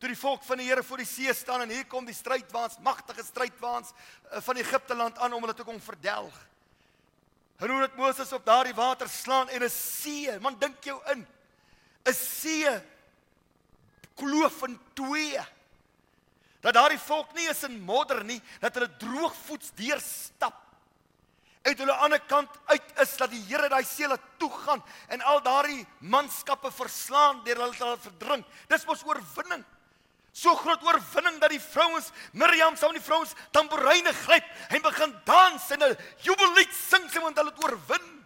Toe 0.01 0.09
die 0.09 0.17
volk 0.17 0.45
van 0.47 0.61
die 0.61 0.69
Here 0.69 0.81
voor 0.81 1.03
die 1.03 1.09
see 1.09 1.33
staan 1.35 1.65
en 1.65 1.73
hier 1.73 1.85
kom 1.89 2.07
die 2.07 2.15
strydwaans, 2.15 2.79
magtige 2.81 3.25
strydwaans 3.27 3.91
eh, 3.91 4.39
van 4.41 4.57
Egipte 4.57 4.95
land 4.97 5.19
aan 5.21 5.35
om 5.35 5.43
hulle 5.43 5.53
te 5.57 5.67
kom 5.67 5.77
verdelg. 5.83 6.37
En 7.61 7.69
hoe 7.69 7.83
dit 7.83 7.99
Moses 7.99 8.31
op 8.33 8.45
daardie 8.47 8.73
water 8.73 9.09
slaan 9.09 9.49
en 9.49 9.61
'n 9.63 9.69
see, 9.69 10.39
man 10.39 10.57
dink 10.57 10.81
jou 10.83 10.97
in. 11.11 11.27
'n 12.07 12.13
See 12.13 12.65
kloof 14.15 14.63
in 14.67 14.79
twee. 14.93 15.39
Dat 16.61 16.73
daardie 16.73 16.99
volk 16.99 17.33
nie 17.33 17.47
eens 17.47 17.63
in 17.63 17.79
modder 17.81 18.23
nie, 18.25 18.41
dat 18.61 18.75
hulle 18.77 18.89
droogvoets 19.01 19.71
deurstap. 19.75 20.57
Uit 21.61 21.77
hulle 21.77 21.93
ander 21.93 22.21
kant 22.25 22.49
uit 22.65 22.93
is 23.03 23.11
dat 23.17 23.29
die 23.29 23.41
Here 23.45 23.69
daai 23.69 23.83
see 23.85 24.07
laat 24.09 24.23
toegaan 24.41 24.81
en 25.13 25.21
al 25.21 25.43
daardie 25.45 25.85
manskappe 25.99 26.71
verslaan 26.73 27.43
deur 27.45 27.61
hulle 27.61 27.77
te 27.77 28.07
verdrink. 28.07 28.47
Dis 28.69 28.85
mos 28.89 29.03
oorwinning. 29.05 29.65
So 30.33 30.55
groot 30.55 30.81
oorwinning 30.87 31.37
dat 31.41 31.51
die 31.53 31.61
vrouens 31.61 32.09
Miriam 32.33 32.77
saam 32.79 32.93
met 32.93 33.01
die 33.01 33.07
vrouens 33.07 33.35
tamboeryne 33.51 34.13
gryp 34.23 34.47
en 34.69 34.81
begin 34.81 35.13
dans 35.25 35.69
en 35.71 35.83
'n 35.83 35.97
jubellied 36.23 36.73
sing 36.73 37.09
sy 37.11 37.19
want 37.19 37.37
hulle 37.37 37.51
het 37.51 37.63
oorwin. 37.63 38.20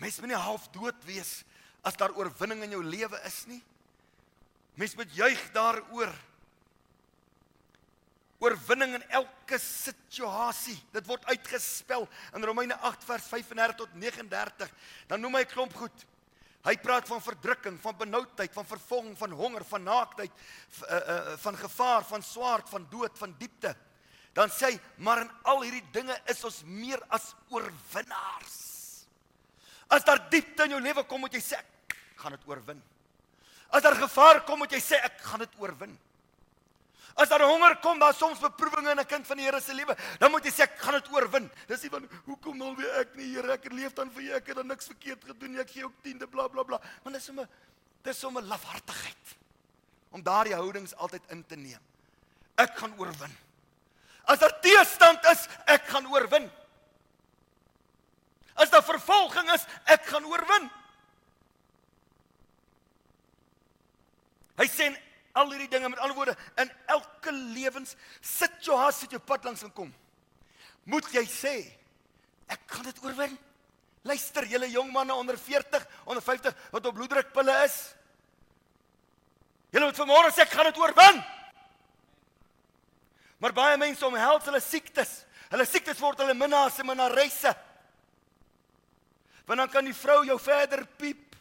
Mens 0.00 0.18
moet 0.20 0.32
nie 0.32 0.40
half 0.40 0.68
dood 0.72 0.96
wees 1.04 1.40
as 1.84 1.96
daar 2.00 2.14
oorwinning 2.16 2.64
in 2.64 2.74
jou 2.76 2.82
lewe 2.84 3.20
is 3.28 3.44
nie. 3.48 3.60
Mens 4.80 4.96
moet 4.96 5.12
juig 5.12 5.40
daaroor. 5.52 6.12
Oorwinning 8.40 8.96
in 8.96 9.04
elke 9.20 9.58
situasie. 9.60 10.78
Dit 10.94 11.08
word 11.08 11.26
uitgespel 11.28 12.06
in 12.36 12.46
Romeine 12.48 12.78
8 12.88 13.04
vers 13.04 13.26
35 13.28 13.76
tot 13.82 13.98
39. 14.00 14.72
Dan 15.08 15.20
noem 15.20 15.36
hy 15.36 15.44
'n 15.44 15.52
klomp 15.52 15.76
goed. 15.76 16.06
Hy 16.64 16.76
praat 16.76 17.08
van 17.08 17.22
verdrukking, 17.24 17.78
van 17.80 17.96
benoudheid, 17.96 18.52
van 18.52 18.66
vervolging, 18.66 19.16
van 19.16 19.30
honger, 19.30 19.64
van 19.64 19.82
naaktheid, 19.82 20.32
uh, 20.32 20.92
uh, 20.92 21.36
van 21.36 21.56
gevaar, 21.56 22.04
van 22.04 22.22
swaard, 22.22 22.68
van 22.68 22.86
dood, 22.90 23.18
van 23.18 23.34
diepte. 23.38 23.76
Dan 24.32 24.50
sê 24.52 24.72
hy, 24.72 24.80
maar 24.96 25.24
in 25.24 25.30
al 25.42 25.62
hierdie 25.62 25.86
dinge 25.92 26.16
is 26.28 26.44
ons 26.44 26.62
meer 26.64 27.00
as 27.08 27.34
oorwinnaars. 27.48 28.69
As 29.90 30.04
daar 30.06 30.22
diepte 30.30 30.64
in 30.64 30.76
jou 30.76 30.80
lewe 30.80 31.04
kom, 31.04 31.20
moet 31.24 31.34
jy 31.34 31.42
sê 31.42 31.58
ek 31.58 31.96
gaan 32.20 32.36
dit 32.36 32.46
oorwin. 32.46 32.80
As 33.70 33.82
daar 33.82 33.98
gevaar 33.98 34.44
kom, 34.46 34.62
moet 34.62 34.72
jy 34.74 34.80
sê 34.82 35.00
ek 35.02 35.18
gaan 35.26 35.42
dit 35.42 35.58
oorwin. 35.58 35.96
As 37.18 37.28
daar 37.28 37.42
honger 37.42 37.74
kom, 37.82 37.98
daar 37.98 38.14
soms 38.14 38.38
beproewinge 38.40 38.92
in 38.92 39.00
'n 39.00 39.04
kind 39.04 39.26
van 39.26 39.36
die 39.36 39.44
Here 39.44 39.60
se 39.60 39.74
lewe, 39.74 39.96
dan 40.18 40.30
moet 40.30 40.44
jy 40.44 40.50
sê 40.50 40.62
ek 40.62 40.78
gaan 40.78 40.94
dit 40.94 41.12
oorwin. 41.12 41.50
Dis 41.66 41.82
nie 41.82 41.90
van 41.90 42.08
hoekom 42.26 42.58
wil 42.58 42.76
weer 42.76 43.00
ek 43.00 43.16
nie 43.16 43.34
Here, 43.34 43.52
ek 43.52 43.72
leef 43.72 43.94
dan 43.94 44.10
vir 44.10 44.22
U, 44.22 44.32
ek 44.32 44.46
het 44.46 44.56
dan 44.56 44.66
niks 44.66 44.86
verkeerd 44.86 45.24
gedoen 45.24 45.52
nie, 45.52 45.60
ek 45.60 45.70
gee 45.70 45.84
ook 45.84 46.02
tiende 46.02 46.26
bla 46.26 46.48
bla 46.48 46.62
bla. 46.62 46.80
Maar 47.02 47.12
dis 47.12 47.24
sommer 47.24 47.48
dis 48.02 48.18
sommer 48.18 48.42
lafhartigheid 48.42 49.36
om 50.10 50.22
daardie 50.22 50.54
houdings 50.54 50.94
altyd 50.94 51.22
in 51.28 51.44
te 51.46 51.56
neem. 51.56 51.80
Ek 52.56 52.76
gaan 52.78 52.94
oorwin. 52.98 53.36
As 54.24 54.38
daar 54.38 54.60
teestand 54.60 55.24
is, 55.24 55.48
ek 55.66 55.86
gaan 55.88 56.06
oorwin. 56.06 56.50
As 58.60 58.70
daar 58.72 58.84
vervolging 58.84 59.48
is, 59.54 59.64
ek 59.88 60.04
gaan 60.10 60.26
oorwin. 60.28 60.68
Hy 64.60 64.66
sê 64.68 64.90
al 65.40 65.52
hierdie 65.54 65.70
dinge 65.72 65.88
met 65.88 66.00
ander 66.02 66.16
woorde 66.18 66.34
in 66.60 66.68
elke 66.92 67.32
lewenssituasie 67.32 69.06
wat 69.06 69.14
jou 69.16 69.22
pad 69.24 69.46
langs 69.46 69.62
kom, 69.72 69.92
moet 70.90 71.06
jy 71.14 71.22
sê 71.30 71.54
ek 72.50 72.66
gaan 72.68 72.88
dit 72.90 73.00
oorwin. 73.04 73.38
Luister, 74.04 74.46
julle 74.48 74.68
jong 74.72 74.90
manne 74.92 75.14
onder 75.14 75.36
40, 75.38 75.84
onder 76.08 76.24
50 76.24 76.54
wat 76.72 76.86
op 76.88 76.96
bloeddrukpille 76.96 77.56
is. 77.66 77.76
Julle 79.70 79.86
moet 79.86 80.00
vanmôre 80.00 80.32
sê 80.34 80.44
ek 80.44 80.54
gaan 80.56 80.68
dit 80.70 80.80
oorwin. 80.82 81.20
Maar 83.40 83.56
baie 83.56 83.80
mense 83.80 84.04
omhels 84.04 84.48
hulle 84.48 84.60
siektes. 84.60 85.22
Hulle 85.52 85.66
siektes 85.68 86.00
word 86.02 86.20
hulle 86.20 86.36
minnaars 86.36 86.80
en 86.82 86.88
minnaresse. 86.90 87.52
Want 89.50 89.58
dan 89.58 89.70
kan 89.70 89.84
die 89.84 89.94
vrou 89.94 90.20
jou 90.22 90.36
verder 90.38 90.84
piep. 90.86 91.34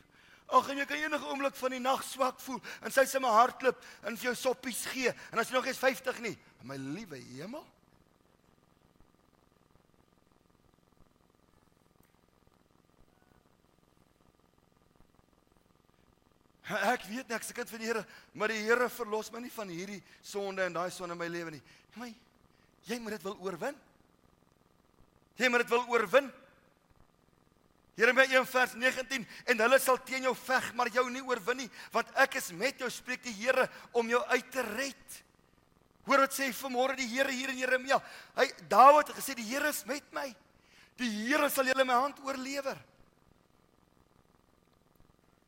Ag 0.50 0.72
en 0.74 0.80
jy 0.82 0.86
kan 0.90 0.98
enige 0.98 1.28
oomblik 1.30 1.54
van 1.54 1.76
die 1.76 1.82
nag 1.84 2.02
swak 2.02 2.40
voel 2.42 2.58
en 2.82 2.90
sy 2.90 3.04
sê 3.06 3.20
my 3.22 3.30
hartklop 3.30 3.84
en 4.02 4.16
vir 4.18 4.32
jou 4.32 4.34
soppies 4.40 4.80
gee 4.90 5.12
en 5.30 5.38
as 5.38 5.52
jy 5.52 5.54
nog 5.54 5.68
eens 5.70 5.78
50 5.78 6.24
nie, 6.26 6.32
my 6.66 6.80
liewe 6.82 7.20
hemel. 7.36 7.62
Ek 16.66 17.06
weet 17.12 17.30
nie, 17.30 17.38
ek's 17.38 17.54
'n 17.54 17.62
kind 17.62 17.70
van 17.70 17.80
die 17.80 17.94
Here, 17.94 18.06
maar 18.34 18.48
die 18.48 18.66
Here 18.66 18.90
verlos 18.90 19.32
my 19.32 19.46
nie 19.46 19.54
van 19.54 19.70
hierdie 19.70 20.02
sonde 20.22 20.66
en 20.66 20.74
daai 20.74 20.90
sonde 20.90 21.14
in 21.14 21.22
my 21.22 21.28
lewe 21.28 21.52
nie. 21.52 21.62
My 21.94 22.10
jy 22.90 22.98
moet 22.98 23.22
dit 23.22 23.24
wil 23.24 23.38
oorwin. 23.38 23.78
Jy 25.38 25.48
moet 25.50 25.62
dit 25.62 25.70
wil 25.70 25.86
oorwin. 25.94 26.34
Jeremia 28.00 28.40
1 28.40 28.46
vers 28.48 28.76
19 28.80 29.26
en 29.52 29.64
hulle 29.66 29.80
sal 29.84 29.98
teen 30.08 30.24
jou 30.24 30.36
veg 30.46 30.70
maar 30.78 30.88
jou 30.94 31.04
nie 31.12 31.24
oorwin 31.28 31.66
nie 31.66 31.72
want 31.92 32.12
ek 32.24 32.38
is 32.40 32.52
met 32.56 32.80
jou 32.80 32.88
spreek 32.94 33.26
die 33.26 33.36
Here 33.36 33.68
om 33.92 34.08
jou 34.08 34.22
uit 34.32 34.52
te 34.54 34.64
red. 34.64 35.18
Hoor 36.08 36.24
wat 36.24 36.36
sê 36.36 36.48
vanmôre 36.56 36.96
die 36.98 37.10
Here 37.12 37.34
hier 37.34 37.52
in 37.52 37.60
Jeremia. 37.60 38.00
Hy 38.38 38.48
Dawid 38.72 39.12
het 39.12 39.20
gesê 39.20 39.36
die 39.36 39.48
Here 39.50 39.68
is 39.70 39.84
met 39.90 40.06
my. 40.16 40.30
Die 41.00 41.10
Here 41.26 41.50
sal 41.52 41.68
julle 41.68 41.86
my 41.88 41.98
hand 42.00 42.22
oorlewer. 42.24 42.80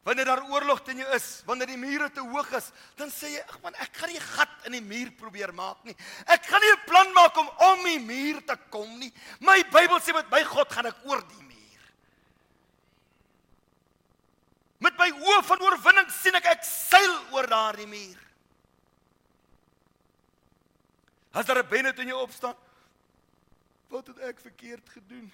Wanneer 0.04 0.26
daar 0.26 0.42
oorlog 0.50 0.82
teen 0.82 0.98
jou 1.04 1.10
is, 1.14 1.26
wanneer 1.46 1.70
die 1.70 1.78
mure 1.78 2.08
te 2.10 2.24
hoog 2.26 2.48
is, 2.58 2.72
dan 2.98 3.12
sê 3.14 3.36
jy, 3.36 3.42
ag 3.46 3.60
man, 3.62 3.76
ek 3.78 4.00
gaan 4.00 4.10
nie 4.10 4.18
'n 4.18 4.30
gat 4.34 4.66
in 4.66 4.72
die 4.74 4.82
muur 4.82 5.12
probeer 5.14 5.54
maak 5.54 5.84
nie. 5.86 5.96
Ek 6.26 6.42
gaan 6.46 6.60
nie 6.60 6.72
'n 6.74 6.86
plan 6.88 7.14
maak 7.14 7.38
om 7.38 7.50
om 7.70 7.86
die 7.86 8.00
muur 8.00 8.42
te 8.42 8.58
kom 8.72 8.98
nie. 8.98 9.14
My 9.40 9.62
Bybel 9.64 10.00
sê 10.02 10.14
met 10.14 10.30
my 10.32 10.44
God 10.44 10.74
gaan 10.74 10.88
ek 10.88 11.06
oor 11.06 11.22
die 11.22 11.44
muur. 11.44 11.51
Met 14.82 14.98
my 14.98 15.12
oë 15.14 15.42
van 15.46 15.62
oorwinning 15.68 16.10
sien 16.14 16.36
ek 16.40 16.48
ek 16.56 16.66
seil 16.66 17.14
oor 17.36 17.48
daardie 17.50 17.88
muur. 17.90 18.18
As 21.32 21.46
daar 21.46 21.62
'n 21.64 21.70
benne 21.70 21.94
teen 21.94 22.08
jou 22.08 22.22
opstaan, 22.22 22.56
wat 23.90 24.08
het 24.08 24.20
ek 24.20 24.40
verkeerd 24.40 24.90
gedoen? 24.90 25.32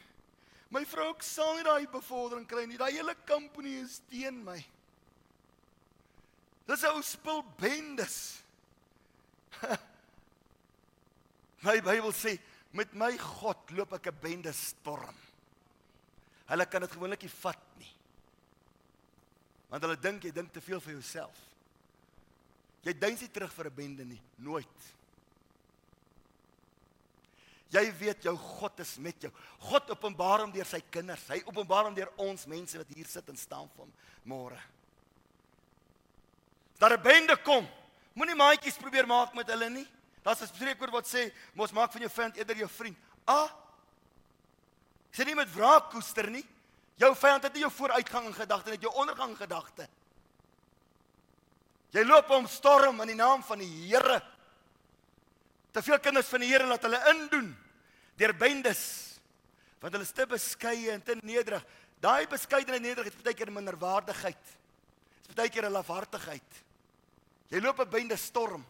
My 0.70 0.84
vrou 0.86 1.14
ek 1.14 1.24
sal 1.24 1.56
nie 1.56 1.64
daai 1.64 1.88
bevordering 1.88 2.48
kry 2.48 2.66
nie. 2.66 2.78
Daai 2.78 2.92
hele 2.92 3.16
company 3.26 3.80
is 3.80 4.02
teen 4.10 4.44
my. 4.44 4.66
Dis 6.68 6.84
'n 6.84 6.92
ou 6.92 7.02
spul 7.02 7.44
bendes. 7.58 8.44
my 11.66 11.80
Bybel 11.82 12.12
sê 12.12 12.38
met 12.74 12.94
my 12.94 13.18
God 13.18 13.72
loop 13.72 13.94
ek 13.94 14.08
'n 14.08 14.20
bende 14.22 14.54
storm. 14.54 15.16
Hulle 16.48 16.66
kan 16.66 16.82
dit 16.82 16.92
gewoonlik 16.92 17.22
nie 17.22 17.36
vat 17.42 17.64
nie. 17.80 17.97
Want 19.69 19.84
hulle 19.84 19.99
dink 19.99 20.23
jy 20.23 20.32
dink 20.32 20.51
te 20.53 20.62
veel 20.62 20.80
vir 20.80 20.93
jouself. 20.93 21.39
Jy 22.84 22.93
dink 22.93 23.21
nie 23.21 23.32
terug 23.32 23.51
vir 23.51 23.67
'n 23.67 23.75
bende 23.75 24.06
nie, 24.06 24.21
nooit. 24.38 24.97
Jy 27.69 27.84
weet 27.99 28.23
jou 28.23 28.36
God 28.38 28.80
is 28.80 28.97
met 28.97 29.21
jou. 29.21 29.32
God 29.60 29.89
openbaar 29.91 30.45
hom 30.45 30.51
deur 30.51 30.65
sy 30.65 30.80
kinders. 30.91 31.27
Hy 31.27 31.41
openbaar 31.45 31.89
hom 31.89 31.95
deur 31.97 32.12
ons 32.17 32.45
mense 32.47 32.77
wat 32.77 32.88
hier 32.95 33.06
sit 33.06 33.27
en 33.30 33.36
staan 33.36 33.67
van 33.75 33.91
môre. 34.23 34.60
Daar 36.80 36.93
'n 36.93 37.01
bende 37.01 37.36
kom. 37.43 37.67
Moenie 38.13 38.36
maatjies 38.36 38.77
probeer 38.77 39.06
maak 39.08 39.34
met 39.34 39.47
hulle 39.47 39.69
nie. 39.69 39.88
Daar's 40.23 40.41
'n 40.41 40.47
spreekwoord 40.47 40.91
wat 40.91 41.06
sê, 41.06 41.32
"Mos 41.53 41.71
maak 41.71 41.91
van 41.91 42.01
jou 42.01 42.10
vyand 42.10 42.38
eerder 42.38 42.56
jou 42.56 42.69
vriend." 42.69 42.97
Ah. 43.25 43.49
Sê 45.12 45.25
nie 45.25 45.36
met 45.36 45.53
wraak 45.53 45.89
koester 45.89 46.30
nie. 46.30 46.45
Jou 46.98 47.14
vyand 47.16 47.46
het 47.46 47.54
nie 47.54 47.62
jou 47.62 47.72
vooruitgang 47.72 48.26
in 48.26 48.34
gedagte, 48.34 48.74
net 48.74 48.82
jou 48.82 48.94
ondergang 48.98 49.32
in 49.36 49.40
gedagte. 49.40 49.88
Jy 51.94 52.04
loop 52.04 52.30
om 52.36 52.48
storm 52.52 53.00
in 53.06 53.14
die 53.14 53.20
naam 53.20 53.44
van 53.46 53.62
die 53.62 53.70
Here. 53.88 54.20
Te 55.72 55.84
veel 55.86 56.00
kinders 56.04 56.30
van 56.32 56.44
die 56.44 56.50
Here 56.52 56.68
laat 56.68 56.86
hulle 56.88 57.02
indoen 57.14 57.52
deur 58.18 58.34
bendes. 58.34 58.84
Want 59.80 59.94
hulle 59.94 60.08
is 60.08 60.16
te 60.16 60.26
beskeie 60.30 60.92
en 60.96 61.04
te 61.06 61.16
nederig. 61.22 61.64
Daai 62.02 62.28
beskeidenheid 62.30 62.82
en 62.82 62.88
nederigheid 62.90 63.14
is 63.14 63.26
baie 63.26 63.38
keer 63.38 63.54
minderwaardigheid. 63.54 64.56
Dis 65.28 65.38
baie 65.38 65.50
keer 65.54 65.66
'n 65.70 65.74
lafhartigheid. 65.74 66.64
Jy 67.50 67.62
loop 67.62 67.80
'n 67.80 67.90
bende 67.90 68.18
storm. 68.18 68.66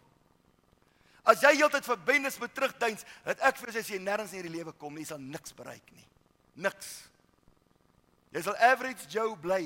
As 1.24 1.42
jy 1.42 1.56
heeltyd 1.58 1.84
verbendes 1.84 2.40
met 2.40 2.54
terugduins, 2.54 3.04
het 3.26 3.40
ek 3.40 3.58
vir 3.58 3.72
jou 3.72 3.84
sê 3.84 3.94
jy 3.98 4.00
nêrens 4.00 4.32
in 4.32 4.40
hierdie 4.40 4.58
lewe 4.58 4.72
kom 4.72 4.94
nie, 4.94 5.02
jy 5.02 5.08
sal 5.08 5.20
niks 5.20 5.52
bereik 5.54 5.92
nie. 5.92 6.06
Niks. 6.56 7.10
Jy 8.36 8.44
sal 8.44 8.58
average 8.60 9.08
Joe 9.12 9.36
bly. 9.40 9.66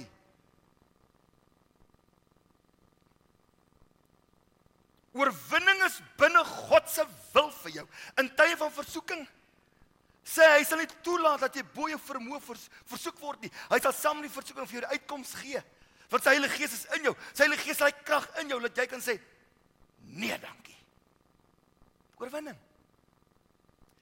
Oorwinning 5.18 5.82
is 5.88 6.00
binne 6.20 6.44
God 6.48 6.88
se 6.90 7.04
wil 7.34 7.50
vir 7.64 7.82
jou. 7.82 7.86
In 8.22 8.30
tye 8.38 8.56
van 8.60 8.72
versoeking 8.72 9.26
sê 10.32 10.46
hy 10.54 10.64
sal 10.64 10.80
nie 10.80 10.88
toelaat 11.04 11.42
dat 11.44 11.58
jy 11.58 11.64
bo 11.74 11.90
jou 11.90 11.98
vermoë 12.00 12.40
vers, 12.46 12.68
versoek 12.88 13.20
word 13.20 13.42
nie. 13.44 13.52
Hy 13.74 13.80
sal 13.84 13.96
saam 13.98 14.22
met 14.22 14.30
die 14.30 14.36
versoeking 14.36 14.70
vir 14.70 14.78
jou 14.78 14.84
die 14.86 14.96
uitkoms 14.96 15.34
gee. 15.42 15.62
Want 16.12 16.24
sy 16.24 16.36
Heilige 16.36 16.60
Gees 16.60 16.76
is 16.78 16.86
in 16.96 17.10
jou. 17.10 17.16
Sy 17.34 17.46
Heilige 17.48 17.66
Gees 17.66 17.84
het 17.84 18.04
krag 18.08 18.28
in 18.40 18.54
jou 18.54 18.60
dat 18.64 18.78
jy 18.78 18.88
kan 18.92 19.04
sê 19.04 19.18
nee, 20.16 20.38
dankie. 20.40 20.78
Oorwinning. 22.22 22.58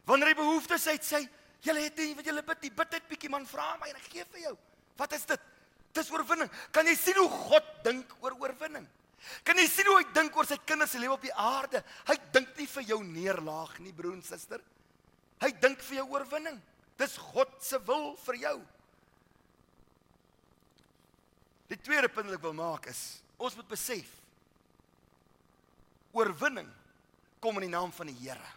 Wanneer 0.10 0.34
jy 0.34 0.40
behoeftes 0.40 0.86
het, 0.90 1.06
sê 1.06 1.24
jy 1.64 1.76
het 1.76 1.98
nie 2.00 2.16
wat 2.18 2.30
jy 2.30 2.36
bid, 2.42 2.62
die 2.64 2.76
bid 2.82 2.96
net 2.96 3.10
bietjie 3.10 3.32
man, 3.32 3.48
vra 3.50 3.74
my 3.80 3.90
en 3.92 4.00
ek 4.00 4.08
gee 4.14 4.26
vir 4.34 4.46
jou. 4.48 4.56
Wat 5.00 5.14
is 5.16 5.26
dit? 5.30 5.46
Dis 5.96 6.12
oorwinning. 6.14 6.50
Kan 6.76 6.88
jy 6.88 6.96
sien 7.00 7.18
hoe 7.20 7.30
God 7.30 7.70
dink 7.86 8.12
oor 8.24 8.36
oorwinning? 8.40 8.88
Kan 9.44 9.60
jy 9.60 9.66
sien 9.68 9.88
hoe 9.90 9.98
hy 10.00 10.08
dink 10.16 10.36
oor 10.38 10.48
sy 10.48 10.60
kinders 10.68 10.94
se 10.96 11.02
lewe 11.02 11.18
op 11.18 11.26
die 11.26 11.36
aarde? 11.36 11.82
Hy 12.08 12.16
dink 12.36 12.52
nie 12.58 12.68
vir 12.72 12.86
jou 12.94 13.00
neerlaag 13.04 13.80
nie, 13.84 13.94
broer 13.96 14.16
en 14.16 14.24
suster. 14.24 14.62
Hy 15.44 15.50
dink 15.64 15.82
vir 15.88 16.02
jou 16.02 16.08
oorwinning. 16.16 16.60
Dis 17.00 17.18
God 17.32 17.52
se 17.64 17.80
wil 17.88 18.14
vir 18.26 18.40
jou. 18.44 18.56
Die 21.70 21.78
tweede 21.80 22.10
punt 22.12 22.30
wat 22.30 22.40
ek 22.40 22.46
wil 22.48 22.56
maak 22.58 22.88
is, 22.90 23.20
ons 23.38 23.56
moet 23.60 23.68
besef 23.70 24.10
oorwinning 26.18 26.68
kom 27.40 27.60
in 27.60 27.68
die 27.68 27.76
naam 27.76 27.92
van 27.94 28.10
die 28.10 28.18
Here. 28.18 28.56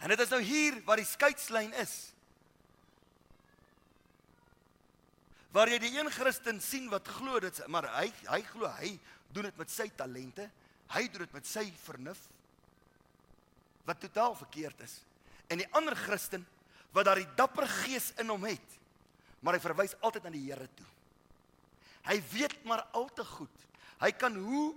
En 0.00 0.08
dit 0.08 0.20
is 0.20 0.32
nou 0.32 0.40
hier 0.42 0.80
waar 0.84 1.00
die 1.00 1.08
skeidslyn 1.08 1.72
is. 1.82 2.10
waar 5.54 5.70
jy 5.70 5.80
die 5.82 5.92
een 5.96 6.10
Christen 6.14 6.60
sien 6.62 6.88
wat 6.92 7.08
glo 7.10 7.40
dit 7.42 7.56
maar 7.70 7.88
hy 7.96 8.08
hy 8.28 8.40
glo 8.52 8.70
hy 8.78 8.92
doen 9.34 9.48
dit 9.48 9.56
met 9.58 9.72
sy 9.72 9.88
talente 9.98 10.46
hy 10.94 11.02
doen 11.10 11.24
dit 11.24 11.34
met 11.34 11.46
sy 11.46 11.66
vernuf 11.84 12.20
wat 13.88 14.00
totaal 14.02 14.34
verkeerd 14.36 14.82
is. 14.84 15.00
En 15.50 15.58
die 15.58 15.68
ander 15.74 15.96
Christen 15.98 16.44
wat 16.94 17.06
daar 17.08 17.18
die 17.18 17.30
dapper 17.38 17.66
gees 17.82 18.10
in 18.22 18.30
hom 18.30 18.44
het 18.46 18.76
maar 19.40 19.56
hy 19.56 19.62
verwys 19.62 19.96
altyd 20.04 20.26
na 20.26 20.32
die 20.34 20.44
Here 20.44 20.66
toe. 20.76 20.86
Hy 22.04 22.18
weet 22.32 22.58
maar 22.68 22.82
al 22.96 23.08
te 23.16 23.24
goed. 23.24 23.62
Hy 24.02 24.10
kan 24.12 24.36
hoe 24.36 24.74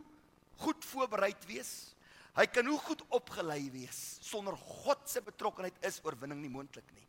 goed 0.64 0.86
voorbereid 0.88 1.44
wees 1.50 1.93
hy 2.36 2.46
kan 2.50 2.66
hoe 2.66 2.80
goed 2.80 3.02
opgelei 3.10 3.70
wees 3.72 4.20
sonder 4.22 4.56
God 4.58 5.04
se 5.06 5.22
betrokkenheid 5.22 5.76
is 5.86 6.02
oorwinning 6.04 6.42
nie 6.42 6.50
moontlik 6.50 6.88
nie 6.94 7.04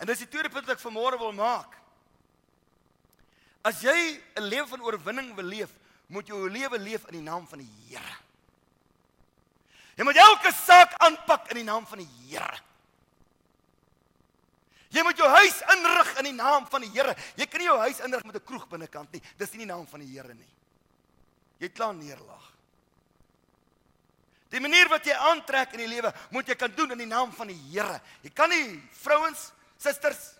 En 0.00 0.08
dis 0.08 0.22
die 0.22 0.30
tweede 0.32 0.48
punt 0.48 0.64
wat 0.64 0.78
ek 0.78 0.82
vanmôre 0.82 1.18
wil 1.20 1.34
maak. 1.36 1.76
As 3.62 3.82
jy 3.84 4.16
'n 4.40 4.48
lewe 4.48 4.66
van 4.66 4.80
oorwinning 4.80 5.34
wil 5.36 5.44
leef, 5.44 5.70
moet 6.08 6.26
jy 6.26 6.34
jou 6.34 6.48
lewe 6.48 6.78
leef 6.78 7.04
in 7.08 7.20
die 7.20 7.28
naam 7.28 7.46
van 7.46 7.58
die 7.58 7.68
Here. 7.88 8.16
Jy 9.96 10.04
moet 10.04 10.16
elke 10.16 10.52
saak 10.52 10.94
aanpak 10.96 11.50
in 11.50 11.56
die 11.56 11.68
naam 11.68 11.86
van 11.86 11.98
die 11.98 12.08
Here. 12.24 12.60
Jy 14.88 15.02
moet 15.02 15.16
jou 15.16 15.28
huis 15.28 15.60
inrig 15.76 16.18
in 16.18 16.24
die 16.24 16.32
naam 16.32 16.66
van 16.66 16.80
die 16.80 16.90
Here. 16.90 17.14
Jy 17.36 17.46
kan 17.46 17.60
nie 17.60 17.68
jou 17.68 17.78
huis 17.78 18.00
inrig 18.00 18.24
met 18.24 18.36
'n 18.36 18.44
kroeg 18.44 18.68
binnekant 18.68 19.12
nie. 19.12 19.22
Dis 19.36 19.52
nie 19.52 19.66
die 19.66 19.72
naam 19.72 19.86
van 19.86 20.00
die 20.00 20.08
Here 20.16 20.34
nie. 20.34 20.48
Jy 21.58 21.68
kla 21.68 21.92
neerlaag. 21.92 22.49
Die 24.50 24.60
manier 24.60 24.88
wat 24.90 25.06
jy 25.06 25.14
aantrek 25.14 25.76
in 25.76 25.84
die 25.84 25.92
lewe, 25.92 26.10
moet 26.34 26.48
jy 26.50 26.56
kan 26.58 26.72
doen 26.74 26.96
in 26.96 27.04
die 27.04 27.10
naam 27.10 27.30
van 27.32 27.52
die 27.52 27.58
Here. 27.70 28.00
Jy 28.24 28.32
kan 28.34 28.50
nie 28.50 28.80
vrouens 28.98 29.52
susters 29.78 30.32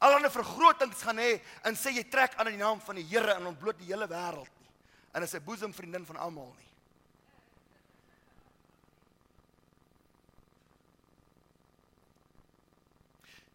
allerlei 0.00 0.30
vergrotings 0.30 1.02
gaan 1.02 1.18
hê 1.20 1.34
en 1.66 1.76
sê 1.76 1.92
jy 1.92 2.06
trek 2.08 2.38
aan 2.38 2.48
in 2.48 2.56
die 2.56 2.62
naam 2.62 2.80
van 2.80 2.96
die 2.96 3.04
Here 3.10 3.34
en 3.36 3.50
ontbloot 3.50 3.78
die 3.80 3.90
hele 3.90 4.08
wêreld 4.08 4.48
nie. 4.48 4.70
En 5.14 5.22
is 5.22 5.34
'n 5.34 5.44
boesemvriendin 5.44 6.06
van 6.06 6.16
almal 6.16 6.54
nie. 6.56 6.68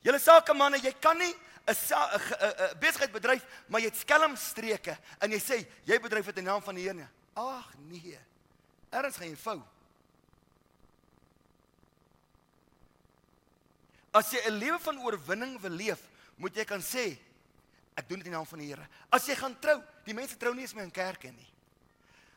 Julle 0.03 0.19
sakemanne, 0.19 0.77
jy 0.83 0.93
kan 0.99 1.17
nie 1.17 1.33
'n 1.65 1.75
besigheid 2.79 3.11
bedryf, 3.11 3.45
maar 3.67 3.79
jy 3.79 3.87
het 3.87 3.97
skelmstreke 3.97 4.97
en 5.19 5.31
jy 5.31 5.39
sê 5.39 5.65
jy 5.85 5.99
bedryf 5.99 6.25
dit 6.25 6.37
in 6.37 6.43
die 6.43 6.51
naam 6.51 6.61
van 6.61 6.75
die 6.75 6.83
Here. 6.83 7.07
Ag 7.35 7.73
nee. 7.77 8.19
Erns 8.91 9.15
gaan 9.15 9.29
jy 9.29 9.35
vou. 9.37 9.63
As 14.13 14.29
jy 14.31 14.39
'n 14.45 14.59
lewe 14.59 14.79
van 14.79 14.99
oorwinning 14.99 15.59
wil 15.59 15.71
leef, 15.71 16.01
moet 16.37 16.55
jy 16.55 16.65
kan 16.65 16.81
sê 16.81 17.17
ek 17.97 18.07
doen 18.07 18.19
dit 18.19 18.27
in 18.27 18.33
naam 18.33 18.45
van 18.45 18.59
die 18.59 18.67
Here. 18.67 18.87
As 19.09 19.25
jy 19.25 19.35
gaan 19.35 19.59
trou, 19.59 19.81
die 20.05 20.13
mense 20.13 20.37
trou 20.37 20.53
nie 20.53 20.61
eens 20.61 20.73
meer 20.73 20.85
in 20.85 20.91
kerke 20.91 21.31
nie. 21.31 21.49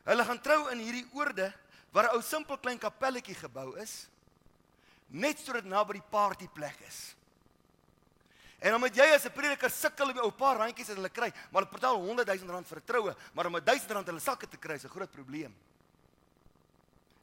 Hulle 0.05 0.25
gaan 0.25 0.41
trou 0.41 0.69
in 0.73 0.79
hierdie 0.79 1.07
oorde 1.13 1.53
waar 1.93 2.09
'n 2.09 2.17
ou 2.17 2.23
simpel 2.23 2.59
klein 2.59 2.79
kapelletjie 2.79 3.35
gebou 3.35 3.77
is 3.77 4.09
net 5.09 5.39
sodat 5.39 5.65
naby 5.65 5.93
die 5.93 6.11
partyplek 6.11 6.81
is. 6.89 7.15
En 8.59 8.81
moet 8.81 8.97
jy 8.97 9.07
as 9.15 9.27
'n 9.27 9.33
prediker 9.33 9.71
sukkel 9.71 10.11
om 10.11 10.17
'n 10.17 10.25
ou 10.25 10.31
paar 10.31 10.57
randjies 10.57 10.89
wat 10.89 10.97
hulle 10.97 11.11
kry, 11.11 11.33
maar 11.51 11.63
hulle 11.63 11.73
betaal 11.73 11.97
100 11.97 12.27
000 12.27 12.51
rand 12.51 12.67
vir 12.67 12.79
'n 12.79 12.85
troue, 12.85 13.17
maar 13.35 13.47
om 13.47 13.61
1000 13.61 13.91
rand 13.91 14.07
hulle 14.07 14.21
sakke 14.21 14.49
te 14.49 14.57
kry 14.57 14.75
is 14.75 14.85
'n 14.85 14.89
groot 14.89 15.11
probleem. 15.11 15.55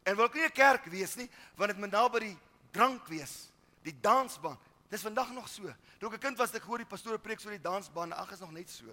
En 0.05 0.15
wil 0.15 0.25
ek 0.25 0.33
nie 0.35 0.45
'n 0.45 0.51
kerk 0.51 0.85
wees 0.85 1.15
nie, 1.15 1.29
want 1.55 1.71
dit 1.71 1.79
moet 1.79 1.91
naby 1.91 2.19
die 2.19 2.37
drank 2.71 3.07
wees 3.07 3.52
die 3.83 3.95
dansbaan. 4.01 4.57
Dis 4.89 5.01
vandag 5.01 5.31
nog 5.33 5.47
so. 5.49 5.73
Toe 5.99 6.09
ek 6.09 6.15
'n 6.15 6.19
kind 6.19 6.37
was, 6.37 6.53
ek 6.53 6.63
hoor 6.63 6.77
die 6.77 6.85
pastoor 6.85 7.17
preek 7.19 7.39
oor 7.45 7.51
die 7.51 7.61
dansbaan. 7.61 8.13
Ag, 8.13 8.31
is 8.31 8.39
nog 8.39 8.51
net 8.51 8.69
so. 8.69 8.85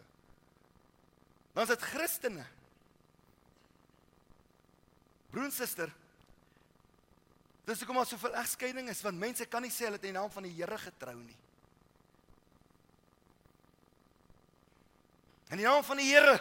Dan 1.52 1.62
is 1.62 1.68
dit 1.68 1.82
Christene. 1.82 2.46
Broer 5.30 5.44
en 5.44 5.52
suster. 5.52 5.92
Dis 7.64 7.78
hoekom 7.78 7.96
daar 7.96 8.06
soveel 8.06 8.34
egskeiding 8.34 8.88
is, 8.88 9.02
want 9.02 9.18
mense 9.18 9.46
kan 9.46 9.62
nie 9.62 9.70
sê 9.70 9.86
hulle 9.86 9.98
het 9.98 10.04
in 10.04 10.14
die 10.14 10.18
naam 10.18 10.30
van 10.30 10.42
die 10.42 10.54
Here 10.54 10.78
getrou 10.78 11.16
nie. 11.16 11.36
In 15.50 15.56
die 15.56 15.66
naam 15.66 15.84
van 15.84 15.96
die 15.96 16.08
Here. 16.10 16.38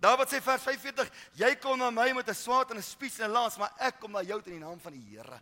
Wat 0.00 0.30
sê 0.32 0.40
vers 0.40 0.62
45, 0.62 1.10
jy 1.36 1.50
kom 1.60 1.78
na 1.78 1.90
my 1.90 2.12
met 2.12 2.28
'n 2.28 2.34
swaard 2.34 2.70
en 2.70 2.78
'n 2.78 2.82
spies 2.82 3.18
en 3.20 3.30
'n 3.30 3.32
lans, 3.32 3.58
maar 3.58 3.72
ek 3.78 4.00
kom 4.00 4.12
na 4.12 4.22
jou 4.22 4.38
in 4.38 4.52
die 4.52 4.58
naam 4.58 4.80
van 4.80 4.92
die 4.92 5.16
Here. 5.16 5.40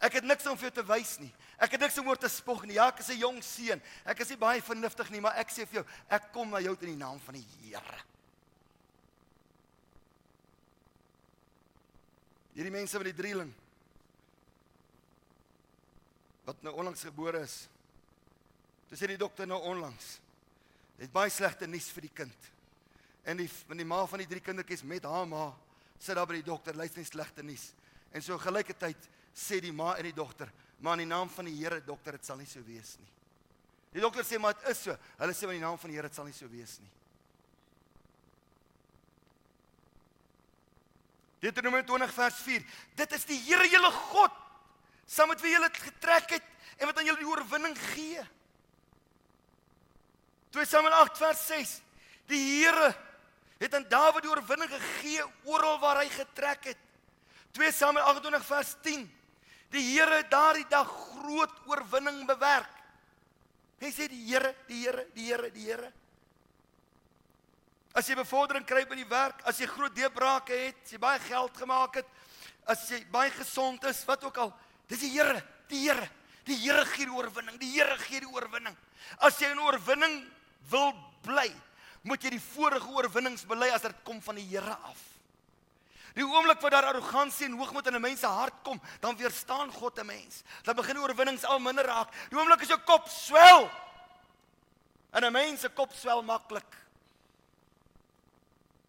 Ek 0.00 0.18
het 0.18 0.26
niks 0.28 0.46
om 0.46 0.56
vir 0.58 0.68
jou 0.68 0.74
te 0.76 0.84
wys 0.86 1.14
nie. 1.22 1.30
Ek 1.56 1.72
het 1.72 1.80
niks 1.80 1.96
om 1.98 2.08
oor 2.10 2.18
te 2.20 2.28
spog 2.28 2.66
nie. 2.66 2.76
Ja, 2.76 2.88
ek 2.88 3.00
is 3.00 3.08
'n 3.08 3.18
jong 3.18 3.42
seun. 3.42 3.82
Ek 4.04 4.20
is 4.20 4.28
nie 4.28 4.36
baie 4.36 4.60
vernuftig 4.62 5.10
nie, 5.10 5.20
maar 5.20 5.36
ek 5.36 5.48
sê 5.48 5.66
vir 5.66 5.82
jou, 5.82 5.86
ek 6.10 6.32
kom 6.32 6.50
na 6.50 6.58
jou 6.60 6.76
in 6.80 6.88
die 6.88 6.96
naam 6.96 7.18
van 7.20 7.34
die 7.34 7.46
Here. 7.62 8.02
Hierdie 12.54 12.72
mense 12.72 12.98
met 12.98 13.04
die 13.04 13.22
drieling 13.22 13.54
wat 16.44 16.62
nou 16.62 16.74
onlangs 16.74 17.02
gebore 17.02 17.40
is. 17.40 17.68
Dis 18.88 19.00
sê 19.02 19.06
die 19.06 19.18
dokter 19.18 19.46
nou 19.46 19.58
onlangs. 19.60 20.20
Dit 20.96 21.12
baie 21.12 21.30
slegte 21.30 21.66
nuus 21.66 21.90
vir 21.90 22.06
die 22.06 22.14
kind. 22.14 22.52
En 23.26 23.36
die 23.36 23.48
van 23.48 23.76
die 23.76 23.84
ma 23.84 24.06
van 24.06 24.22
die 24.22 24.28
drie 24.30 24.40
kindertjies 24.40 24.82
met 24.86 25.04
haar 25.04 25.26
ma 25.26 25.50
sit 25.98 26.14
daar 26.14 26.28
by 26.28 26.38
die 26.38 26.46
dokter, 26.46 26.76
luister 26.76 27.00
nie 27.00 27.08
slegte 27.08 27.42
nuus. 27.42 27.72
En 28.12 28.22
so 28.22 28.38
gelykertyd 28.38 29.08
sê 29.36 29.60
die 29.60 29.72
ma 29.72 29.92
en 29.98 30.08
die 30.08 30.16
dogter, 30.16 30.48
maar 30.80 30.96
in 30.96 31.04
die 31.04 31.12
naam 31.12 31.28
van 31.32 31.48
die 31.48 31.56
Here 31.58 31.82
dokter, 31.84 32.16
dit 32.16 32.24
sal 32.24 32.40
nie 32.40 32.48
so 32.48 32.62
wees 32.64 32.96
nie. 33.00 33.10
Die 33.96 34.02
dokter 34.04 34.24
sê 34.28 34.40
maar 34.40 34.56
dit 34.56 34.70
is 34.72 34.82
so. 34.88 34.96
Hulle 35.20 35.34
sê 35.36 35.48
in 35.48 35.58
die 35.58 35.64
naam 35.64 35.78
van 35.80 35.92
die 35.92 35.98
Here 35.98 36.08
dit 36.08 36.16
sal 36.16 36.28
nie 36.28 36.36
so 36.36 36.48
wees 36.52 36.78
nie. 36.82 36.92
Deuteronomium 41.44 41.86
20 41.86 42.12
vers 42.16 42.40
4. 42.44 42.64
Dit 42.96 43.12
is 43.16 43.26
die 43.28 43.38
Here 43.44 43.68
julle 43.70 43.92
God 44.10 44.42
saam 45.06 45.30
met 45.30 45.42
wie 45.44 45.52
julle 45.52 45.68
getrek 45.70 46.32
het 46.34 46.46
en 46.80 46.88
wat 46.88 46.98
aan 46.98 47.06
julle 47.06 47.20
die 47.22 47.28
oorwinning 47.30 47.76
gee. 47.92 48.24
2 50.56 50.64
Samuel 50.66 50.96
8 51.04 51.20
vers 51.20 51.44
6. 51.52 51.74
Die 52.32 52.40
Here 52.40 52.90
het 53.60 53.76
aan 53.76 53.86
Dawid 53.88 54.24
die 54.26 54.32
oorwinning 54.32 54.72
gegee 54.72 55.24
oral 55.44 55.78
waar 55.80 56.02
hy 56.02 56.08
getrek 56.10 56.72
het. 56.72 56.80
2 57.56 57.72
Samuel 57.72 58.10
28 58.16 58.48
vers 58.48 58.74
10. 58.84 59.06
Die 59.74 59.82
Here 59.82 60.22
het 60.22 60.30
daardie 60.30 60.66
dag 60.70 60.88
groot 60.88 61.54
oorwinning 61.66 62.26
bewerk. 62.28 62.72
Hy 63.82 63.90
sê 63.92 64.08
die 64.08 64.22
Here, 64.28 64.54
die 64.68 64.82
Here, 64.84 65.06
die 65.14 65.26
Here, 65.28 65.50
die 65.52 65.66
Here. 65.66 65.90
As 67.96 68.08
jy 68.08 68.16
bevordering 68.18 68.66
kry 68.68 68.84
by 68.88 68.96
die 68.98 69.08
werk, 69.08 69.40
as 69.48 69.60
jy 69.60 69.68
groot 69.70 69.94
deurbrake 69.96 70.56
het, 70.66 70.80
as 70.84 70.92
jy 70.92 71.00
baie 71.00 71.20
geld 71.24 71.56
gemaak 71.56 72.00
het, 72.02 72.08
as 72.68 72.84
jy 72.90 73.00
baie 73.12 73.32
gesond 73.32 73.84
is, 73.88 74.02
wat 74.08 74.24
ook 74.28 74.38
al, 74.44 74.52
dis 74.88 75.02
die 75.04 75.14
Here, 75.16 75.42
die 75.72 75.86
Here. 75.86 76.08
Die 76.46 76.58
Here 76.62 76.84
gee 76.92 77.08
die 77.08 77.16
oorwinning, 77.16 77.58
die 77.58 77.72
Here 77.74 77.96
gee 78.04 78.22
die 78.22 78.30
oorwinning. 78.30 78.76
As 79.18 79.40
jy 79.40 79.50
'n 79.50 79.58
oorwinning 79.58 80.22
wil 80.70 80.92
bly, 81.22 81.50
moet 82.02 82.22
jy 82.22 82.30
die 82.30 82.46
vorige 82.54 82.86
oorwinnings 82.86 83.44
bely 83.44 83.68
as 83.74 83.82
dit 83.82 84.04
kom 84.04 84.20
van 84.22 84.36
die 84.36 84.46
Here 84.46 84.76
af. 84.86 85.15
Die 86.16 86.24
oomblik 86.24 86.62
wat 86.64 86.72
daar 86.72 86.88
arrogansie 86.88 87.44
en 87.46 87.58
hoogmoed 87.60 87.86
in 87.86 87.94
'n 87.94 88.00
mens 88.00 88.20
se 88.20 88.26
hart 88.26 88.62
kom, 88.62 88.80
dan 89.00 89.16
weerstaan 89.16 89.70
God 89.72 89.98
'n 89.98 90.06
mens. 90.06 90.42
Dan 90.62 90.76
begin 90.76 90.98
oorwinnings 90.98 91.44
al 91.44 91.58
minder 91.58 91.84
raak. 91.84 92.12
Die 92.30 92.38
oomblik 92.38 92.60
as 92.60 92.68
jou 92.68 92.80
kop 92.80 93.08
swel. 93.08 93.70
En 95.12 95.24
'n 95.24 95.32
mens 95.32 95.60
se 95.60 95.68
kop 95.68 95.92
swel 95.92 96.22
maklik. 96.22 96.76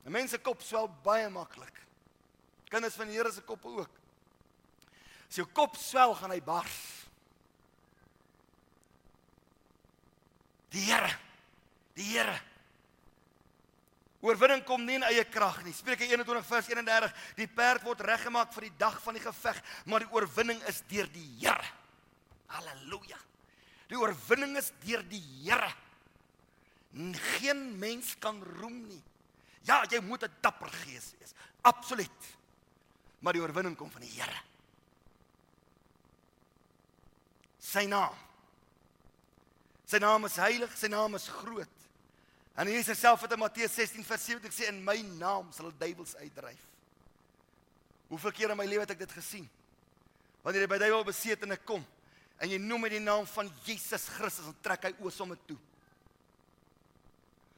'n 0.06 0.12
Mens 0.12 0.32
se 0.32 0.38
kop 0.38 0.62
swel 0.62 0.88
baie 1.04 1.30
maklik. 1.30 1.84
Kinders 2.70 2.96
van 2.96 3.08
die 3.08 3.18
Here 3.18 3.32
se 3.32 3.42
koppe 3.42 3.68
ook. 3.68 3.90
As 5.28 5.36
jou 5.36 5.48
kop 5.48 5.76
swel, 5.76 6.16
gaan 6.16 6.32
hy 6.32 6.42
bars. 6.44 7.08
Die 10.70 10.82
Here. 10.82 11.12
Die 11.94 12.04
Here. 12.04 12.40
Oorwinning 14.26 14.64
kom 14.66 14.82
nie 14.86 14.96
in 14.98 15.06
eie 15.06 15.24
krag 15.30 15.60
nie. 15.66 15.74
Spreuke 15.78 16.08
21 16.08 16.46
vers 16.48 16.70
31. 16.72 17.18
Die 17.38 17.48
perd 17.48 17.84
word 17.86 18.02
reggemaak 18.08 18.54
vir 18.56 18.66
die 18.66 18.78
dag 18.80 18.96
van 19.04 19.18
die 19.18 19.22
geveg, 19.22 19.60
maar 19.86 20.02
die 20.02 20.10
oorwinning 20.14 20.62
is 20.70 20.82
deur 20.90 21.10
die 21.14 21.28
Here. 21.38 21.74
Halleluja. 22.50 23.20
Die 23.92 24.00
oorwinning 24.00 24.58
is 24.58 24.72
deur 24.82 25.06
die 25.06 25.22
Here. 25.44 25.70
Geen 27.38 27.70
mens 27.78 28.16
kan 28.20 28.42
roem 28.58 28.82
nie. 28.88 29.04
Ja, 29.68 29.84
jy 29.92 30.02
moet 30.02 30.24
'n 30.24 30.34
dapper 30.42 30.72
gees 30.72 31.14
wees. 31.20 31.34
Absoluut. 31.62 32.22
Maar 33.20 33.34
die 33.34 33.42
oorwinning 33.42 33.76
kom 33.78 33.92
van 33.92 34.02
die 34.02 34.16
Here. 34.16 34.42
Sy 37.60 37.86
naam. 37.86 38.16
Sy 39.86 39.98
naam 39.98 40.26
is 40.26 40.36
heilig, 40.36 40.78
sy 40.78 40.88
naam 40.88 41.16
is 41.16 41.28
groot. 41.28 41.77
En 42.58 42.70
Jesus 42.72 42.98
self 43.00 43.22
het 43.22 43.32
in 43.36 43.40
Matteus 43.40 43.76
16 43.78 44.06
vers 44.06 44.24
17 44.26 44.50
gesê 44.50 44.68
in 44.72 44.80
my 44.82 44.98
naam 45.20 45.52
sal 45.54 45.70
duiwels 45.78 46.16
uitdryf. 46.18 46.64
Hoeveel 48.10 48.34
keer 48.34 48.54
in 48.54 48.58
my 48.58 48.66
lewe 48.66 48.82
het 48.82 48.96
ek 48.96 49.04
dit 49.04 49.14
gesien? 49.14 49.46
Wanneer 50.42 50.66
jy 50.66 50.70
by 50.72 50.80
duiwel 50.82 51.06
besetene 51.06 51.60
kom 51.68 51.86
en 52.42 52.50
jy 52.50 52.58
noem 52.62 52.88
met 52.88 52.96
die 52.96 53.02
naam 53.04 53.28
van 53.30 53.50
Jesus 53.66 54.08
Christus, 54.16 54.46
dan 54.46 54.58
trek 54.66 54.88
hy 54.88 54.92
oë 54.98 55.14
sommer 55.14 55.38
toe. 55.50 55.58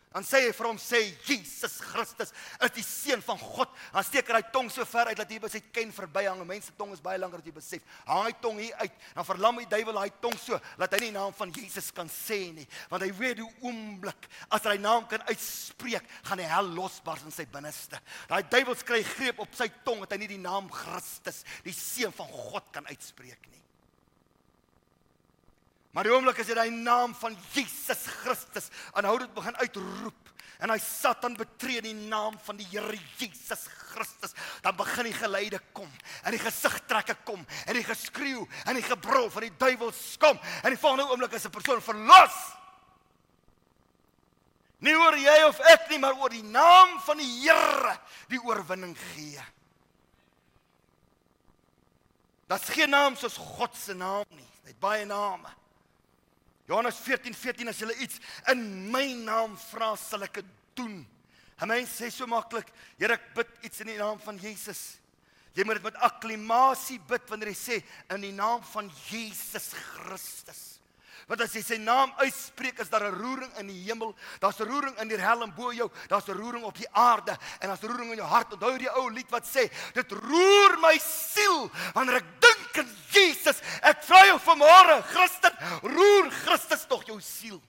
Dan 0.10 0.26
sê 0.26 0.39
hy 0.48 0.54
vir 0.58 0.65
hom 0.65 0.78
sê 0.82 1.04
Jesus 1.28 1.76
Christus 1.86 2.32
is 2.34 2.72
die 2.74 2.86
seun 2.86 3.22
van 3.22 3.38
God. 3.38 3.69
Dan 3.93 4.06
steek 4.08 4.32
hy 4.34 4.41
tong 4.50 4.72
so 4.74 4.82
ver 4.89 5.12
uit 5.12 5.19
dat 5.19 5.30
jy 5.30 5.38
sy 5.54 5.62
ken 5.76 5.91
verby 5.93 6.24
hang. 6.26 6.41
Mense 6.50 6.74
tong 6.80 6.95
is 6.95 7.04
baie 7.04 7.19
langer 7.22 7.43
as 7.43 7.45
jy 7.45 7.54
besef. 7.54 7.86
Hang 8.08 8.26
hy 8.26 8.34
tong 8.41 8.58
hier 8.58 8.74
uit, 8.82 8.95
dan 9.13 9.28
verlam 9.28 9.62
die 9.62 9.69
duiwel 9.69 10.02
hy 10.02 10.10
tong 10.24 10.34
so 10.41 10.58
dat 10.82 10.95
hy 10.95 11.04
nie 11.04 11.12
die 11.12 11.17
naam 11.17 11.36
van 11.38 11.54
Jesus 11.54 11.91
kan 11.95 12.10
sê 12.10 12.39
nie, 12.56 12.65
want 12.89 13.06
hy 13.06 13.12
weet 13.19 13.39
die 13.41 13.48
oomblik 13.65 14.28
as 14.50 14.65
hy 14.69 14.78
naam 14.82 15.06
kan 15.10 15.24
uitspreek, 15.30 16.06
gaan 16.26 16.41
die 16.41 16.50
hel 16.50 16.74
losbars 16.74 17.26
in 17.28 17.34
sy 17.34 17.45
binneste. 17.50 18.00
Daai 18.30 18.43
duiwel 18.50 18.78
skry 18.80 19.04
greep 19.06 19.41
op 19.45 19.54
sy 19.58 19.69
tong 19.86 20.04
dat 20.06 20.17
hy 20.17 20.24
nie 20.24 20.34
die 20.36 20.41
naam 20.41 20.69
Christus, 20.74 21.43
die 21.65 21.76
seun 21.76 22.13
van 22.15 22.30
God 22.34 22.69
kan 22.74 22.89
uitspreek 22.89 23.50
nie. 23.50 23.63
Maar 25.93 26.06
die 26.06 26.13
oomblik 26.13 26.39
as 26.41 26.49
jy 26.49 26.58
daai 26.58 26.73
naam 26.73 27.15
van 27.17 27.38
Jesus 27.54 28.04
Christus 28.21 28.69
aanhou 28.93 29.17
dit 29.23 29.32
begin 29.34 29.58
uitroep 29.58 30.28
en 30.60 30.73
hy 30.73 30.78
Satan 30.84 31.38
betree 31.39 31.82
die 31.82 31.95
naam 31.95 32.36
van 32.43 32.58
die 32.60 32.67
Here 32.67 32.97
Jesus 33.17 33.63
Christus, 33.89 34.36
dan 34.62 34.75
begin 34.78 35.08
die 35.08 35.15
geleide 35.15 35.62
kom 35.73 35.89
en 36.23 36.36
die 36.36 36.41
gesigtrekke 36.43 37.15
kom 37.25 37.41
en 37.65 37.80
die 37.80 37.86
geskreeu 37.88 38.43
en 38.67 38.78
die 38.78 38.86
gebrul 38.86 39.30
van 39.34 39.47
die 39.47 39.56
duiwel 39.62 39.93
kom 40.21 40.39
en 40.62 40.75
die 40.75 40.82
volgende 40.82 41.08
oomblik 41.10 41.38
is 41.39 41.45
'n 41.47 41.56
persoon 41.56 41.82
verlos. 41.82 42.38
Nie 44.80 44.95
oor 44.95 45.17
jy 45.17 45.43
of 45.47 45.60
ek 45.60 45.89
nie, 45.89 45.99
maar 45.99 46.15
oor 46.15 46.30
die 46.30 46.43
naam 46.43 46.99
van 47.04 47.17
die 47.17 47.32
Here 47.41 47.97
die 48.30 48.39
oorwinning 48.39 48.95
gee. 49.15 49.41
Daar's 52.47 52.69
geen 52.69 52.89
naam 52.89 53.15
soos 53.15 53.38
God 53.38 53.75
se 53.75 53.93
naam 53.93 54.25
nie. 54.30 54.47
Hy 54.63 54.67
het 54.71 54.80
baie 54.80 55.06
name. 55.06 55.49
Johannes 56.69 56.99
14:14 57.01 57.34
14, 57.34 57.67
as 57.67 57.79
jy 57.82 57.95
iets 58.05 58.19
in 58.51 58.91
my 58.93 59.08
naam 59.25 59.55
vra, 59.71 59.95
sal 59.97 60.21
ek 60.27 60.38
dit 60.38 60.49
doen. 60.77 61.01
'n 61.60 61.67
Mens 61.67 61.89
sê 61.89 62.12
so 62.12 62.27
maklik, 62.27 62.69
Here, 62.99 63.13
ek 63.13 63.34
bid 63.34 63.47
iets 63.63 63.82
in 63.82 63.88
die 63.88 63.97
naam 63.97 64.19
van 64.19 64.38
Jesus. 64.38 64.99
Jy 65.55 65.65
moet 65.65 65.82
dit 65.82 65.84
met 65.84 65.97
akklamasie 66.05 66.99
bid 67.10 67.25
wanneer 67.27 67.49
jy 67.49 67.58
sê 67.58 67.84
in 68.13 68.21
die 68.21 68.32
naam 68.32 68.62
van 68.63 68.91
Jesus 69.10 69.73
Christus. 69.73 70.79
Want 71.27 71.41
as 71.41 71.53
jy 71.53 71.62
sy 71.62 71.77
naam 71.77 72.13
uitspreek, 72.17 72.79
is 72.79 72.89
daar 72.89 73.05
'n 73.10 73.17
roering 73.17 73.51
in 73.58 73.67
die 73.67 73.84
hemel, 73.86 74.15
daar's 74.39 74.60
'n 74.60 74.69
roering 74.69 74.97
in 74.99 75.08
die 75.08 75.17
hel 75.17 75.43
en 75.43 75.53
bo 75.53 75.71
jou, 75.71 75.89
daar's 76.08 76.27
'n 76.29 76.38
roering 76.38 76.63
op 76.63 76.77
die 76.77 76.89
aarde 76.93 77.38
en 77.62 77.67
daar's 77.69 77.82
'n 77.82 77.88
roering 77.88 78.12
in 78.12 78.17
jou 78.17 78.27
hart. 78.27 78.53
Onthou 78.53 78.77
die 78.77 78.89
ou 78.89 79.10
lied 79.12 79.29
wat 79.29 79.45
sê, 79.45 79.69
dit 79.93 80.12
roer 80.12 80.77
my 80.79 80.97
siel 80.97 81.69
wanneer 81.93 82.15
ek 82.15 82.41
aan 82.80 82.92
Jesus. 83.13 83.62
Ek 83.82 84.04
vra 84.08 84.26
jou 84.28 84.38
vanmôre, 84.44 85.02
Christen, 85.12 85.58
roer 85.84 86.30
Christus 86.44 86.86
tog 86.89 87.06
jou 87.08 87.20
siel. 87.24 87.60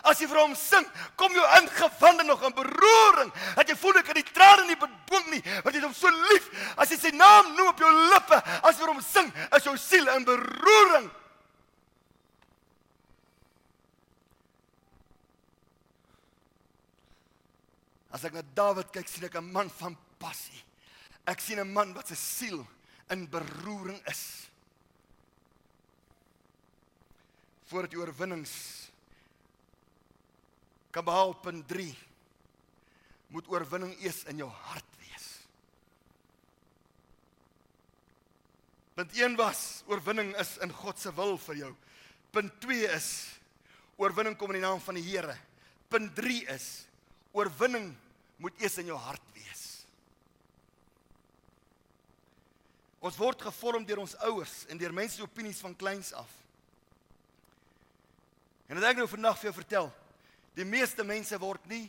As 0.00 0.20
jy 0.22 0.26
vir 0.30 0.40
hom 0.40 0.54
sing, 0.56 0.84
kom 1.20 1.34
jou 1.36 1.44
ingewande 1.58 2.24
nog 2.24 2.42
in 2.46 2.54
beroering. 2.56 3.32
Dat 3.58 3.68
jy 3.68 3.76
voel 3.76 4.00
ek 4.00 4.06
kan 4.08 4.16
die 4.16 4.28
trane 4.32 4.64
nie 4.66 4.78
bedwing 4.80 5.26
nie, 5.34 5.42
want 5.60 5.74
jy 5.74 5.82
het 5.82 5.88
hom 5.88 5.96
so 5.96 6.12
lief. 6.30 6.48
As 6.80 6.92
jy 6.92 6.98
sy 6.98 7.12
naam 7.16 7.52
noem 7.56 7.72
op 7.74 7.82
jou 7.82 7.90
lippe, 8.12 8.38
as 8.62 8.78
jy 8.78 8.86
vir 8.86 8.94
hom 8.94 9.02
sing, 9.04 9.28
is 9.58 9.68
jou 9.68 9.76
siel 9.80 10.08
in 10.14 10.24
beroering. 10.28 11.10
As 18.12 18.24
ek 18.28 18.36
na 18.36 18.44
Dawid 18.56 18.92
kyk, 18.92 19.08
sien 19.08 19.24
ek 19.24 19.36
'n 19.36 19.52
man 19.52 19.68
van 19.80 19.96
passie. 20.18 20.64
Ek 21.26 21.40
sien 21.40 21.60
'n 21.60 21.72
man 21.72 21.94
wat 21.94 22.08
se 22.08 22.16
siel 22.16 22.66
in 23.12 23.26
beroering 23.30 24.00
is. 24.10 24.22
Voordat 27.68 27.92
die 27.92 28.00
oorwinnings 28.00 28.54
kan 30.92 31.04
behaal 31.04 31.32
punt 31.40 31.64
3 31.72 31.86
moet 33.32 33.48
oorwinning 33.48 33.94
eers 34.04 34.24
in 34.28 34.42
jou 34.42 34.48
hart 34.68 34.98
wees. 35.00 35.28
Punt 38.98 39.16
1 39.16 39.38
was 39.40 39.62
oorwinning 39.88 40.34
is 40.40 40.58
in 40.64 40.72
God 40.82 41.00
se 41.00 41.12
wil 41.16 41.38
vir 41.46 41.62
jou. 41.62 41.72
Punt 42.32 42.60
2 42.64 42.92
is 42.92 43.08
oorwinning 43.96 44.36
kom 44.36 44.52
in 44.52 44.60
die 44.60 44.66
naam 44.66 44.80
van 44.84 45.00
die 45.00 45.06
Here. 45.06 45.36
Punt 45.92 46.12
3 46.16 46.42
is 46.52 46.68
oorwinning 47.32 47.92
moet 48.42 48.60
eers 48.60 48.76
in 48.82 48.92
jou 48.92 49.00
hart 49.00 49.24
wees. 49.36 49.61
Ons 53.02 53.18
word 53.18 53.42
gevorm 53.42 53.82
deur 53.86 54.04
ons 54.04 54.14
ouers 54.28 54.62
en 54.70 54.78
deur 54.78 54.94
mense 54.94 55.18
se 55.18 55.24
opinies 55.26 55.60
van 55.64 55.74
kleins 55.74 56.12
af. 56.14 56.30
En 58.70 58.78
dit 58.78 58.86
ek 58.86 59.00
nou 59.00 59.08
vandag 59.10 59.40
vir 59.40 59.50
jou 59.50 59.56
vertel. 59.56 59.90
Die 60.54 60.66
meeste 60.68 61.04
mense 61.04 61.36
word 61.42 61.66
nie 61.68 61.88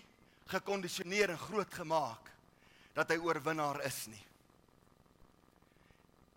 gekondisioneer 0.49 1.35
en 1.35 1.39
grootgemaak 1.39 2.31
dat 2.97 3.13
hy 3.13 3.19
oorwinnaar 3.21 3.81
is 3.85 4.03
nie. 4.09 4.21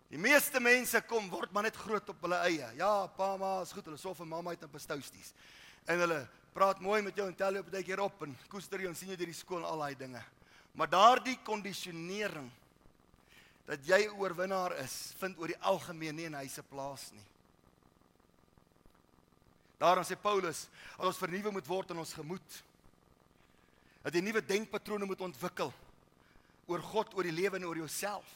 Die 0.07 0.21
meeste 0.21 0.61
mense 0.63 1.01
kom 1.09 1.25
word 1.31 1.51
maar 1.51 1.65
net 1.67 1.79
groot 1.81 2.13
op 2.13 2.21
hulle 2.23 2.39
eie. 2.47 2.69
Ja, 2.77 3.09
pa, 3.17 3.33
ma, 3.39 3.57
is 3.65 3.73
goed, 3.75 3.89
hulle 3.89 3.99
sorg 3.99 4.15
vir 4.21 4.29
mamma 4.29 4.53
uit 4.53 4.63
en 4.63 4.71
bestousties. 4.71 5.33
En 5.89 5.99
hulle 6.05 6.21
praat 6.53 6.79
mooi 6.85 7.01
met 7.03 7.17
jou 7.17 7.25
en 7.27 7.35
tel 7.37 7.59
jou 7.59 7.65
baie 7.67 7.83
keer 7.85 8.05
op 8.05 8.23
en 8.23 8.37
koester 8.51 8.85
jou 8.85 8.93
en 8.93 8.95
sien 8.97 9.11
jou 9.11 9.19
deur 9.19 9.33
die 9.33 9.41
skool 9.41 9.65
al 9.67 9.83
daai 9.83 9.97
dinge. 9.99 10.21
Maar 10.77 10.93
daardie 10.93 11.35
kondisionering 11.43 12.47
dat 13.67 13.83
jy 13.83 14.07
oorwinnaar 14.15 14.77
is, 14.79 15.13
vind 15.19 15.37
oor 15.39 15.51
die 15.51 15.59
algemeen 15.67 16.15
nie 16.15 16.27
in 16.29 16.37
huise 16.39 16.63
plaas 16.69 17.09
nie. 17.11 17.25
Daarom 19.77 20.05
sê 20.07 20.15
Paulus, 20.17 20.65
as 20.97 21.09
ons 21.11 21.19
vernuwe 21.21 21.51
moet 21.53 21.67
word 21.69 21.91
in 21.93 21.99
ons 22.01 22.15
gemoed, 22.17 22.61
dat 24.05 24.15
jy 24.15 24.23
nuwe 24.23 24.41
denkpatrone 24.41 25.05
moet 25.05 25.21
ontwikkel 25.21 25.73
oor 26.67 26.83
God, 26.93 27.11
oor 27.15 27.27
die 27.27 27.35
lewe 27.35 27.59
en 27.59 27.67
oor 27.67 27.83
jouself. 27.83 28.27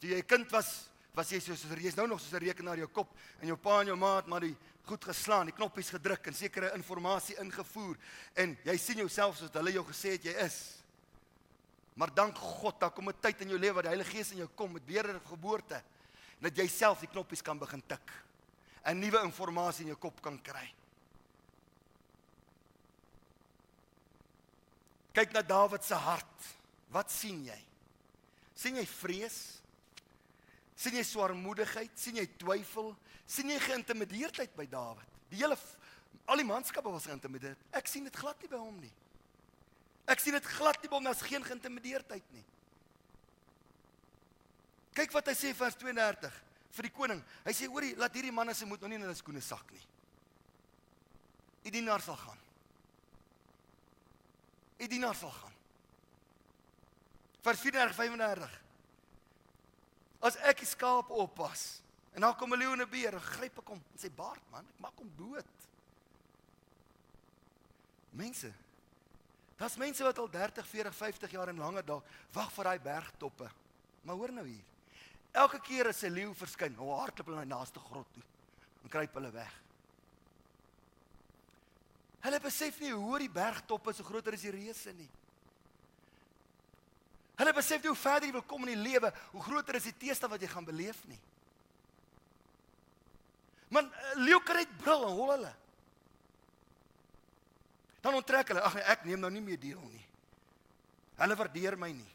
Toe 0.00 0.12
jy 0.12 0.20
'n 0.20 0.28
kind 0.28 0.52
was, 0.52 0.88
was 1.16 1.32
jy 1.32 1.40
soos 1.40 1.64
jy's 1.64 1.96
nou 1.96 2.06
nog 2.06 2.20
soos 2.20 2.32
'n 2.32 2.44
rekenaar 2.44 2.76
in 2.76 2.84
jou 2.84 2.92
kop 2.92 3.08
en 3.40 3.48
jou 3.48 3.56
pa 3.56 3.80
en 3.80 3.86
jou 3.86 3.96
ma 3.96 4.16
het 4.16 4.26
maar 4.26 4.40
die 4.40 4.56
goed 4.84 5.04
geslaan, 5.04 5.46
die 5.46 5.54
knoppies 5.54 5.90
gedruk 5.90 6.26
en 6.26 6.34
sekere 6.34 6.72
inligting 6.74 7.38
ingevoer 7.38 7.96
en 8.36 8.56
jy 8.64 8.76
sien 8.76 8.98
jouself 8.98 9.36
soos 9.36 9.50
hulle 9.52 9.72
jou 9.72 9.84
gesê 9.84 10.12
het 10.12 10.24
jy 10.24 10.34
is. 10.44 10.84
Maar 11.96 12.12
dank 12.14 12.36
God, 12.36 12.80
daar 12.80 12.92
kom 12.92 13.08
'n 13.08 13.20
tyd 13.20 13.40
in 13.40 13.48
jou 13.48 13.58
lewe 13.58 13.74
waar 13.74 13.88
die 13.88 13.94
Heilige 13.94 14.16
Gees 14.16 14.30
in 14.30 14.36
jou 14.36 14.48
kom 14.54 14.72
met 14.72 14.84
wedergeboorte 14.84 15.74
en 16.36 16.42
dat 16.42 16.56
jy 16.56 16.68
self 16.68 17.00
die 17.00 17.08
knoppies 17.08 17.42
kan 17.42 17.58
begin 17.58 17.82
tik. 17.86 18.12
'n 18.84 18.98
Nuwe 18.98 19.22
inligting 19.22 19.78
in 19.80 19.86
jou 19.86 19.96
kop 19.96 20.20
kan 20.20 20.42
kry. 20.42 20.74
Kyk 25.12 25.32
na 25.32 25.42
Dawid 25.42 25.84
se 25.84 25.94
hart. 25.94 26.44
Wat 26.92 27.10
sien 27.10 27.44
jy? 27.44 27.64
sien 28.54 28.76
jy 28.76 28.86
vrees? 28.86 29.60
sien 30.74 30.94
jy 30.94 31.02
swaarmoedigheid? 31.02 31.90
sien 31.94 32.16
jy 32.16 32.26
twyfel? 32.36 32.96
sien 33.26 33.48
jy 33.48 33.58
geïntimideerdheid 33.58 34.54
by 34.54 34.66
Dawid? 34.66 35.08
Die 35.30 35.38
hele 35.38 35.56
al 36.26 36.36
die 36.36 36.44
manskappe 36.44 36.90
was 36.90 37.06
geïntimideerd. 37.06 37.58
Ek 37.72 37.86
sien 37.86 38.04
dit 38.04 38.16
glad 38.16 38.40
nie 38.42 38.48
by 38.48 38.56
hom 38.56 38.80
nie. 38.80 38.92
Ek 40.06 40.22
sien 40.22 40.36
dit 40.36 40.50
glad 40.56 40.78
nie 40.82 40.88
by 40.90 40.98
hom, 40.98 41.08
daar's 41.08 41.24
geen 41.26 41.44
geïntimideerdheid 41.44 42.26
nie. 42.34 42.44
Kyk 44.96 45.12
wat 45.12 45.28
hy 45.28 45.34
sê 45.36 45.52
vers 45.56 45.76
32 45.76 46.30
vir 46.76 46.88
die 46.88 46.94
koning. 46.94 47.22
Hy 47.44 47.54
sê 47.56 47.68
hoorie, 47.68 47.96
laat 47.98 48.14
hierdie 48.16 48.34
manne 48.34 48.54
se 48.54 48.68
moed 48.68 48.80
nog 48.80 48.92
nie 48.92 48.98
in 49.00 49.06
hulle 49.06 49.18
skoene 49.18 49.42
sak 49.44 49.72
nie. 49.74 49.82
Die 51.66 51.74
dienaar 51.74 52.04
sal 52.04 52.16
gaan. 52.20 52.38
Die 54.78 54.88
dienaar 54.92 55.16
sal 55.18 55.32
gaan. 55.34 55.56
Vers 57.46 57.62
34 57.64 57.96
35. 57.96 58.54
As 60.26 60.38
ek 60.48 60.62
die 60.62 60.68
skaap 60.68 61.10
oppas 61.14 61.80
en 62.16 62.24
dan 62.24 62.36
kom 62.36 62.52
'n 62.52 62.58
leeu 62.58 62.72
en 62.72 62.80
'n 62.80 62.90
beer, 62.90 63.20
gryp 63.20 63.58
ek 63.58 63.68
hom 63.68 63.82
in 63.92 63.98
sy 63.98 64.08
baard 64.08 64.42
man, 64.50 64.64
ek 64.64 64.80
maak 64.80 64.96
hom 64.96 65.10
dood. 65.16 65.52
Mense. 68.12 68.52
Daar's 69.56 69.76
mense 69.80 70.04
wat 70.04 70.18
al 70.18 70.30
30, 70.30 70.66
40, 70.66 70.94
50 70.94 71.30
jaar 71.30 71.48
en 71.48 71.58
langer 71.58 71.84
dalk 71.84 72.04
wag 72.32 72.50
vir 72.52 72.64
daai 72.68 72.80
bergtoppe. 72.80 73.50
Maar 74.04 74.18
hoor 74.20 74.32
nou 74.32 74.46
hier. 74.46 74.64
Elke 75.32 75.60
keer 75.60 75.88
as 75.88 76.02
'n 76.02 76.12
leeu 76.12 76.34
verskyn, 76.34 76.74
hoe 76.74 76.92
hardloop 76.92 77.26
hulle 77.26 77.36
na 77.36 77.44
die 77.44 77.54
naaste 77.54 77.80
grot 77.80 78.12
toe 78.12 78.22
en 78.82 78.88
kruip 78.88 79.14
hulle 79.14 79.30
weg. 79.30 79.54
Hulle 82.20 82.40
besef 82.40 82.80
nie 82.80 82.92
hoe 82.92 83.18
die 83.18 83.30
bergtoppe 83.30 83.92
so 83.92 84.04
groter 84.04 84.34
is 84.34 84.40
die 84.40 84.50
reuse 84.50 84.92
nie. 84.92 85.08
Hulle 87.36 87.52
besef 87.52 87.82
nie 87.82 87.88
hoe 87.88 87.96
verder 87.96 88.28
jy 88.28 88.32
wil 88.32 88.42
kom 88.42 88.64
in 88.66 88.74
die 88.74 88.90
lewe, 88.90 89.12
hoe 89.32 89.42
groter 89.42 89.74
is 89.74 89.88
die 89.90 89.98
teeste 89.98 90.28
wat 90.28 90.40
jy 90.40 90.48
gaan 90.48 90.64
beleef 90.64 91.04
nie. 91.10 91.20
Man, 93.68 93.90
leeu 94.14 94.40
kry 94.46 94.64
dit 94.64 94.76
bril 94.78 95.08
en 95.08 95.16
hol 95.18 95.32
hulle. 95.34 95.52
Dan 98.06 98.14
onttrek 98.14 98.52
hulle, 98.52 98.62
ag 98.62 98.76
nee, 98.78 98.86
ek 98.86 99.00
neem 99.02 99.18
nou 99.18 99.32
nie 99.34 99.42
meer 99.42 99.58
deel 99.58 99.82
nie. 99.90 100.04
Hulle 101.18 101.36
waardeer 101.40 101.74
my 101.80 101.88
nie. 101.90 102.12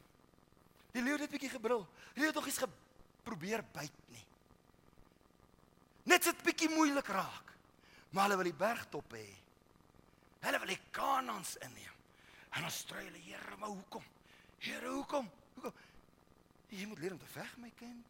Die 0.96 1.02
leeu 1.04 1.18
het 1.18 1.28
'n 1.28 1.34
bietjie 1.34 1.50
gebrul. 1.52 1.84
Die 2.14 2.22
leeu 2.24 2.32
het 2.32 2.36
nog 2.39 2.48
eens 2.48 2.64
geprobeer 2.64 3.64
byt 3.74 3.98
nie. 4.08 4.26
Net 6.04 6.24
sit 6.24 6.44
bietjie 6.44 6.70
moeilik 6.70 7.08
raak. 7.08 7.52
Maar 8.12 8.24
hulle 8.24 8.38
wil 8.38 8.52
die 8.52 8.64
bergtop 8.64 9.12
hê. 9.12 9.28
Hulle 10.39 10.60
wil 10.60 10.68
die 10.68 10.80
Kanaans 10.92 11.58
inneem. 11.58 11.98
En 12.52 12.62
dan 12.62 12.72
stry 12.72 13.04
hulle, 13.04 13.20
Here, 13.20 13.58
maar 13.58 13.70
hoekom? 13.70 14.04
Here, 14.60 14.88
hoekom? 14.88 15.30
Hoekom? 15.54 15.74
Jy 16.70 16.86
moet 16.86 17.00
leer 17.00 17.12
om 17.12 17.20
te 17.20 17.26
veg, 17.26 17.58
my 17.58 17.72
kind. 17.76 18.06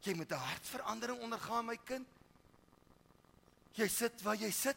Jy 0.00 0.14
moet 0.14 0.30
'n 0.30 0.34
hartverandering 0.34 1.20
ondergaan, 1.20 1.64
my 1.64 1.78
kind. 1.84 2.06
Jy 3.74 3.88
sit 3.88 4.22
waar 4.22 4.36
jy 4.36 4.50
sit 4.50 4.76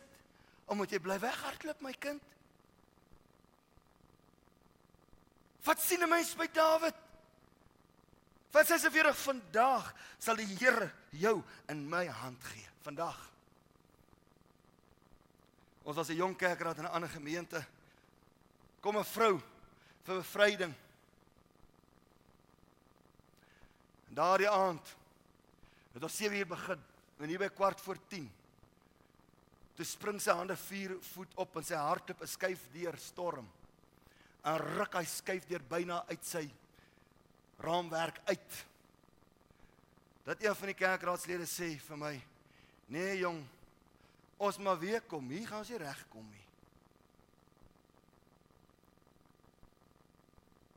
omdat 0.65 0.91
jy 0.91 0.99
bly 0.99 1.19
weghardloop, 1.21 1.81
my 1.85 1.93
kind. 1.93 2.21
Wat 5.65 5.81
sien 5.81 6.01
'n 6.01 6.09
mens 6.09 6.35
by 6.35 6.47
Dawid? 6.47 6.95
Wat 8.51 8.65
sê 8.65 8.89
vir 8.89 9.13
vandag 9.13 9.93
sal 10.17 10.35
die 10.35 10.45
Here 10.45 10.91
jou 11.11 11.43
in 11.67 11.89
my 11.89 12.05
hand 12.07 12.43
gee. 12.43 12.67
Vandag. 12.83 13.17
Ons 15.83 15.95
was 15.95 16.09
'n 16.09 16.15
jong 16.15 16.35
kerkraad 16.35 16.77
in 16.77 16.85
'n 16.85 16.91
ander 16.91 17.09
gemeente. 17.09 17.65
Kom 18.79 18.97
'n 18.97 19.03
vrou 19.03 19.41
vir 20.03 20.15
bevryding. 20.15 20.73
En 24.07 24.13
daardie 24.13 24.49
aand 24.49 24.95
het 25.93 26.03
ons 26.03 26.17
7 26.17 26.37
uur 26.37 26.47
begin 26.47 26.83
en 27.19 27.27
hier 27.27 27.39
by 27.39 27.49
kwart 27.49 27.81
voor 27.81 27.97
10. 28.07 28.31
Toe 29.75 29.85
spring 29.85 30.21
sy 30.23 30.31
hande 30.31 30.55
4 30.55 30.95
voet 31.11 31.33
op 31.43 31.57
en 31.59 31.65
sy 31.67 31.75
hart 31.75 32.13
op 32.13 32.21
'n 32.21 32.27
skuif 32.27 32.61
deur 32.71 32.97
storm. 32.97 33.47
En 34.43 34.57
ruk 34.57 34.93
hy 34.93 35.03
skuif 35.03 35.45
deur 35.47 35.63
byna 35.69 36.05
uit 36.07 36.25
sy 36.25 36.49
raamwerk 37.59 38.19
uit. 38.25 38.65
Dat 40.23 40.43
een 40.43 40.55
van 40.55 40.67
die 40.67 40.75
kerkraadslede 40.75 41.45
sê 41.45 41.79
vir 41.79 41.97
my: 41.97 42.21
"Nee 42.87 43.17
jong, 43.17 43.45
ons 44.37 44.57
maar 44.57 44.79
weer 44.79 45.01
kom. 45.01 45.29
Hier 45.29 45.47
gaan 45.47 45.59
ons 45.59 45.69
nie 45.69 45.77
regkom 45.77 46.29
nie." 46.29 46.45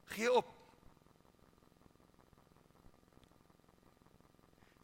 Gee 0.06 0.32
op. 0.32 0.54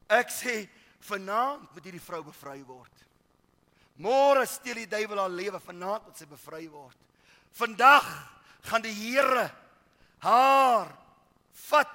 Ek 0.06 0.30
sê 0.30 0.68
vanaand 0.98 1.72
moet 1.72 1.84
hierdie 1.84 2.00
vrou 2.00 2.22
bevry 2.24 2.62
word. 2.64 3.04
Môre 4.02 4.42
steel 4.50 4.82
die 4.82 4.90
duiwel 4.90 5.20
haar 5.22 5.34
lewe, 5.34 5.60
vanaand 5.62 6.08
moet 6.08 6.18
sy 6.18 6.26
bevry 6.26 6.64
word. 6.70 6.98
Vandag 7.54 8.06
gaan 8.66 8.82
die 8.82 8.94
Here 8.94 9.46
haar 10.24 10.90
vat. 11.68 11.92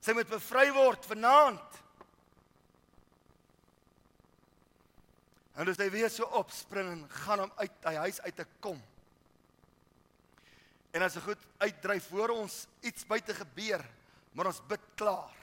Sy 0.00 0.14
moet 0.16 0.30
bevry 0.30 0.70
word 0.74 1.06
vanaand. 1.06 1.78
En 5.60 5.68
dus 5.68 5.78
hy 5.78 5.90
weer 5.92 6.10
so 6.10 6.26
opspring 6.40 6.88
en 6.88 7.02
gaan 7.26 7.44
hom 7.44 7.52
uit 7.60 7.88
hy 7.90 7.94
huis 8.06 8.20
uit 8.24 8.36
te 8.38 8.46
kom. 8.64 8.78
En 10.96 11.04
as 11.06 11.14
hy 11.18 11.22
goed 11.28 11.42
uitdryf 11.60 12.08
voor 12.10 12.32
ons 12.34 12.64
iets 12.82 13.04
buite 13.06 13.36
gebeur, 13.36 13.84
maar 14.34 14.50
ons 14.50 14.62
bid 14.70 14.86
klaar. 14.98 15.36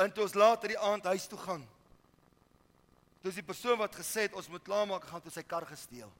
En 0.00 0.12
toe 0.14 0.24
ons 0.24 0.36
later 0.38 0.72
die 0.72 0.80
aand 0.80 1.10
huis 1.12 1.26
toe 1.28 1.38
gaan. 1.42 1.66
Dis 3.24 3.38
die 3.38 3.46
persoon 3.46 3.78
wat 3.80 3.94
gesê 3.96 4.26
het 4.26 4.34
ons 4.36 4.50
moet 4.52 4.62
klaarmaak 4.64 5.06
gaan 5.08 5.22
toe 5.24 5.32
sy 5.32 5.42
kar 5.48 5.64
gesteel. 5.64 6.10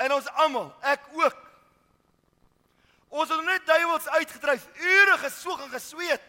En 0.00 0.14
ons 0.16 0.30
almal, 0.40 0.70
ek 0.88 1.04
ook. 1.16 1.42
Ons 3.16 3.32
het 3.32 3.44
net 3.44 3.68
duiwels 3.68 4.08
uitgedryf, 4.08 4.64
ure 4.80 5.18
gesoog 5.20 5.66
en 5.66 5.72
gesweet. 5.72 6.24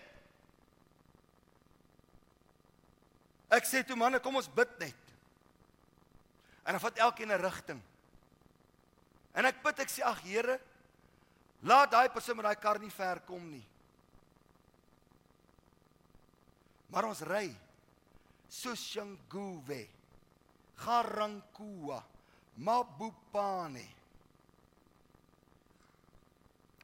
Ek 3.51 3.67
sê 3.67 3.83
toe 3.87 3.95
manne, 3.99 4.19
kom 4.23 4.35
ons 4.39 4.51
bid 4.51 4.71
net. 4.83 5.15
En 6.67 6.75
dan 6.75 6.83
vat 6.83 6.99
elkeen 7.07 7.31
'n 7.31 7.41
rigting. 7.41 7.81
En 9.33 9.45
ek 9.45 9.63
bid, 9.63 9.79
ek 9.79 9.89
sê 9.89 10.03
ag 10.03 10.19
Here, 10.21 10.59
laat 11.61 11.91
daai 11.91 12.09
persoon 12.09 12.35
met 12.35 12.45
daai 12.45 12.59
kar 12.59 12.79
nie 12.79 12.91
ver 12.91 13.19
kom 13.19 13.51
nie. 13.51 13.63
Maar 16.93 17.09
ons 17.09 17.21
ry 17.27 17.47
Soshanguve. 18.49 19.87
Garankua. 20.77 21.99
Mabupane. 22.63 23.85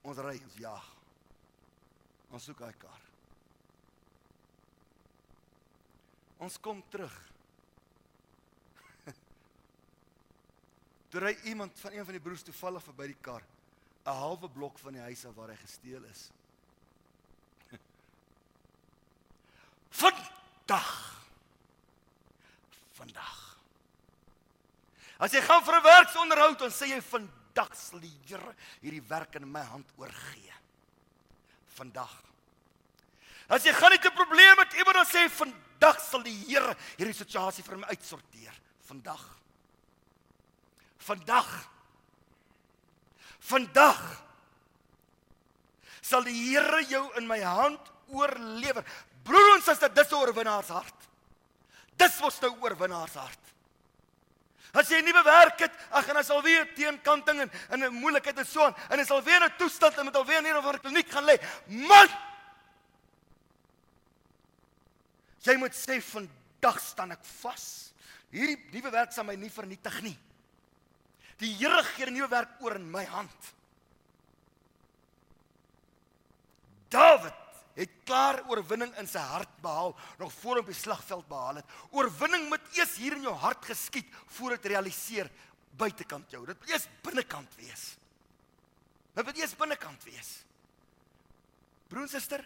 Ons 0.04 0.20
ry 0.20 0.36
ons 0.44 0.60
jag. 0.60 0.90
Ons 2.34 2.50
soek 2.50 2.60
daai 2.60 2.76
kar. 2.82 3.02
Ons 6.44 6.58
kom 6.60 6.82
terug. 6.92 7.14
Toe 11.14 11.24
ry 11.24 11.34
iemand 11.48 11.80
van 11.80 11.96
een 11.96 12.06
van 12.06 12.18
die 12.18 12.24
broers 12.26 12.44
toevallig 12.44 12.84
verby 12.84 13.08
die 13.14 13.22
kar, 13.24 13.44
'n 14.04 14.18
halwe 14.20 14.50
blok 14.52 14.80
van 14.82 14.98
die 14.98 15.06
huis 15.08 15.26
af 15.26 15.36
waar 15.38 15.54
hy 15.54 15.60
gesteel 15.62 16.04
is. 16.10 16.28
Vandag. 19.94 20.92
Vandag. 22.98 23.40
As 25.22 25.32
jy 25.32 25.42
gaan 25.46 25.64
vir 25.64 25.76
'n 25.78 25.84
werksonderhoud, 25.84 26.60
dan 26.60 26.72
sê 26.72 26.88
jy 26.90 27.02
vandag 27.02 27.76
sal 27.76 28.00
die 28.00 28.18
Here 28.26 28.56
hierdie 28.82 29.08
werk 29.08 29.36
in 29.36 29.52
my 29.52 29.62
hand 29.62 29.86
oorgee. 29.98 30.54
Vandag. 31.76 32.24
As 33.48 33.64
jy 33.64 33.74
gaan 33.74 33.92
net 33.92 34.06
'n 34.06 34.16
probleem 34.16 34.58
met 34.58 34.74
iemand 34.74 34.96
dan 34.96 35.06
sê 35.06 35.30
vandag 35.30 36.00
sal 36.02 36.24
die 36.24 36.46
Here 36.48 36.76
hierdie 36.98 37.14
situasie 37.14 37.64
vir 37.64 37.78
my 37.78 37.88
uitsorteer. 37.88 38.54
Vandag. 38.82 39.22
Vandag. 40.98 41.70
Vandag 43.40 44.24
sal 46.02 46.24
die 46.24 46.50
Here 46.50 46.84
jou 46.90 47.12
in 47.18 47.28
my 47.28 47.40
hand 47.40 47.80
oorlewer. 48.08 48.84
Broer 49.24 49.56
en 49.56 49.62
suster, 49.62 49.90
dis 49.94 50.12
'n 50.12 50.16
oorwinnaarshart. 50.16 51.08
Dis 51.98 52.20
mos 52.20 52.40
nou 52.42 52.56
oorwinnaarshart. 52.60 53.40
As 54.74 54.90
jy 54.90 55.04
nie 55.06 55.14
bewerk 55.14 55.60
het, 55.60 55.74
ag 55.92 56.08
en 56.10 56.18
as 56.18 56.32
alweer 56.34 56.66
teenkanting 56.74 57.42
en 57.42 57.52
in 57.72 57.84
'n 57.86 57.94
moeilikheid 57.94 58.38
en 58.38 58.46
so 58.46 58.64
aan, 58.64 58.76
en 58.90 59.00
is 59.00 59.12
alweer 59.12 59.44
'n 59.44 59.58
toestand 59.58 59.98
en 59.98 60.06
moet 60.06 60.16
alweer 60.16 60.42
nie 60.42 60.54
oor 60.54 60.80
kliniek 60.80 61.10
gaan 61.12 61.26
lê. 61.26 61.38
Man! 61.68 62.10
Jy 65.44 65.56
moet 65.58 65.76
sê 65.76 66.02
vandag 66.02 66.80
staan 66.80 67.12
ek 67.12 67.24
vas. 67.42 67.94
Hierdie 68.32 68.58
nuwe 68.72 68.92
werk 68.92 69.12
sal 69.12 69.24
my 69.24 69.36
nie 69.36 69.50
vernietig 69.50 70.02
nie. 70.02 70.18
Die 71.38 71.54
Here 71.54 71.84
gee 71.84 72.06
'n 72.06 72.14
nuwe 72.14 72.30
werk 72.30 72.50
oor 72.62 72.76
in 72.76 72.92
my 72.92 73.06
hand. 73.06 73.54
Dawid 76.90 77.43
het 77.74 77.90
klaar 78.06 78.44
oorwinning 78.52 78.92
in 79.02 79.08
sy 79.10 79.22
hart 79.22 79.50
behaal 79.64 79.96
nog 80.20 80.34
voor 80.42 80.60
hom 80.60 80.68
op 80.68 80.72
die 80.72 80.78
slagveld 80.78 81.28
behaal 81.28 81.62
het. 81.62 81.76
Oorwinning 81.92 82.48
moet 82.52 82.78
eers 82.78 82.96
hier 83.02 83.18
in 83.18 83.26
jou 83.26 83.34
hart 83.42 83.66
geskied 83.66 84.10
voor 84.38 84.56
dit 84.58 84.72
realiseer 84.74 85.32
buitekant 85.78 86.32
jou. 86.32 86.46
Dit 86.46 86.60
moet 86.60 86.70
eers 86.70 86.88
binnekant 87.06 87.56
wees. 87.58 87.86
Dit 89.14 89.26
moet 89.26 89.38
eers 89.42 89.56
binnekant 89.58 90.06
wees. 90.10 90.32
Broer 91.90 92.06
en 92.06 92.14
suster, 92.14 92.46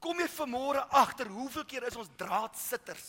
kom 0.00 0.20
jy 0.20 0.28
vanmôre 0.32 0.84
agter 0.96 1.28
hoeveel 1.32 1.64
keer 1.68 1.88
is 1.88 1.96
ons 1.96 2.12
draadsitters? 2.20 3.08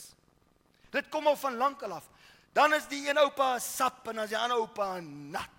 Dit 0.91 1.11
kom 1.11 1.27
al 1.27 1.37
van 1.39 1.59
lankal 1.59 1.99
af. 1.99 2.07
Dan 2.55 2.73
is 2.73 2.87
die 2.89 3.03
een 3.05 3.19
oupa 3.21 3.57
sap 3.61 4.07
en 4.07 4.23
as 4.23 4.31
die 4.31 4.39
ander 4.39 4.63
oupa 4.63 4.95
nat. 5.03 5.53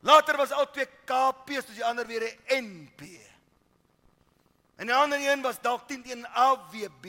Later 0.00 0.38
was 0.38 0.52
al 0.54 0.68
twee 0.72 0.86
KP's, 1.06 1.68
dis 1.68 1.80
die 1.80 1.84
ander 1.84 2.06
weer 2.06 2.24
'n 2.24 2.64
NP. 2.64 3.27
En 4.78 4.86
die 4.86 4.94
ander 4.94 5.18
een 5.18 5.42
was 5.42 5.60
dalk 5.60 5.88
10 5.88 6.02
teen 6.02 6.26
AWB. 6.26 7.06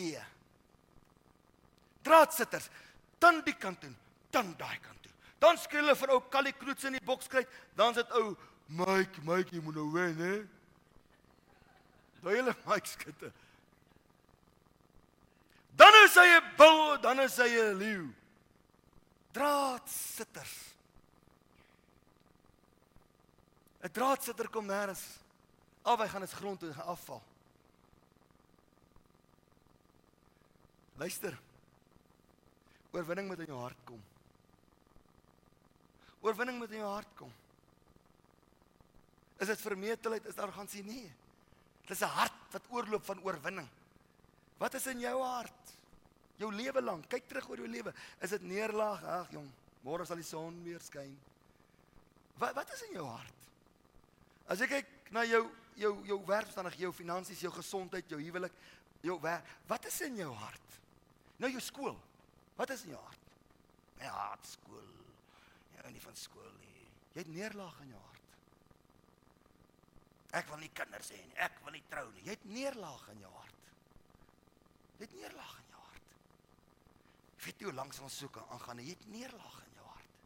Draadsitters, 2.02 2.70
dan 3.22 3.42
die 3.46 3.54
kant 3.54 3.82
toe, 3.82 3.92
dan 4.34 4.56
daai 4.58 4.80
kant 4.80 5.04
toe. 5.04 5.12
Dan 5.38 5.58
skree 5.58 5.84
hulle 5.84 5.96
vir 5.96 6.14
ou 6.16 6.22
Callie 6.34 6.56
Kroets 6.58 6.88
in 6.90 6.98
die 6.98 7.06
boks 7.06 7.30
kry, 7.30 7.44
dan 7.78 7.94
sit 7.94 8.10
ou 8.18 8.34
Mike, 8.66 9.22
Mike 9.28 9.54
jy 9.54 9.62
moet 9.62 9.78
nou 9.78 9.86
wen, 9.94 10.18
hè. 10.18 10.34
Daai 12.24 12.36
hele 12.40 12.56
Mike 12.68 12.90
skitte. 12.90 13.32
Dan 15.80 16.02
is 16.04 16.18
hy 16.18 16.28
'n 16.40 16.50
bil, 16.58 16.98
dan 17.06 17.22
is 17.22 17.38
hy 17.38 17.50
'n 17.54 17.78
leeu. 17.78 18.10
Draadsitters. 19.32 20.58
'n 23.84 23.92
Draadsitter 23.94 24.50
kom 24.50 24.66
nêrens. 24.66 25.06
Albei 25.86 26.10
gaan 26.10 26.26
dit 26.26 26.32
grond 26.32 26.60
toe 26.60 26.74
gaan 26.74 26.98
afval. 26.98 27.29
Luister. 31.00 31.36
Oorwinning 32.92 33.30
moet 33.30 33.44
in 33.46 33.52
jou 33.54 33.60
hart 33.62 33.84
kom. 33.88 34.00
Oorwinning 36.26 36.58
moet 36.60 36.74
in 36.76 36.82
jou 36.82 36.92
hart 36.92 37.14
kom. 37.16 37.32
Is 39.40 39.48
dit 39.48 39.62
vermetelheid, 39.64 40.26
is 40.28 40.36
daar 40.36 40.52
gaan 40.52 40.68
sien 40.68 40.88
nee. 40.90 41.08
Dit 41.88 41.96
is 41.96 42.04
'n 42.04 42.16
hart 42.20 42.52
wat 42.52 42.68
oorloop 42.70 43.06
van 43.06 43.24
oorwinning. 43.24 43.70
Wat 44.58 44.74
is 44.74 44.88
in 44.88 45.00
jou 45.00 45.24
hart? 45.24 45.78
Jou 46.38 46.52
lewe 46.54 46.82
lank, 46.82 47.08
kyk 47.10 47.28
terug 47.28 47.50
oor 47.50 47.58
jou 47.58 47.68
lewe. 47.68 47.94
Is 48.20 48.30
dit 48.30 48.42
neerlaag? 48.42 49.04
Ag 49.04 49.32
jong, 49.32 49.50
môre 49.84 50.06
sal 50.06 50.16
die 50.16 50.26
son 50.26 50.64
weer 50.64 50.80
skyn. 50.80 51.18
Wat 52.38 52.54
wat 52.56 52.74
is 52.74 52.82
in 52.82 52.94
jou 52.94 53.06
hart? 53.06 53.34
As 54.48 54.62
ek 54.62 54.70
kyk 54.70 55.12
na 55.12 55.24
jou 55.24 55.50
jou 55.76 56.06
jou 56.06 56.26
werkstandig, 56.26 56.76
jou 56.76 56.92
finansies, 56.92 57.40
jou 57.40 57.52
gesondheid, 57.52 58.10
jou 58.10 58.20
huwelik, 58.20 58.52
jou 59.02 59.20
werk, 59.22 59.46
wat 59.68 59.86
is 59.86 60.02
in 60.02 60.16
jou 60.16 60.34
hart? 60.34 60.80
Nou 61.40 61.52
jou 61.52 61.62
skool. 61.64 61.98
Wat 62.60 62.72
is 62.76 62.84
in 62.88 62.94
jou 62.96 63.02
hart? 63.02 63.28
My 64.00 64.12
hart 64.12 64.48
skool. 64.48 64.96
Jy 65.74 65.84
hou 65.84 65.92
nie 65.96 66.04
van 66.04 66.18
skool 66.20 66.52
nie. 66.60 66.88
Jy 67.14 67.24
het 67.24 67.32
neerlaag 67.34 67.78
in 67.86 67.94
jou 67.94 68.02
hart. 68.04 68.34
Ek 70.40 70.50
wil 70.52 70.62
nie 70.62 70.72
kinders 70.78 71.12
hê 71.16 71.20
nie. 71.24 71.38
Ek 71.42 71.56
wil 71.66 71.74
nie 71.76 71.86
trou 71.90 72.06
nie. 72.12 72.26
Jy 72.28 72.36
het 72.36 72.50
neerlaag 72.52 73.08
in 73.16 73.24
jou 73.24 73.32
hart. 73.34 73.72
Jy 75.00 75.08
het 75.08 75.16
neerlaag 75.16 75.56
in 75.64 75.72
jou 75.74 75.86
hart. 75.86 76.12
Jy 77.40 77.46
weet 77.46 77.62
nie 77.62 77.70
hoe 77.70 77.78
lank 77.80 78.02
ons 78.04 78.20
soek 78.24 78.42
aangaan. 78.44 78.84
Jy 78.84 78.98
het 78.98 79.08
neerlaag 79.14 79.58
in 79.64 79.80
jou 79.80 79.88
hart. 79.88 80.20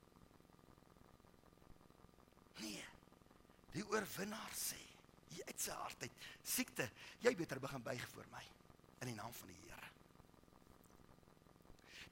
Nee. 2.64 2.90
Die 3.74 3.86
oorwinnaar 3.90 4.54
sê, 4.58 4.78
jy 5.34 5.46
uit 5.48 5.62
sy 5.62 5.74
hart 5.74 6.04
uit, 6.06 6.26
siekte, 6.46 6.86
jy 7.26 7.34
beter 7.38 7.62
begin 7.62 7.82
buig 7.86 8.04
voor 8.12 8.28
my 8.34 8.44
in 9.02 9.10
die 9.10 9.18
naam 9.18 9.34
van 9.34 9.50
die 9.50 9.62
Here. 9.64 9.83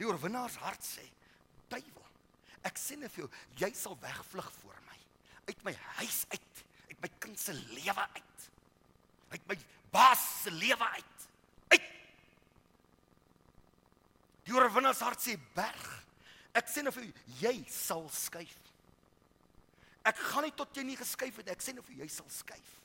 Die 0.02 0.08
oorwinnaars 0.10 0.58
hart 0.64 0.82
sê, 0.82 1.04
duiwel, 1.70 2.14
ek 2.66 2.80
sê 2.82 2.98
net 2.98 3.14
vir 3.14 3.28
jou, 3.28 3.32
jy 3.62 3.70
sal 3.78 4.00
wegvlug 4.02 4.48
voor 4.64 4.80
my 4.88 4.98
uit 5.52 5.64
my 5.66 5.74
huis 6.00 6.24
uit, 6.32 6.64
uit 6.90 7.02
my 7.02 7.10
kind 7.20 7.40
se 7.40 7.54
lewe 7.54 8.08
uit. 8.16 8.48
Uit 9.32 9.48
my 9.48 9.58
baas 9.92 10.24
se 10.44 10.52
lewe 10.52 10.88
uit. 10.96 11.28
Uit. 11.76 11.88
Die 14.48 14.56
oorwinnaars 14.56 15.04
hart 15.06 15.24
sê 15.24 15.38
berg. 15.56 15.88
Ek 16.58 16.68
sê 16.68 16.84
net 16.84 16.96
vir 16.96 17.08
jou, 17.08 17.16
jy 17.42 17.56
sal 17.72 18.06
skuif. 18.16 18.58
Ek 20.08 20.18
gaan 20.32 20.48
nie 20.48 20.56
tot 20.58 20.76
jy 20.76 20.84
nie 20.88 21.00
geskuif 21.00 21.40
het. 21.40 21.52
Ek 21.54 21.64
sê 21.64 21.76
nou 21.76 21.86
vir 21.86 22.04
jy 22.04 22.10
sal 22.12 22.28
skuif. 22.34 22.76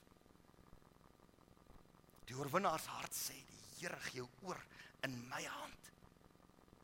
Die 2.26 2.36
oorwinnaars 2.36 2.88
hart 2.96 3.14
sê 3.16 3.36
die 3.36 3.54
Here 3.76 3.98
gee 4.06 4.22
jou 4.22 4.28
oor 4.48 4.56
in 5.04 5.12
my 5.28 5.42
hand. 5.44 5.90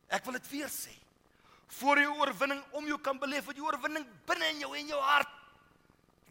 Ek 0.09 0.25
wil 0.25 0.37
dit 0.39 0.49
weer 0.51 0.71
sê. 0.71 0.93
Voor 1.79 1.99
jy 2.01 2.09
oorwinning 2.09 2.61
om 2.77 2.85
jou 2.87 2.99
kan 3.01 3.17
beleef, 3.19 3.47
wat 3.47 3.57
jy 3.57 3.63
oorwinning 3.65 4.05
binne 4.27 4.51
in 4.53 4.61
jou 4.65 4.73
en 4.77 4.91
jou 4.93 4.99
hart. 5.01 5.39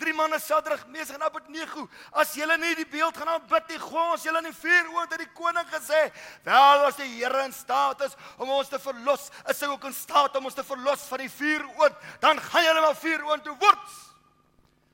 Drie 0.02 0.14
manne 0.16 0.38
Sadrig, 0.40 0.82
Mesach 0.90 1.14
en 1.14 1.22
Abednego, 1.22 1.84
as 2.18 2.32
julle 2.34 2.56
nie 2.58 2.72
die 2.74 2.86
beeld 2.90 3.16
gaan 3.18 3.34
aanbid 3.36 3.68
nie, 3.70 3.78
gooi 3.78 4.06
ons 4.14 4.24
julle 4.26 4.40
in 4.42 4.48
die 4.48 4.56
vuur 4.56 4.88
oond, 4.96 5.12
het 5.12 5.20
die 5.22 5.34
koning 5.36 5.68
gesê. 5.70 6.00
Wel 6.46 6.86
as 6.88 6.98
die 6.98 7.10
Here 7.12 7.44
in 7.46 7.54
staat 7.54 8.02
is 8.08 8.16
om 8.38 8.50
ons 8.50 8.72
te 8.72 8.80
verlos, 8.82 9.28
is 9.50 9.60
hy 9.62 9.68
ook 9.70 9.84
in 9.90 9.94
staat 9.94 10.38
om 10.38 10.48
ons 10.50 10.56
te 10.58 10.64
verlos 10.66 11.04
van 11.10 11.22
die 11.22 11.30
vuur 11.30 11.68
oond, 11.76 12.00
dan 12.24 12.40
gaan 12.48 12.66
julle 12.66 12.82
maar 12.86 12.98
vuur 12.98 13.28
oond 13.28 13.46
toe 13.46 13.54
word. 13.60 13.84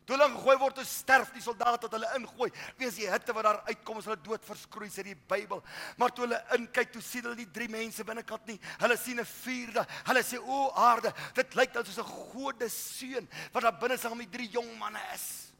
Toe 0.09 0.17
hulle 0.17 0.31
gegooi 0.33 0.55
word, 0.57 0.79
sterf 0.89 1.35
die 1.35 1.43
soldaat 1.45 1.83
wat 1.85 1.93
hulle 1.93 2.09
ingooi. 2.17 2.47
Wees 2.81 2.95
die 2.97 3.11
hitte 3.13 3.35
wat 3.37 3.45
daar 3.45 3.59
uitkom 3.67 3.99
as 4.01 4.07
hulle 4.09 4.17
dood 4.25 4.47
verskroei 4.47 4.89
sê 4.89 5.05
die 5.05 5.17
Bybel. 5.29 5.61
Maar 6.01 6.15
toe 6.17 6.25
hulle 6.25 6.39
inkyk, 6.57 6.95
toe 6.95 7.03
sien 7.05 7.27
hulle 7.27 7.37
nie 7.37 7.45
drie 7.53 7.69
mense 7.69 8.07
binnekant 8.09 8.49
nie. 8.49 8.57
Hulle 8.81 8.97
sien 8.97 9.21
'n 9.21 9.29
vuurde. 9.29 9.85
Hulle 10.09 10.23
sê 10.25 10.41
o 10.41 10.73
aarde, 10.73 11.13
dit 11.35 11.55
lyk 11.55 11.75
dan 11.75 11.85
soos 11.85 11.99
'n 12.01 12.09
gode 12.33 12.71
seun 12.71 13.29
wat 13.53 13.63
daar 13.63 13.79
binne 13.79 13.99
saam 13.99 14.17
met 14.17 14.33
drie 14.33 14.49
jong 14.49 14.79
manne 14.79 15.05
is. 15.13 15.53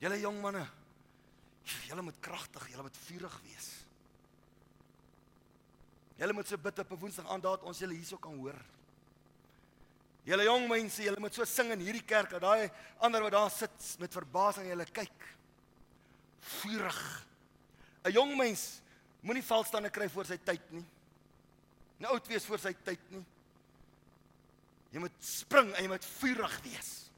Julle 0.00 0.20
jong 0.20 0.40
manne, 0.40 0.66
julle 1.88 2.02
moet 2.02 2.20
kragtig, 2.20 2.70
julle 2.70 2.82
moet 2.82 2.96
vurig 2.96 3.40
wees. 3.44 3.83
Julle 6.16 6.32
moet 6.32 6.48
so 6.48 6.56
bid 6.58 6.78
op 6.78 6.90
'n 6.92 6.98
Woensdag 6.98 7.28
aand 7.28 7.42
dat 7.42 7.62
ons 7.62 7.78
julle 7.78 7.94
hierso 7.94 8.16
kan 8.16 8.34
hoor. 8.36 8.58
Julle 10.24 10.44
jong 10.44 10.68
mense, 10.68 11.02
julle 11.02 11.20
moet 11.20 11.34
so 11.34 11.44
sing 11.44 11.70
in 11.70 11.80
hierdie 11.80 12.04
kerk 12.04 12.30
dat 12.30 12.40
daai 12.40 12.70
ander 12.98 13.22
wat 13.22 13.32
daar 13.32 13.50
sit 13.50 13.96
met 13.98 14.12
verbasing 14.12 14.66
julle 14.68 14.84
kyk. 14.84 15.36
Vurig. 16.40 17.26
'n 18.04 18.12
Jong 18.12 18.36
mens 18.36 18.80
moenie 19.20 19.42
valstande 19.42 19.90
kry 19.90 20.08
voor 20.08 20.24
sy 20.24 20.36
tyd 20.36 20.70
nie. 20.70 20.84
Nie 21.98 22.08
oud 22.08 22.26
wees 22.26 22.44
voor 22.44 22.58
sy 22.58 22.74
tyd 22.84 23.00
nie. 23.10 23.24
Jy 24.92 24.98
moet 24.98 25.24
spring 25.24 25.72
en 25.74 25.82
jy 25.82 25.88
moet 25.88 26.04
vurig 26.04 26.60
wees. 26.62 27.10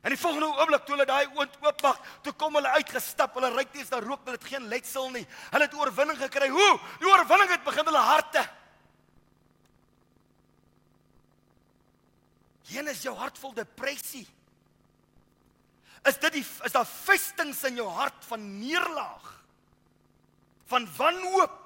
En 0.00 0.14
die 0.14 0.18
volgende 0.20 0.48
oomblik 0.48 0.84
toe 0.86 0.94
hulle 0.94 1.04
daai 1.08 1.26
oond 1.36 1.56
oopmaak, 1.60 1.98
toe 2.24 2.32
kom 2.40 2.54
hulle 2.56 2.72
uitgestap. 2.78 3.34
Hulle 3.36 3.50
ry 3.52 3.66
teens 3.68 3.90
daar 3.92 4.04
rook, 4.06 4.22
hulle 4.24 4.38
het 4.38 4.48
geen 4.48 4.68
letsel 4.72 5.10
nie. 5.12 5.26
Hulle 5.50 5.66
het 5.66 5.76
oorwinning 5.76 6.16
gekry. 6.22 6.48
Hoe? 6.48 6.70
Die 7.02 7.08
oorwinning 7.10 7.52
het 7.52 7.64
begin 7.66 7.90
hulle 7.90 8.04
harte. 8.06 8.46
Hier 12.70 12.88
is 12.88 13.02
jou 13.04 13.12
hart 13.18 13.36
vol 13.42 13.52
depressie. 13.52 14.24
Is 16.08 16.16
dit 16.22 16.38
die 16.38 16.44
is 16.64 16.72
daar 16.72 16.88
vestings 16.88 17.60
in 17.68 17.76
jou 17.82 17.88
hart 17.92 18.24
van 18.30 18.46
neerlaag? 18.56 19.26
Van 20.70 20.86
wanhoop? 20.96 21.58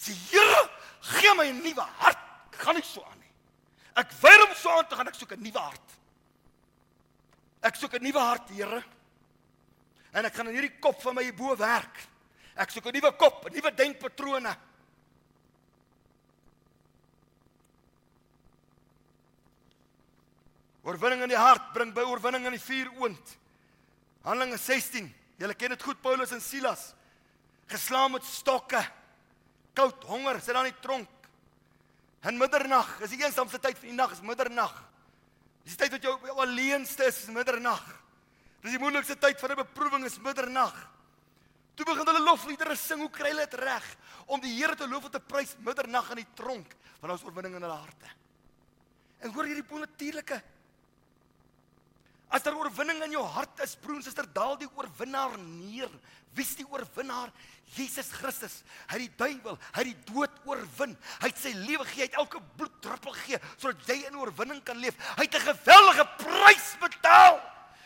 Sê 0.00 0.16
Here, 0.32 0.64
gee 1.00 1.34
my 1.36 1.46
'n 1.46 1.62
nuwe 1.62 1.86
hart. 2.00 2.18
Ek 2.50 2.58
gaan 2.64 2.74
nie 2.74 2.82
so 2.82 3.04
aan 3.04 3.18
nie. 3.20 3.32
Ek 3.94 4.10
weier 4.20 4.48
om 4.48 4.54
so 4.54 4.70
aan 4.70 4.86
te 4.88 4.96
gaan. 4.96 5.06
Ek 5.06 5.14
soek 5.14 5.32
'n 5.36 5.42
nuwe 5.42 5.58
hart. 5.58 5.99
Ek 7.62 7.76
soek 7.76 7.94
'n 7.94 8.02
nuwe 8.02 8.18
hart, 8.18 8.48
Here. 8.48 8.84
En 10.12 10.24
ek 10.24 10.34
gaan 10.34 10.48
in 10.48 10.54
hierdie 10.54 10.80
kop 10.80 11.00
van 11.02 11.14
my 11.14 11.22
hierbo 11.22 11.56
werk. 11.56 12.08
Ek 12.56 12.70
soek 12.70 12.86
'n 12.86 12.92
nuwe 12.92 13.12
kop, 13.16 13.46
'n 13.46 13.54
nuwe 13.54 13.74
denkpatrone. 13.74 14.56
Oorwinning 20.82 21.22
in 21.22 21.28
die 21.28 21.36
hart 21.36 21.72
bring 21.74 21.92
by 21.92 22.00
oorwinning 22.00 22.46
in 22.46 22.52
die 22.52 22.58
vuur 22.64 22.88
oond. 22.98 23.36
Handelinge 24.24 24.58
16. 24.58 25.14
Julle 25.38 25.54
ken 25.54 25.68
dit 25.68 25.82
goed 25.82 26.00
Paulus 26.02 26.32
en 26.32 26.40
Silas. 26.40 26.94
Geslaan 27.66 28.12
met 28.12 28.24
stokke. 28.24 28.80
Koud, 29.74 30.04
honger, 30.04 30.40
sit 30.40 30.54
daar 30.54 30.66
in 30.66 30.72
die 30.72 30.80
tronk. 30.80 31.08
In 32.24 32.36
middernag, 32.36 33.00
is 33.00 33.10
die 33.10 33.22
eensaamste 33.22 33.58
tyd 33.58 33.78
van 33.78 33.88
die 33.88 33.96
nag, 33.96 34.12
is 34.12 34.20
middernag. 34.20 34.74
Dis 35.64 35.76
die 35.76 35.82
tyd 35.84 35.96
wat 35.96 36.04
jy 36.04 36.36
alleenste 36.44 37.06
is, 37.08 37.22
is 37.24 37.34
middernag. 37.34 37.82
Dis 38.60 38.76
die 38.76 38.80
moeilikste 38.82 39.16
tyd 39.16 39.40
van 39.40 39.52
'n 39.52 39.62
beproewing 39.62 40.04
is 40.04 40.18
middernag. 40.18 40.76
Toe 41.74 41.84
begin 41.84 42.06
hulle 42.06 42.20
lofliedere 42.20 42.76
sing, 42.76 43.00
hoe 43.00 43.10
kry 43.10 43.30
hulle 43.30 43.46
dit 43.46 43.60
reg 43.60 43.96
om 44.26 44.40
die 44.40 44.52
Here 44.52 44.76
te 44.76 44.88
loof 44.88 45.04
en 45.04 45.10
te 45.10 45.20
prys 45.20 45.56
middernag 45.58 46.10
in 46.10 46.16
die 46.16 46.32
tronk, 46.34 46.74
want 47.00 47.12
ons 47.12 47.24
oorwinning 47.24 47.54
in 47.56 47.62
hulle 47.62 47.78
harte. 47.78 48.10
En 49.20 49.32
hoor 49.32 49.44
hierdie 49.44 49.64
bonatuurlike. 49.64 50.42
As 52.30 52.44
daar 52.46 52.54
oorwinning 52.54 53.02
in 53.02 53.16
jou 53.16 53.24
hart 53.26 53.58
is, 53.64 53.74
broer 53.82 53.98
en 53.98 54.04
suster, 54.06 54.26
daal 54.30 54.54
die 54.60 54.68
oorwinnaar 54.78 55.34
neer. 55.38 55.90
Wie's 56.36 56.52
die 56.54 56.66
oorwinnaar? 56.70 57.32
Jesus 57.74 58.10
Christus. 58.14 58.60
Hy 58.90 59.00
het 59.00 59.02
die 59.08 59.18
duiwel, 59.18 59.58
hy 59.74 59.82
het 59.82 59.88
die 59.90 60.12
dood 60.12 60.36
oorwin. 60.46 60.94
Hy 61.22 61.30
het 61.30 61.40
sy 61.42 61.50
lewe 61.56 61.86
gegee, 61.88 62.04
hy 62.04 62.08
het 62.08 62.20
elke 62.22 62.42
bloeddruppel 62.58 63.16
gegee 63.18 63.40
sodat 63.56 63.90
jy 63.90 63.98
in 64.06 64.18
oorwinning 64.18 64.62
kan 64.66 64.78
leef. 64.78 64.94
Hy 65.18 65.26
het 65.26 65.34
'n 65.34 65.48
geweldige 65.50 66.06
prys 66.22 66.68
betaal 66.80 67.40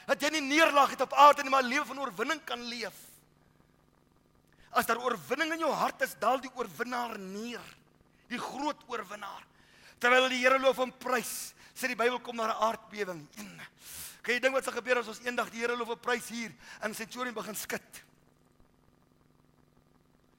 dat 0.07 0.20
jy 0.20 0.30
nie 0.30 0.45
neerlag 0.45 0.90
het 0.90 1.01
op 1.01 1.12
aarde 1.12 1.42
nie, 1.42 1.51
maar 1.51 1.62
'n 1.62 1.72
lewe 1.72 1.84
van 1.84 2.01
oorwinning 2.01 2.45
kan 2.45 2.61
leef. 2.61 2.97
As 4.72 4.86
daar 4.86 4.99
oorwinning 4.99 5.53
in 5.53 5.59
jou 5.59 5.72
hart 5.72 6.03
is, 6.03 6.16
daal 6.18 6.40
die 6.40 6.51
oorwinnaar 6.55 7.18
neer. 7.18 7.62
Die 8.28 8.38
groot 8.38 8.80
oorwinnaar. 8.86 9.45
Terwyl 9.99 10.28
die 10.28 10.42
Here 10.42 10.59
loof 10.59 10.78
en 10.78 10.92
prys, 10.92 11.55
sê 11.74 11.86
die 11.86 11.97
Bybel 11.97 12.20
kom 12.20 12.36
na 12.36 12.49
'n 12.49 12.61
aardbewing. 12.61 13.28
Kan 14.24 14.38
jy 14.38 14.40
dink 14.40 14.56
wat 14.56 14.64
sal 14.64 14.72
gebeur 14.78 15.02
as 15.02 15.10
ons 15.12 15.20
eendag 15.26 15.50
die 15.52 15.60
Here 15.60 15.76
loof 15.76 15.92
en 15.92 16.00
prys 16.00 16.30
hier 16.32 16.52
in 16.86 16.96
Centurion 16.96 17.36
begin 17.36 17.58
skud? 17.60 17.98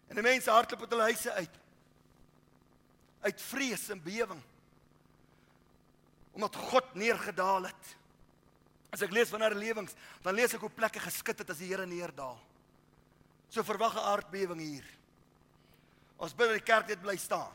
En 0.09 0.17
die 0.17 0.25
mense 0.25 0.49
hardloop 0.49 0.86
uit 0.86 0.95
hulle 0.95 1.09
huise 1.11 1.36
uit. 1.38 1.59
Uit 3.27 3.45
vrees 3.45 3.86
en 3.93 4.01
bewering. 4.01 4.41
Omdat 6.33 6.57
God 6.71 6.97
neergedaal 6.97 7.69
het. 7.69 7.93
As 8.95 9.05
ek 9.05 9.13
lees 9.13 9.29
van 9.29 9.45
herlewings, 9.45 9.93
dan 10.25 10.38
lees 10.38 10.55
ek 10.57 10.65
hoe 10.65 10.73
plekke 10.73 11.03
geskit 11.03 11.43
het 11.43 11.53
as 11.53 11.61
die 11.61 11.69
Here 11.69 11.86
neerdaal. 11.86 12.39
So 13.53 13.61
verwag 13.63 13.93
'n 13.95 14.07
aardbewing 14.09 14.61
hier. 14.65 14.86
Ons 16.17 16.33
binne 16.33 16.57
die 16.57 16.65
kerk 16.65 16.88
net 16.88 17.01
bly 17.01 17.17
staan. 17.17 17.53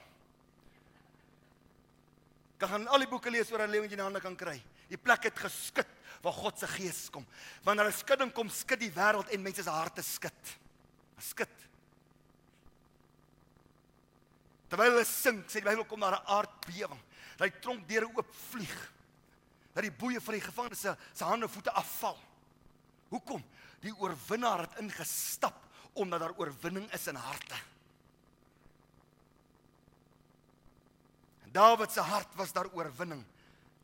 Kan 2.59 2.69
gaan 2.69 2.89
al 2.89 2.99
die 2.99 3.09
boeke 3.09 3.31
lees 3.31 3.51
oor 3.51 3.65
herlewing 3.65 3.89
wat 3.89 3.91
jy 3.91 3.99
in 3.99 4.05
hande 4.05 4.21
kan 4.21 4.37
kry. 4.37 4.63
Die 4.89 4.99
plek 4.99 5.23
het 5.25 5.39
geskit 5.39 5.89
waar 6.21 6.33
God 6.33 6.59
se 6.59 6.67
gees 6.67 7.09
kom. 7.11 7.27
Wanneer 7.65 7.87
'n 7.87 7.93
skudding 7.93 8.33
kom, 8.33 8.49
skud 8.49 8.81
die 8.81 8.93
wêreld 8.93 9.29
en 9.29 9.43
mense 9.43 9.63
se 9.63 9.71
harte 9.71 10.03
skud. 10.03 10.57
Skud. 11.19 11.57
Terwyl 14.69 14.93
hulle 14.93 15.05
sing, 15.05 15.43
sê 15.47 15.61
die 15.61 15.69
Bybel 15.69 15.85
kom 15.85 16.01
daar 16.01 16.21
'n 16.21 16.27
aardbewing. 16.27 17.01
Dat 17.37 17.53
die 17.53 17.61
tronkdeure 17.61 18.11
oop 18.17 18.35
vlieg. 18.51 18.93
Dat 19.73 19.83
die 19.83 19.93
boeye 19.93 20.21
van 20.21 20.35
die 20.35 20.43
gevangenes 20.43 20.81
se 20.81 20.97
se 21.15 21.25
hande 21.25 21.47
en 21.47 21.53
voete 21.53 21.73
afval. 21.73 22.19
Hoekom? 23.09 23.45
Die 23.81 23.95
oorwinnaar 23.97 24.61
het 24.61 24.79
ingestap 24.79 25.69
omdat 25.93 26.21
daar 26.21 26.37
oorwinning 26.37 26.93
is 26.93 27.07
in 27.07 27.15
harte. 27.15 27.55
En 31.43 31.53
Dawid 31.53 31.93
se 31.93 32.01
hart 32.01 32.35
was 32.35 32.53
daar 32.53 32.71
oorwinning. 32.73 33.25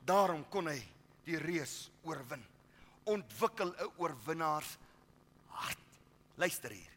Daarom 0.04 0.48
kon 0.48 0.66
hy 0.66 0.95
die 1.26 1.38
reus 1.42 1.88
oorwin. 2.06 2.44
Ontwikkel 3.06 3.74
'n 3.74 3.90
oorwinnaars 3.98 4.76
hart. 5.48 5.86
Luister 6.36 6.70
hier. 6.70 6.92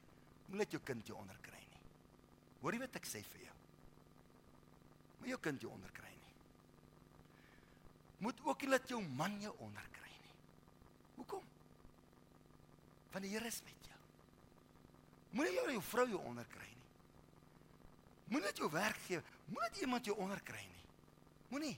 Moenie 0.48 0.66
net 0.66 0.72
jou 0.72 0.82
kind 0.84 1.08
jou 1.08 1.18
onderkry 1.18 1.60
nie. 1.60 1.82
Hoor 2.62 2.74
jy 2.74 2.80
wat 2.80 2.96
ek 2.96 3.06
sê 3.06 3.24
vir 3.24 3.42
jou? 3.46 3.56
Moenie 5.20 5.34
jou 5.36 5.40
kind 5.40 5.62
jou 5.62 5.72
onderkry 5.72 6.10
nie. 6.10 6.34
Moet 8.20 8.42
ook 8.46 8.62
nie 8.62 8.70
laat 8.70 8.90
jou 8.90 9.02
man 9.02 9.42
jou 9.42 9.54
onderkry 9.60 10.10
nie. 10.10 10.36
Hoekom? 11.16 11.44
Want 13.12 13.24
die 13.24 13.32
Here 13.32 13.48
is 13.48 13.62
met 13.64 13.88
jou. 13.88 14.00
Moenie 15.32 15.54
jou 15.54 15.72
jou 15.72 15.82
vrou 15.82 16.08
jou 16.08 16.22
onderkry 16.26 16.68
nie. 16.68 16.90
Moenie 18.30 18.46
net 18.46 18.58
jou 18.58 18.70
werkgewer, 18.72 19.24
moenie 19.46 19.70
net 19.70 19.82
iemand 19.82 20.06
jou 20.06 20.18
onderkry 20.18 20.66
nie. 20.66 20.86
Moenie 21.50 21.78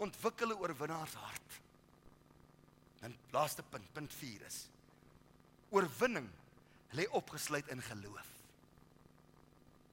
ontwikkel 0.00 0.52
'n 0.52 0.60
oorwinnaars 0.60 1.14
hart. 1.14 1.60
En 3.00 3.16
laaste 3.30 3.62
punt, 3.62 3.92
punt 3.92 4.12
4 4.12 4.46
is 4.46 4.68
oorwinning 5.70 6.28
lê 6.90 7.06
opgesluit 7.10 7.68
in 7.68 7.82
geloof. 7.82 8.28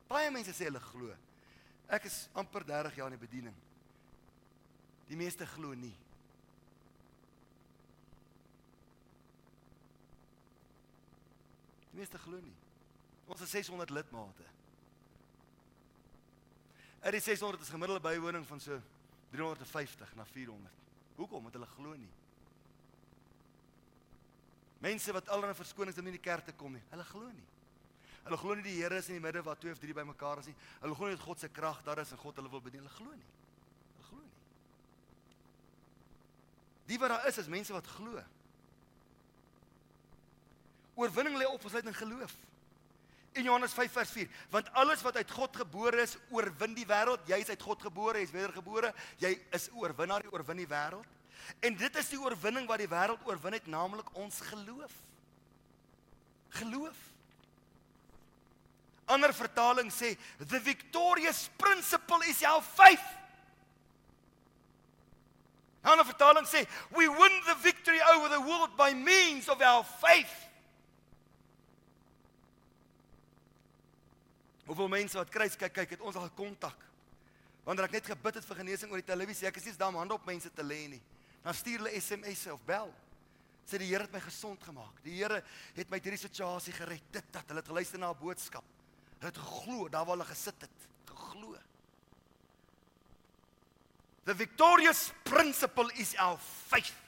Baie 0.08 0.32
mense 0.32 0.54
sê 0.56 0.68
hulle 0.70 0.80
glo. 0.80 1.14
Ek 1.88 2.08
is 2.10 2.28
amper 2.34 2.66
30 2.66 2.96
jaar 2.96 3.12
in 3.12 3.18
die 3.18 3.28
bediening. 3.28 3.56
Die 5.08 5.20
meeste 5.20 5.46
glo 5.46 5.74
nie. 5.74 5.94
Die 11.92 12.00
meeste 12.00 12.18
glo 12.18 12.40
nie. 12.40 12.56
Ons 13.28 13.44
het 13.44 13.50
600 13.50 13.90
lidmate. 13.90 14.44
Uit 17.02 17.14
die 17.14 17.22
600 17.22 17.62
is 17.62 17.70
gemiddelde 17.70 18.04
bywoning 18.04 18.48
van 18.48 18.60
so 18.60 18.82
350 19.32 20.16
na 20.16 20.26
400. 20.26 20.72
Hoekom? 21.16 21.44
Want 21.44 21.54
hulle 21.54 21.70
glo 21.76 21.94
nie. 21.98 22.14
Mense 24.84 25.14
wat 25.14 25.30
allerlei 25.34 25.58
verskonings 25.58 25.98
nie 25.98 26.12
in 26.12 26.18
die 26.20 26.24
kerk 26.24 26.46
te 26.46 26.54
kom 26.54 26.76
nie, 26.78 26.84
hulle 26.92 27.06
glo 27.10 27.30
nie. 27.32 27.48
Hulle 28.28 28.38
glo 28.38 28.56
nie 28.56 28.66
die 28.66 28.76
Here 28.78 29.00
is 29.00 29.08
in 29.10 29.18
die 29.18 29.24
midde 29.24 29.42
waar 29.44 29.58
twee 29.58 29.72
of 29.72 29.80
drie 29.80 29.96
bymekaar 29.96 30.42
is 30.44 30.50
nie. 30.52 30.56
Hulle 30.84 30.96
glo 30.96 31.08
nie 31.08 31.16
dat 31.16 31.26
God 31.26 31.40
se 31.40 31.50
krag 31.50 31.80
daar 31.86 32.02
is 32.04 32.12
en 32.12 32.22
God 32.22 32.36
hulle 32.36 32.52
wil 32.52 32.62
bedien. 32.62 32.84
Hulle 32.84 32.96
glo 32.96 33.14
nie. 33.16 33.30
Hulle 33.96 34.08
glo 34.10 34.20
nie. 34.20 34.36
Die 36.92 37.00
wat 37.00 37.16
daar 37.16 37.28
is 37.32 37.40
is 37.42 37.50
mense 37.52 37.74
wat 37.74 37.88
glo. 37.96 38.24
Oorwinning 40.98 41.38
lê 41.40 41.48
opgesluit 41.48 41.88
in 41.88 41.98
geloof. 41.98 42.36
In 43.38 43.46
Johannes 43.46 43.74
5 43.78 43.92
vers 43.92 44.12
4, 44.16 44.30
want 44.50 44.70
alles 44.74 45.04
wat 45.06 45.20
uit 45.20 45.32
God 45.32 45.60
gebore 45.62 46.02
is, 46.02 46.16
oorwin 46.34 46.74
die 46.74 46.88
wêreld. 46.90 47.22
Jy 47.30 47.38
is 47.44 47.52
uit 47.54 47.62
God 47.62 47.84
gebore, 47.86 48.18
jy 48.18 48.26
is 48.26 48.34
wedergebore. 48.34 48.90
Jy 49.22 49.36
is 49.54 49.68
oorwinnaar, 49.78 50.26
jy 50.26 50.34
oorwin 50.34 50.64
die 50.64 50.70
wêreld. 50.70 51.18
En 51.62 51.78
dit 51.78 52.00
is 52.02 52.10
die 52.10 52.20
oorwinning 52.20 52.66
wat 52.70 52.82
die 52.82 52.90
wêreld 52.90 53.30
oorwin 53.30 53.54
het, 53.54 53.68
naamlik 53.70 54.10
ons 54.18 54.42
geloof. 54.50 54.96
Geloof. 56.58 56.98
Ander 59.08 59.32
vertaling 59.32 59.92
sê 59.94 60.18
the 60.40 60.60
victorious 60.60 61.46
principle 61.58 62.20
is 62.28 62.42
our 62.44 62.62
faith. 62.62 63.06
Ander 65.88 66.04
vertaling 66.04 66.48
sê 66.50 66.66
we 66.92 67.08
win 67.08 67.42
the 67.46 67.56
victory 67.62 68.02
over 68.16 68.28
the 68.30 68.42
world 68.42 68.76
by 68.76 68.94
means 68.94 69.48
of 69.48 69.62
our 69.62 69.86
faith. 70.02 70.47
Hoeveel 74.68 74.92
mense 74.92 75.18
wat 75.18 75.32
kruis 75.32 75.56
kyk 75.56 75.74
kyk 75.74 75.96
het 75.96 76.04
ons 76.04 76.16
al 76.20 76.28
gekontak. 76.28 76.78
Wanneer 77.68 77.88
ek 77.88 77.98
net 77.98 78.10
gebid 78.12 78.40
het 78.40 78.48
vir 78.48 78.60
genesing 78.62 78.92
oor 78.92 79.02
die 79.02 79.08
televisie, 79.08 79.48
ek 79.48 79.60
is 79.60 79.68
nie 79.68 79.76
daar 79.80 79.92
om 79.92 80.00
hande 80.02 80.16
op 80.16 80.28
mense 80.28 80.52
te 80.52 80.64
lê 80.64 80.86
nie. 80.92 81.02
Dan 81.44 81.56
stuur 81.56 81.82
hulle 81.84 82.00
SMS'e 82.00 82.54
of 82.54 82.64
bel. 82.68 82.92
Sê 83.68 83.80
die 83.80 83.90
Here 83.90 84.06
het 84.06 84.14
my 84.14 84.22
gesond 84.24 84.64
gemaak. 84.64 85.02
Die 85.04 85.18
Here 85.18 85.42
het 85.76 85.90
my 85.90 86.00
uit 86.00 86.08
hierdie 86.08 86.22
situasie 86.22 86.76
gered. 86.76 87.04
Dit 87.12 87.32
dat 87.36 87.48
hulle 87.48 87.64
het 87.64 87.72
geluister 87.72 88.00
na 88.00 88.12
'n 88.12 88.20
boodskap. 88.20 88.64
Hulle 89.20 89.32
het 89.32 89.38
geglo 89.38 89.90
daar 89.90 90.06
waar 90.06 90.16
hulle 90.16 90.30
gesit 90.32 90.62
het. 90.62 90.78
Geglo. 91.08 91.56
The 94.26 94.36
victorious 94.36 95.12
principle 95.24 95.92
is 95.96 96.16
our 96.16 96.38
faith. 96.38 97.07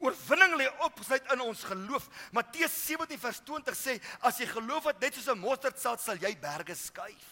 Oorwinning 0.00 0.56
lê 0.56 0.68
opgesluit 0.86 1.32
in 1.34 1.42
ons 1.44 1.62
geloof. 1.68 2.06
Matteus 2.32 2.72
17 2.86 3.20
vers 3.20 3.40
20 3.44 3.76
sê 3.76 3.98
as 4.24 4.40
jy 4.40 4.46
geloof 4.48 4.88
het 4.88 5.00
net 5.00 5.14
soos 5.14 5.28
'n 5.28 5.38
mosterdsaad 5.38 6.00
sal 6.00 6.16
jy 6.16 6.32
berge 6.40 6.74
skuif. 6.74 7.26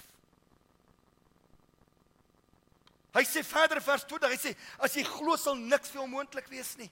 Hy 3.15 3.25
sê 3.25 3.43
verder 3.43 3.81
vers 3.81 4.05
20, 4.05 4.31
hy 4.31 4.37
sê 4.37 4.57
as 4.79 4.95
jy 4.95 5.03
glo 5.03 5.37
sal 5.37 5.57
niks 5.57 5.91
vir 5.91 6.03
onmoontlik 6.03 6.49
wees 6.49 6.77
nie. 6.77 6.91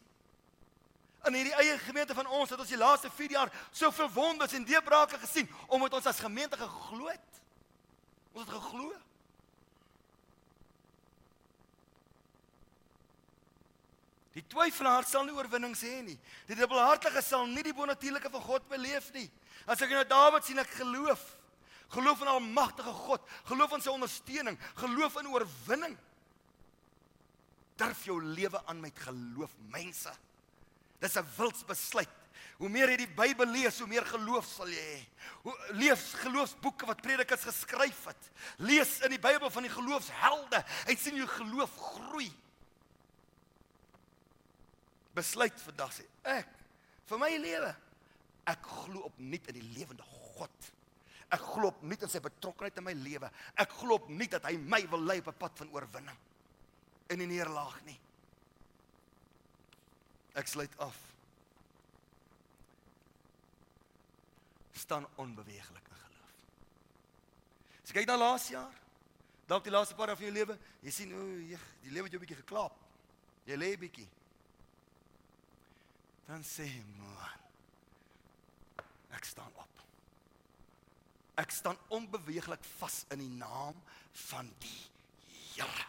In 1.27 1.35
hierdie 1.35 1.55
eie 1.55 1.79
gemeente 1.79 2.15
van 2.15 2.27
ons 2.27 2.51
het 2.51 2.59
ons 2.59 2.69
die 2.69 2.79
laaste 2.79 3.11
4 3.11 3.31
jaar 3.31 3.53
soveel 3.73 4.09
wonders 4.15 4.53
en 4.53 4.65
deurbrake 4.65 5.19
gesien 5.19 5.49
omdat 5.69 5.93
ons 5.93 6.07
as 6.07 6.21
gemeente 6.21 6.57
geglo 6.57 7.09
het. 7.09 7.43
Ons 8.33 8.47
het 8.47 8.55
geglo. 8.55 8.93
Die 14.37 14.45
twyfelaar 14.53 15.07
sal 15.09 15.25
nie 15.25 15.33
oorwinning 15.33 15.73
hê 15.81 16.03
nie. 16.05 16.19
Die 16.49 16.59
dubbelhartige 16.59 17.23
sal 17.25 17.47
nie 17.49 17.65
die 17.65 17.75
bonatuurlike 17.77 18.29
van 18.35 18.43
God 18.45 18.67
beleef 18.69 19.09
nie. 19.15 19.31
As 19.65 19.81
ek 19.81 19.95
nou 19.95 20.05
Dawid 20.05 20.45
sien 20.45 20.61
ek 20.61 20.75
geloof. 20.77 21.23
Geloof 21.95 22.21
in 22.25 22.29
almagtige 22.29 22.93
God, 23.07 23.23
geloof 23.47 23.77
in 23.77 23.85
sy 23.85 23.93
ondersteuning, 23.95 24.59
geloof 24.83 25.17
in 25.23 25.31
oorwinning. 25.31 25.95
Durf 27.79 28.05
jou 28.09 28.19
lewe 28.21 28.61
aan 28.67 28.81
met 28.83 28.99
geloof, 29.07 29.53
mense. 29.73 30.13
Dis 31.01 31.17
'n 31.17 31.29
wilsbesluit. 31.37 32.15
Hoe 32.59 32.69
meer 32.69 32.91
jy 32.91 32.97
die 32.97 33.15
Bybel 33.17 33.47
lees, 33.47 33.79
hoe 33.79 33.89
meer 33.89 34.05
geloof 34.05 34.47
sal 34.47 34.69
jy 34.69 34.81
hê. 34.81 35.07
Lees 35.77 36.13
geloofsboeke 36.25 36.87
wat 36.87 37.03
predikers 37.03 37.45
geskryf 37.45 38.05
het. 38.05 38.31
Lees 38.59 39.01
in 39.01 39.11
die 39.11 39.21
Bybel 39.21 39.51
van 39.51 39.63
die 39.63 39.73
geloofshelde 39.73 40.65
en 40.87 40.97
sien 40.97 41.17
jou 41.17 41.27
geloof 41.27 41.71
groei 41.77 42.33
besluit 45.17 45.65
vandag 45.65 45.93
sê 45.97 46.05
ek 46.37 46.53
vir 47.09 47.21
my 47.23 47.33
lewe 47.41 47.73
ek 48.47 48.63
glo 48.63 49.07
opnuut 49.09 49.51
in 49.51 49.59
die 49.59 49.69
lewende 49.75 50.07
God. 50.37 50.71
Ek 51.35 51.43
glo 51.43 51.73
op 51.73 51.83
nie 51.83 51.99
in 51.99 52.11
sy 52.11 52.21
betrokkeheid 52.23 52.79
in 52.79 52.87
my 52.87 52.95
lewe. 52.95 53.31
Ek 53.59 53.73
glo 53.81 53.99
op 53.99 54.09
nie 54.13 54.29
dat 54.31 54.47
hy 54.47 54.55
my 54.61 54.83
wil 54.93 55.03
lei 55.03 55.19
op 55.19 55.33
'n 55.33 55.39
pad 55.39 55.59
van 55.59 55.73
oorwinning 55.75 56.19
in 57.11 57.19
die 57.19 57.27
neerlaag 57.27 57.83
nie. 57.85 57.99
Ek 60.35 60.47
sluit 60.47 60.79
af. 60.79 60.97
Staan 64.73 65.07
onbeweeglik 65.17 65.89
in 65.89 65.97
geloof. 65.97 66.33
As 67.83 67.91
jy 67.91 67.95
kyk 67.95 68.07
na 68.07 68.17
laas 68.17 68.49
jaar, 68.49 68.75
dalk 69.47 69.65
die 69.65 69.73
laaste 69.73 69.95
paar 69.95 70.15
van 70.15 70.25
jou 70.25 70.33
lewe, 70.33 70.59
jy 70.83 70.91
sien 70.91 71.13
o, 71.13 71.19
oh, 71.19 71.67
die 71.83 71.91
lewe 71.91 72.05
het 72.05 72.13
jou 72.13 72.21
bietjie 72.21 72.43
geklap. 72.43 72.77
Jy 73.47 73.57
lê 73.57 73.77
bietjie. 73.77 74.09
Dan 76.27 76.43
sê 76.47 76.67
jy, 76.67 76.83
man, 76.99 77.43
ek 79.15 79.29
staan 79.29 79.53
op. 79.63 79.83
Ek 81.39 81.53
staan 81.55 81.79
onbeweeglik 81.95 82.65
vas 82.79 83.05
in 83.15 83.23
die 83.23 83.35
naam 83.39 83.77
van 84.27 84.51
die 84.63 84.83
Here. 85.57 85.87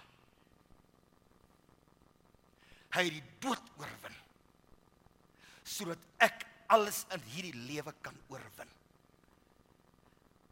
Hy 2.95 3.03
het 3.03 3.17
die 3.17 3.25
dood 3.43 3.73
oorwin 3.81 4.15
sodat 5.67 5.99
ek 6.23 6.45
alles 6.71 7.01
in 7.11 7.23
hierdie 7.33 7.65
lewe 7.67 7.91
kan 8.01 8.15
oorwin. 8.31 8.69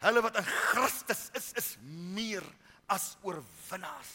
Hulle 0.03 0.21
wat 0.25 0.38
in 0.41 0.45
Christus 0.45 1.29
is, 1.39 1.47
is 1.57 1.69
meer 1.81 2.43
as 2.91 3.13
oorwinnaars. 3.23 4.11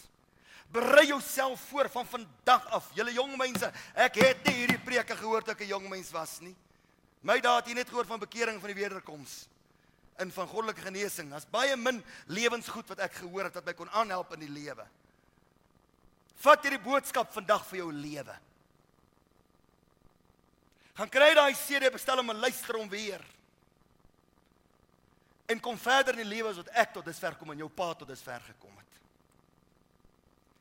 Berei 0.70 1.06
jouself 1.06 1.60
voor 1.60 1.88
van 1.90 2.06
vandag 2.06 2.66
af. 2.70 2.90
Julle 2.94 3.12
jong 3.12 3.36
mense, 3.36 3.72
ek 3.94 4.20
het 4.22 4.44
nie 4.46 4.54
hierdie 4.54 4.78
preke 4.78 5.16
gehoor 5.18 5.42
toe 5.42 5.54
ek 5.54 5.64
'n 5.66 5.72
jong 5.74 5.88
mens 5.88 6.10
was 6.10 6.40
nie. 6.40 6.54
My 7.22 7.40
daad 7.40 7.64
het 7.64 7.68
jy 7.68 7.74
net 7.74 7.88
gehoor 7.88 8.06
van 8.06 8.18
bekering 8.18 8.60
van 8.60 8.70
die 8.72 8.82
wederkoms 8.82 9.48
in 10.18 10.30
van 10.32 10.46
goddelike 10.46 10.80
genesing. 10.80 11.30
Daar's 11.30 11.48
baie 11.50 11.76
min 11.76 12.04
lewensgoed 12.26 12.88
wat 12.88 12.98
ek 12.98 13.12
gehoor 13.12 13.44
het 13.44 13.54
wat 13.54 13.64
my 13.64 13.72
kon 13.72 13.90
aanhelp 13.90 14.32
in 14.32 14.40
die 14.40 14.52
lewe. 14.52 14.86
Vat 16.40 16.62
hierdie 16.62 16.80
boodskap 16.80 17.32
vandag 17.32 17.66
vir 17.66 17.82
jou 17.82 17.92
lewe. 17.92 18.36
Gaan 20.94 21.08
kry 21.12 21.34
daai 21.34 21.54
CD, 21.56 21.90
bestel 21.92 22.20
hom 22.20 22.32
en 22.32 22.42
luister 22.42 22.76
hom 22.76 22.88
weer. 22.88 23.22
En 25.50 25.60
kom 25.60 25.78
verder 25.80 26.18
in 26.18 26.24
die 26.24 26.36
lewe 26.36 26.52
as 26.52 26.60
wat 26.60 26.72
ek 26.78 26.92
tot 26.94 27.08
dusver 27.08 27.36
kom 27.40 27.50
en 27.54 27.62
jou 27.64 27.68
pa 27.68 27.92
tot 27.94 28.08
dusver 28.08 28.40
gekom 28.52 28.76
het. 28.78 28.89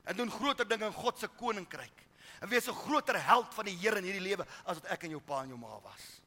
En 0.03 0.15
doen 0.15 0.31
groter 0.31 0.67
dinge 0.67 0.85
in 0.85 0.93
God 0.93 1.19
se 1.19 1.27
koninkryk. 1.27 2.05
En 2.39 2.49
wees 2.49 2.67
'n 2.67 2.73
groter 2.73 3.25
held 3.25 3.53
van 3.53 3.65
die 3.65 3.77
Here 3.77 3.97
in 3.97 4.03
hierdie 4.03 4.21
lewe 4.21 4.45
as 4.63 4.79
wat 4.79 4.85
ek 4.85 5.03
en 5.03 5.09
jou 5.09 5.21
pa 5.21 5.41
en 5.41 5.49
jou 5.49 5.59
ma 5.59 5.79
was. 5.79 6.21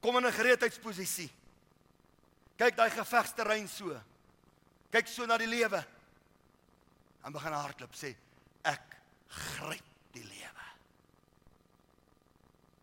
Kom 0.00 0.16
in 0.16 0.26
'n 0.26 0.32
gereedheidsposisie. 0.32 1.30
Kyk 2.56 2.76
daai 2.76 2.90
gevegsterrein 2.90 3.68
so. 3.68 4.00
Kyk 4.90 5.08
so 5.08 5.26
na 5.26 5.38
die 5.38 5.46
lewe. 5.46 5.84
En 7.24 7.32
begin 7.32 7.52
hardloop 7.52 7.94
sê 7.94 8.16
ek 8.62 8.96
gryp 9.28 9.84
die 10.12 10.24
lewe. 10.24 10.66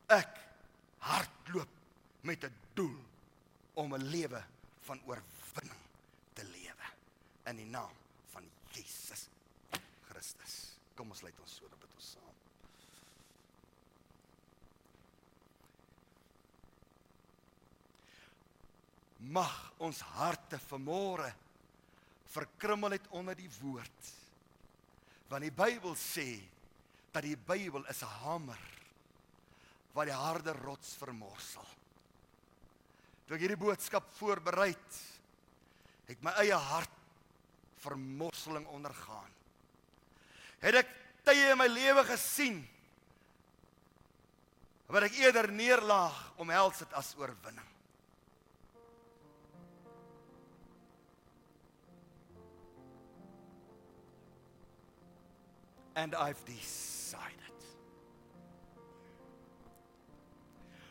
Ek 0.07 0.39
hardloop 0.99 1.69
met 2.21 2.43
'n 2.43 2.55
doel 2.73 2.99
om 3.73 3.93
'n 3.93 4.03
lewe 4.03 4.43
van 4.81 5.01
oorwinning 5.05 5.83
te 6.33 6.43
lewe 6.43 6.87
in 7.45 7.55
die 7.55 7.65
naam 7.65 7.93
van 8.31 8.43
Jesus 8.71 9.27
Christus. 10.09 10.75
Kom 10.99 11.13
ons 11.15 11.21
lê 11.23 11.31
ons 11.39 11.51
so 11.55 11.63
op 11.63 11.79
dit 11.79 11.91
ons 11.95 12.07
saam. 12.11 12.39
Mag 19.39 19.55
ons 19.87 20.01
harte 20.17 20.59
vanmôre 20.65 21.29
verkrummel 22.33 22.97
het 22.97 23.07
onder 23.15 23.37
die 23.39 23.47
woord. 23.61 24.11
Want 25.31 25.47
die 25.47 25.55
Bybel 25.55 25.95
sê 25.95 26.27
dat 27.13 27.23
die 27.23 27.37
Bybel 27.37 27.87
is 27.87 28.03
'n 28.03 28.15
hamer 28.25 28.67
wat 29.93 30.11
die 30.11 30.19
harde 30.19 30.51
rots 30.59 30.95
vermorsel. 30.99 31.65
Toe 33.25 33.35
ek 33.37 33.41
hierdie 33.41 33.63
boodskap 33.63 34.03
voorberei 34.19 34.69
het, 34.75 35.01
het 36.11 36.21
my 36.21 36.31
eie 36.43 36.55
hart 36.55 36.95
vermorseling 37.77 38.67
ondergaan. 38.67 39.38
Het 40.59 40.81
ek 40.81 40.91
tye 41.27 41.51
in 41.53 41.59
my 41.59 41.67
lewe 41.71 42.03
gesien 42.07 42.59
wat 44.89 45.05
ek 45.05 45.19
eerder 45.21 45.51
neerlaag 45.53 46.17
omhels 46.41 46.81
het 46.81 46.93
as 46.97 47.13
oorwinning. 47.19 47.67
And 55.99 56.15
I've 56.15 56.41
decided 56.47 57.37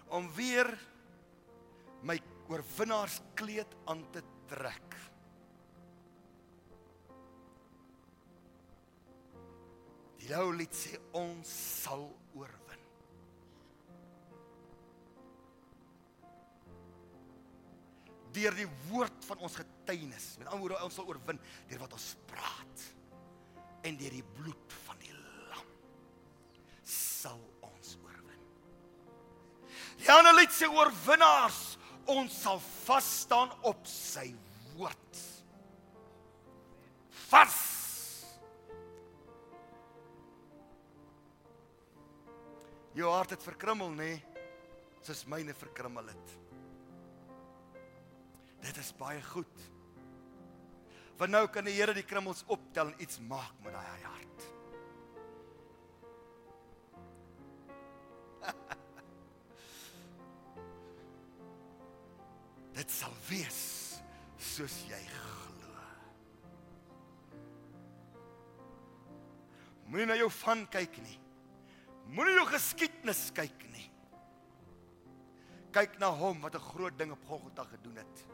om 0.09 0.29
weer 0.37 0.69
my 2.03 2.16
oorwinnaarskleed 2.49 3.75
aan 3.85 4.05
te 4.12 4.23
trek. 4.49 4.88
Die 10.29 10.37
ou 10.37 10.51
lied 10.53 10.74
sê 10.76 10.99
ons 11.16 11.49
sal 11.49 12.03
oorwin. 12.37 12.83
Deur 18.37 18.59
die 18.59 18.68
woord 18.91 19.24
van 19.24 19.41
ons 19.49 19.57
getuienis, 19.57 20.35
met 20.37 20.51
ander 20.51 20.66
woorde 20.66 20.83
ons 20.85 20.99
sal 21.01 21.09
oorwin 21.09 21.41
deur 21.70 21.81
wat 21.81 21.97
ons 21.97 22.11
praat 22.29 22.85
en 23.89 23.97
deur 23.97 24.18
die 24.18 24.26
bloed 24.37 24.76
van 24.85 25.01
die 25.01 25.14
lam 25.14 25.72
sal 26.85 27.41
ons 27.64 27.97
oorwin. 28.05 28.45
Die 30.03 30.12
ander 30.12 30.37
lied 30.37 30.53
sê 30.53 30.68
oorwinnaars, 30.68 31.62
ons 32.12 32.37
sal 32.45 32.61
vas 32.85 33.11
staan 33.24 33.57
op 33.68 33.89
sy 33.89 34.29
woord. 34.76 35.24
Vas. 37.33 37.68
Jou 42.99 43.13
hart 43.15 43.31
het 43.31 43.43
verkrummel, 43.47 43.93
nê? 43.95 44.11
Nee, 44.11 44.19
soos 45.07 45.21
myne 45.31 45.55
verkrummel 45.55 46.07
het. 46.11 46.33
Dit 48.65 48.77
is 48.83 48.91
baie 48.99 49.23
goed. 49.23 49.61
Want 51.19 51.31
nou 51.31 51.47
kan 51.51 51.65
die 51.67 51.77
Here 51.77 51.95
die 51.95 52.03
krummels 52.07 52.43
optel 52.51 52.87
en 52.91 52.99
iets 53.03 53.21
maak 53.23 53.55
met 53.63 53.73
daai 53.77 54.03
hart. 54.03 54.39
Dit 62.79 62.91
sal 62.95 63.15
wees 63.29 63.63
soos 64.43 64.77
jy 64.91 65.03
glo. 65.15 65.71
Moenie 69.87 70.11
na 70.11 70.19
jou 70.19 70.31
van 70.43 70.67
kyk 70.75 70.95
nie. 71.07 71.19
Moenie 72.09 72.39
jou 72.39 72.47
geskiedenis 72.49 73.29
kyk 73.37 73.67
nie. 73.73 73.87
Kyk 75.73 75.99
na 76.01 76.09
hom 76.09 76.41
wat 76.41 76.55
'n 76.55 76.69
groot 76.73 76.99
ding 76.99 77.13
op 77.13 77.25
Golgotha 77.29 77.65
gedoen 77.65 77.97
het 77.97 78.27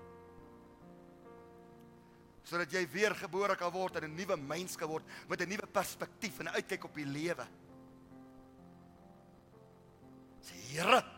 sodat 2.45 2.73
jy 2.73 2.85
weer 2.93 3.15
gebore 3.17 3.57
kan 3.57 3.73
word 3.73 3.97
en 3.97 4.05
'n 4.05 4.17
nuwe 4.17 4.37
mens 4.37 4.77
kan 4.77 4.89
word 4.89 5.05
met 5.29 5.41
'n 5.41 5.49
nuwe 5.49 5.67
perspektief 5.67 6.39
en 6.39 6.47
'n 6.47 6.55
uitkyk 6.55 6.85
op 6.85 6.95
die 6.95 7.07
lewe. 7.07 7.47
Sê 10.43 10.55
Here. 10.71 11.14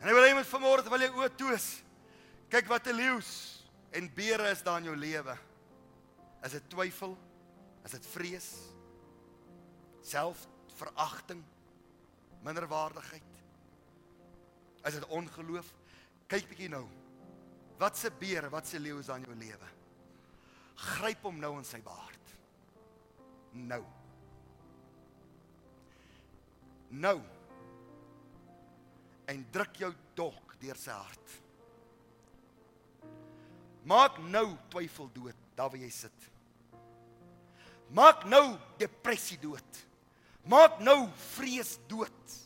En 0.00 0.08
ek 0.08 0.16
wil 0.16 0.24
hê 0.24 0.32
jy 0.32 0.38
moet 0.40 0.48
vanmôre 0.48 0.82
terwyl 0.82 1.04
jy 1.04 1.12
oë 1.12 1.30
toe 1.36 1.52
is, 1.54 1.68
kyk 2.50 2.68
wat 2.68 2.88
'n 2.88 2.96
leeu's 2.96 3.62
en 3.92 4.08
beere 4.14 4.50
is 4.50 4.62
daar 4.62 4.78
in 4.78 4.88
jou 4.88 4.96
lewe. 4.96 5.38
Is 6.44 6.52
dit 6.52 6.70
twyfel? 6.70 7.18
Is 7.84 7.92
dit 7.92 8.06
vrees? 8.06 8.70
selfveragting, 10.10 11.42
minderwaardigheid? 12.42 13.22
Is 14.84 14.96
dit 14.96 15.06
ongeloof? 15.12 15.68
Kyk 16.30 16.48
bietjie 16.48 16.70
nou. 16.72 16.86
Wat 17.80 17.98
se 17.98 18.10
beer, 18.20 18.48
wat 18.52 18.68
se 18.68 18.80
leeu 18.80 19.00
is 19.00 19.10
aan 19.12 19.24
jou 19.24 19.36
lewe? 19.36 19.68
Gryp 20.80 21.24
hom 21.28 21.40
nou 21.40 21.56
in 21.58 21.66
sy 21.68 21.80
baard. 21.84 22.34
Nou. 23.52 23.82
Nou. 26.88 27.18
En 29.30 29.44
druk 29.54 29.78
jou 29.78 29.92
dolk 30.18 30.56
deur 30.60 30.78
sy 30.78 30.94
hart. 30.94 31.36
Maak 33.86 34.18
nou 34.28 34.48
twyfel 34.72 35.08
dood, 35.14 35.38
daar 35.56 35.70
waar 35.72 35.80
jy 35.80 35.90
sit. 35.94 36.26
Maak 37.94 38.26
nou 38.30 38.44
depressie 38.78 39.38
dood. 39.40 39.80
Maak 40.50 40.78
nou 40.84 41.08
vrees 41.34 41.76
dood. 41.90 42.36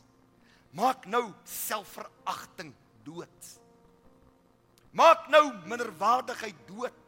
Maak 0.74 1.06
nou 1.10 1.28
selfveragting 1.48 2.72
dood. 3.06 3.50
Maak 4.94 5.28
nou 5.30 5.48
minderwaardigheid 5.66 6.66
dood. 6.68 7.00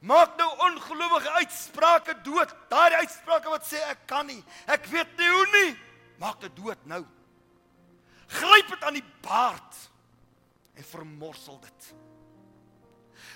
Maak 0.00 0.36
nou 0.38 0.48
ongelowige 0.68 1.30
uitsprake 1.40 2.14
dood. 2.22 2.52
Daardie 2.70 3.00
uitsprake 3.02 3.50
wat 3.50 3.66
sê 3.66 3.80
ek 3.90 4.04
kan 4.10 4.28
nie, 4.28 4.40
ek 4.70 4.86
weet 4.92 5.16
nie 5.18 5.30
hoe 5.32 5.46
nie. 5.56 5.70
Maak 6.22 6.42
dit 6.44 6.54
dood 6.58 6.84
nou. 6.90 7.02
Gryp 8.28 8.74
dit 8.74 8.84
aan 8.84 8.98
die 8.98 9.06
baard 9.24 9.76
en 10.78 10.84
vermorsel 10.84 11.58
dit. 11.62 11.92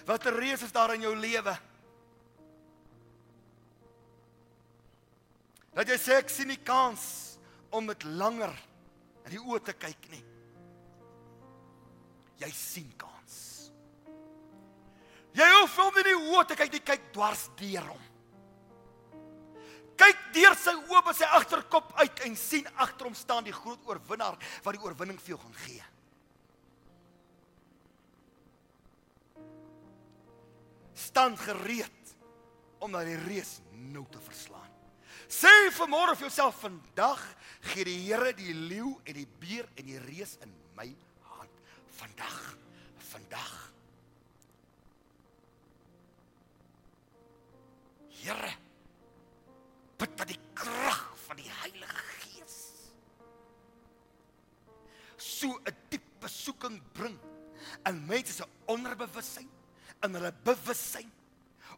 Watter 0.06 0.34
reus 0.36 0.62
is 0.62 0.74
daar 0.74 0.94
in 0.94 1.04
jou 1.06 1.14
lewe? 1.16 1.54
Dat 5.72 5.88
jy 5.88 5.96
sê 5.96 6.18
ek 6.20 6.30
sien 6.30 6.50
nie 6.52 6.60
kans 6.60 7.04
om 7.72 7.88
dit 7.88 8.04
langer 8.20 8.52
in 9.24 9.32
die 9.36 9.40
oë 9.40 9.62
te 9.64 9.74
kyk 9.78 10.10
nie. 10.12 10.22
Jy 12.42 12.50
sien 12.52 12.90
kans. 13.00 13.38
Jy 15.32 15.46
hoef 15.56 15.76
hom 15.80 15.94
nie 15.96 16.02
in 16.04 16.10
die 16.10 16.32
oë 16.34 16.44
te 16.50 16.58
kyk 16.58 16.74
nie, 16.74 16.84
kyk 16.84 17.12
dwars 17.14 17.46
deur 17.56 17.86
hom. 17.88 18.08
Kyk 20.02 20.22
deur 20.34 20.56
sy 20.58 20.72
oë 20.90 21.00
by 21.06 21.12
sy 21.14 21.26
agterkop 21.36 21.92
uit 22.00 22.22
en 22.26 22.32
sien 22.38 22.66
agter 22.82 23.06
hom 23.06 23.14
staan 23.14 23.44
die 23.46 23.54
groot 23.54 23.84
oorwinnaar 23.86 24.34
wat 24.64 24.74
die 24.74 24.82
oorwinning 24.82 25.20
vir 25.22 25.36
jou 25.36 25.38
gaan 25.44 25.58
gee. 25.62 25.84
Staan 30.98 31.36
gereed 31.38 32.14
om 32.82 32.90
na 32.90 33.04
die 33.06 33.18
reus 33.28 33.60
nou 33.92 34.02
te 34.10 34.18
verslaan. 34.26 34.66
Sê 35.30 35.52
vanmôre 35.76 36.16
vir 36.18 36.26
jouself 36.26 36.58
vandag 36.64 37.22
gee 37.70 37.86
die 37.86 38.00
Here 38.08 38.32
die 38.34 38.56
leeu 38.56 38.96
en 39.06 39.20
die 39.20 39.28
beer 39.38 39.70
en 39.78 39.86
die 39.86 40.02
reus 40.02 40.34
in 40.42 40.50
my 40.74 40.88
hand. 41.36 41.62
Vandag. 42.00 42.42
Vandag. 43.12 43.54
Here 48.18 48.52
bid 50.02 50.14
dat 50.18 50.32
die 50.32 50.40
krag 50.58 51.02
van 51.28 51.38
die 51.38 51.50
Heilige 51.60 52.06
Gees 52.24 52.56
so 55.22 55.54
'n 55.62 55.76
diep 55.90 56.06
besoeking 56.20 56.80
bring 56.92 57.18
in 57.86 58.06
mense 58.06 58.32
se 58.32 58.46
onderbewussyn, 58.66 59.48
in 60.02 60.14
hulle 60.14 60.32
bewussyn 60.44 61.10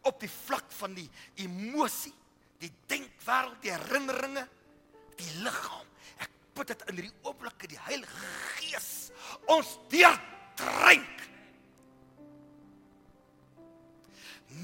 op 0.01 0.19
die 0.19 0.29
vlak 0.29 0.65
van 0.79 0.93
die 0.93 1.09
emosie, 1.35 2.13
die 2.61 2.71
denkwêreld, 2.89 3.61
die 3.61 3.71
herinneringe, 3.71 4.47
die 5.17 5.31
liggaam. 5.45 5.87
Ek 6.17 6.29
bid 6.53 6.67
dit 6.67 6.83
in 6.89 6.95
hierdie 6.95 7.17
oomblik 7.23 7.67
die 7.69 7.79
Heilige 7.79 8.33
Gees 8.57 8.89
ons 9.45 9.77
deurdrink. 9.89 11.25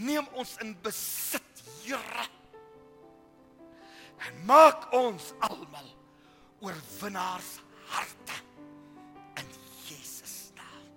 Neem 0.02 0.28
ons 0.34 0.58
in 0.62 0.74
besit, 0.82 1.48
Here 1.82 2.41
en 4.28 4.46
maak 4.46 4.88
ons 4.94 5.32
almal 5.48 5.90
oorwinnaars 6.62 7.58
harte 7.90 8.38
in 9.42 9.52
Jesus 9.88 10.52
naam. 10.58 10.88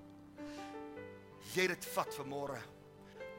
Jy 1.55 1.68
dit 1.72 1.91
vat 1.95 2.16
vanmôre. 2.20 2.61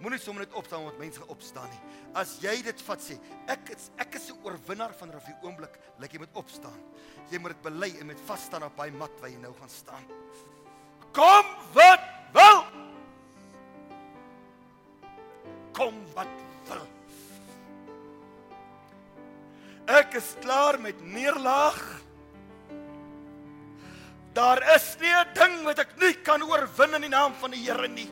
Moenie 0.03 0.19
sommer 0.19 0.43
net 0.43 0.55
opstaan 0.59 0.83
omdat 0.83 0.99
mense 0.99 1.27
opstaan 1.31 1.69
nie. 1.71 1.81
As 2.19 2.35
jy 2.43 2.57
dit 2.65 2.81
vat 2.87 3.03
sê, 3.03 3.15
ek 3.51 3.71
is 3.75 3.89
ek 4.01 4.15
is 4.19 4.29
'n 4.31 4.39
oorwinnaar 4.43 4.93
vanaf 4.93 5.25
die 5.25 5.37
oomblik 5.43 5.79
dat 5.99 6.11
jy 6.11 6.19
moet 6.19 6.35
opstaan. 6.35 6.81
Jy 7.31 7.39
moet 7.39 7.53
dit 7.53 7.61
bely 7.61 7.91
en 7.99 8.07
met 8.07 8.19
vas 8.27 8.43
staan 8.43 8.63
op 8.63 8.75
daai 8.77 8.91
mat 8.91 9.11
waar 9.19 9.29
jy 9.29 9.37
nou 9.37 9.53
gaan 9.53 9.69
staan. 9.69 10.05
Kom 11.13 11.45
wat 11.73 12.03
wil. 12.33 12.63
Kom 15.71 15.95
wat 16.13 16.54
Ek 19.85 20.17
is 20.17 20.33
klaar 20.41 20.79
met 20.81 20.97
neerlaag. 21.05 21.77
Daar 24.33 24.59
is 24.75 24.97
nie 24.99 25.13
'n 25.13 25.33
ding 25.33 25.63
wat 25.63 25.79
ek 25.79 25.97
nie 25.97 26.13
kan 26.13 26.41
oorwin 26.41 26.95
in 26.95 27.01
die 27.01 27.09
naam 27.09 27.33
van 27.39 27.51
die 27.51 27.63
Here 27.63 27.87
nie. 27.87 28.11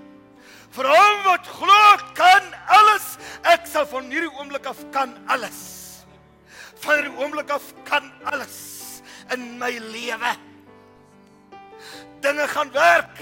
Vir 0.72 0.86
hom 0.88 1.24
wat 1.24 1.48
glo 1.48 1.98
kan 2.14 2.44
alles. 2.68 3.18
Ek 3.44 3.66
sal 3.66 3.86
van 3.86 4.10
hierdie 4.10 4.32
oomblik 4.40 4.66
af 4.66 4.78
kan 4.92 5.18
alles. 5.28 6.04
Van 6.80 6.96
hierdie 6.96 7.18
oomblik 7.18 7.50
af 7.50 7.74
kan 7.84 8.12
alles 8.24 9.02
in 9.32 9.58
my 9.58 9.78
lewe. 9.78 10.36
Dinge 12.22 12.48
gaan 12.48 12.72
werk. 12.72 13.18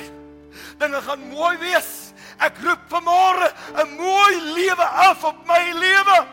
Dinge 0.78 1.02
gaan 1.02 1.30
mooi 1.30 1.58
wees. 1.58 2.14
Ek 2.40 2.58
roep 2.64 2.80
vanmôre 2.90 3.52
'n 3.76 3.96
mooi 3.96 4.36
lewe 4.54 4.84
af 4.84 5.24
op 5.24 5.48
my 5.48 5.72
lewe. 5.72 6.28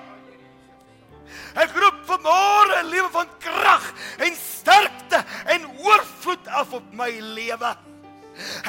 Ek 1.58 1.72
roep 1.74 1.87
vanmôre 2.08 2.82
'n 2.82 2.90
lewe 2.90 3.10
van 3.12 3.28
krag 3.38 3.92
en 4.18 4.34
sterkte 4.34 5.24
en 5.46 5.68
oorvloed 5.84 6.48
af 6.48 6.72
op 6.72 6.86
my 6.92 7.10
lewe. 7.20 7.76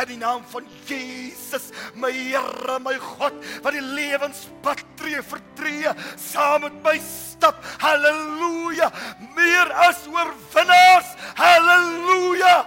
In 0.01 0.07
die 0.09 0.17
naam 0.17 0.41
van 0.49 0.65
Jesus, 0.85 1.69
my 1.93 2.09
Here, 2.11 2.79
my 2.81 2.97
God, 2.97 3.33
wat 3.61 3.75
die 3.75 3.83
lewenspad 3.85 4.81
tree 4.97 5.21
vir 5.21 5.41
tree 5.53 5.91
saam 6.17 6.65
met 6.65 6.79
my 6.83 6.97
stap. 7.05 7.61
Halleluja! 7.77 8.89
Meer 9.35 9.69
as 9.85 10.07
oorwinnaars. 10.09 11.13
Halleluja! 11.37 12.65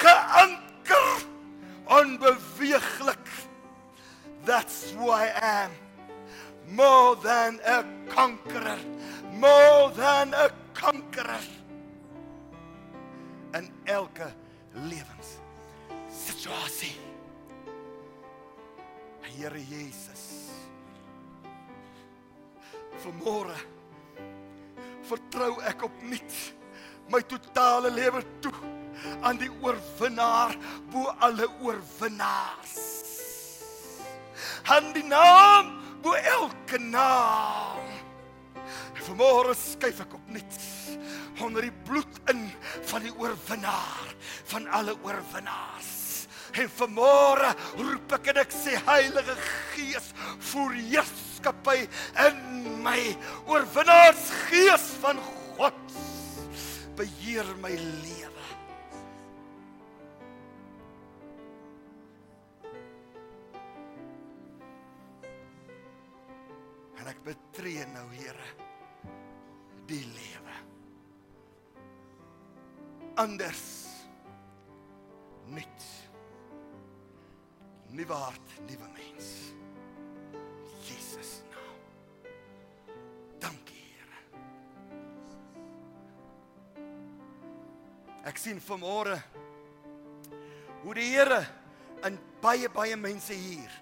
Geanker, 0.00 1.10
onbeweeglik. 1.84 3.28
That's 4.48 4.94
who 4.96 5.10
I 5.12 5.28
am 5.42 5.87
more 6.70 7.16
than 7.16 7.60
a 7.66 7.84
conqueror. 8.08 8.78
More 9.32 9.90
than 9.90 10.34
a 10.34 10.50
conqueror. 10.74 11.44
In 13.54 13.70
elke 13.86 14.32
lewens 14.74 15.38
situasie. 16.08 16.96
Here 19.22 19.60
Jesus. 19.70 20.50
Vanmôre 22.98 23.54
vertrou 25.08 25.60
ek 25.64 25.84
opnuut 25.86 26.34
my 27.08 27.22
totale 27.22 27.92
lewe 27.94 28.20
toe 28.42 28.52
aan 29.22 29.38
die 29.38 29.50
oorwinnaar 29.62 30.56
bo 30.90 31.06
alle 31.22 31.46
oorwinnaars. 31.62 32.74
Aan 34.74 34.90
die 34.92 35.06
naam 35.06 35.70
bo 36.02 36.14
elke 36.14 36.78
naam. 36.82 37.86
Vanmôre 39.08 39.54
skuif 39.56 40.02
ek 40.04 40.16
opnuut 40.18 40.58
onder 41.40 41.64
die 41.64 41.74
bloed 41.86 42.18
in 42.32 42.42
van 42.90 43.04
die 43.06 43.14
oorwinnaar 43.14 44.10
van 44.50 44.66
alle 44.74 44.96
oorwinnaars. 45.06 45.94
En 46.58 46.68
vanmôre 46.78 47.52
roep 47.78 48.14
ek 48.18 48.32
en 48.32 48.40
ek 48.42 48.54
sê 48.54 48.76
Heilige 48.88 49.36
Gees, 49.74 50.10
voer 50.50 50.74
heerskappy 50.76 51.84
in 52.26 52.40
my 52.84 52.98
oorwinnaarsgees 53.46 54.90
van 55.02 55.20
God. 55.56 55.98
Beheer 56.98 57.46
my 57.62 57.74
lewe. 57.76 58.37
Betree 67.28 67.84
nou, 67.92 68.06
Here, 68.12 68.48
die 69.88 70.04
lewe. 70.14 70.56
Anders. 73.20 73.64
Nuut. 75.48 75.86
Nuwe 77.96 78.14
hart, 78.14 78.56
nuwe 78.68 78.88
mens. 78.94 79.28
Jesus 80.84 81.40
naam. 81.50 81.76
Dankie, 83.42 83.82
Here. 83.92 84.20
Ek 88.28 88.40
sien 88.40 88.60
vanmôre 88.60 89.16
hoe 90.84 90.96
die 90.96 91.10
Here 91.10 91.42
in 92.06 92.18
baie 92.44 92.68
baie 92.72 92.96
mense 92.96 93.34
hier 93.34 93.72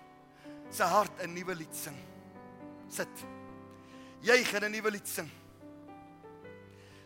se 0.71 0.87
hart 0.87 1.23
'n 1.23 1.35
nuwe 1.35 1.55
lied 1.55 1.75
sing 1.75 1.99
sit. 2.89 3.27
Jy 4.23 4.45
gaan 4.45 4.65
'n 4.65 4.73
nuwe 4.73 4.91
lied 4.91 5.09
sing. 5.09 5.31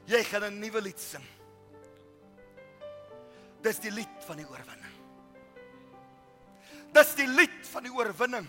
Jy 0.06 0.22
gaan 0.24 0.44
'n 0.44 0.60
nuwe 0.60 0.80
lied 0.80 0.98
sing. 0.98 1.24
Dis 3.62 3.78
die 3.78 3.90
lied 3.90 4.24
van 4.26 4.36
die 4.36 4.48
oorwinning. 4.48 4.94
Dis 6.92 7.14
die 7.14 7.26
lied 7.26 7.66
van 7.70 7.82
die 7.82 7.92
oorwinning 7.92 8.48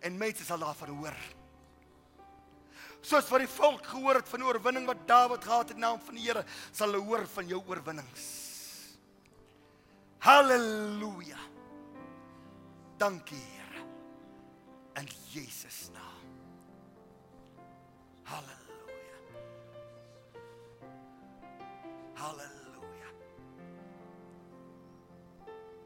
en 0.00 0.18
mense 0.18 0.44
sal 0.44 0.58
daarvan 0.58 0.88
hoor. 0.88 1.16
Soos 3.06 3.28
wat 3.30 3.44
die 3.44 3.50
volk 3.50 3.86
gehoor 3.86 4.18
het 4.18 4.28
van 4.28 4.42
die 4.42 4.48
oorwinning 4.48 4.86
wat 4.88 5.06
Dawid 5.06 5.44
gehad 5.44 5.68
het 5.68 5.76
in 5.76 5.84
naam 5.84 6.00
van 6.02 6.14
die 6.18 6.26
Here, 6.26 6.44
sal 6.72 6.90
hulle 6.90 7.04
hoor 7.06 7.26
van 7.36 7.46
jou 7.46 7.62
oorwinnings. 7.68 8.24
Halleluja. 10.26 11.38
Dankie 12.98 13.38
Here. 13.38 13.84
In 14.96 15.08
Jesus 15.30 15.90
naam. 15.92 16.05
Halleluja. 18.26 19.16
Halleluja. 22.14 22.55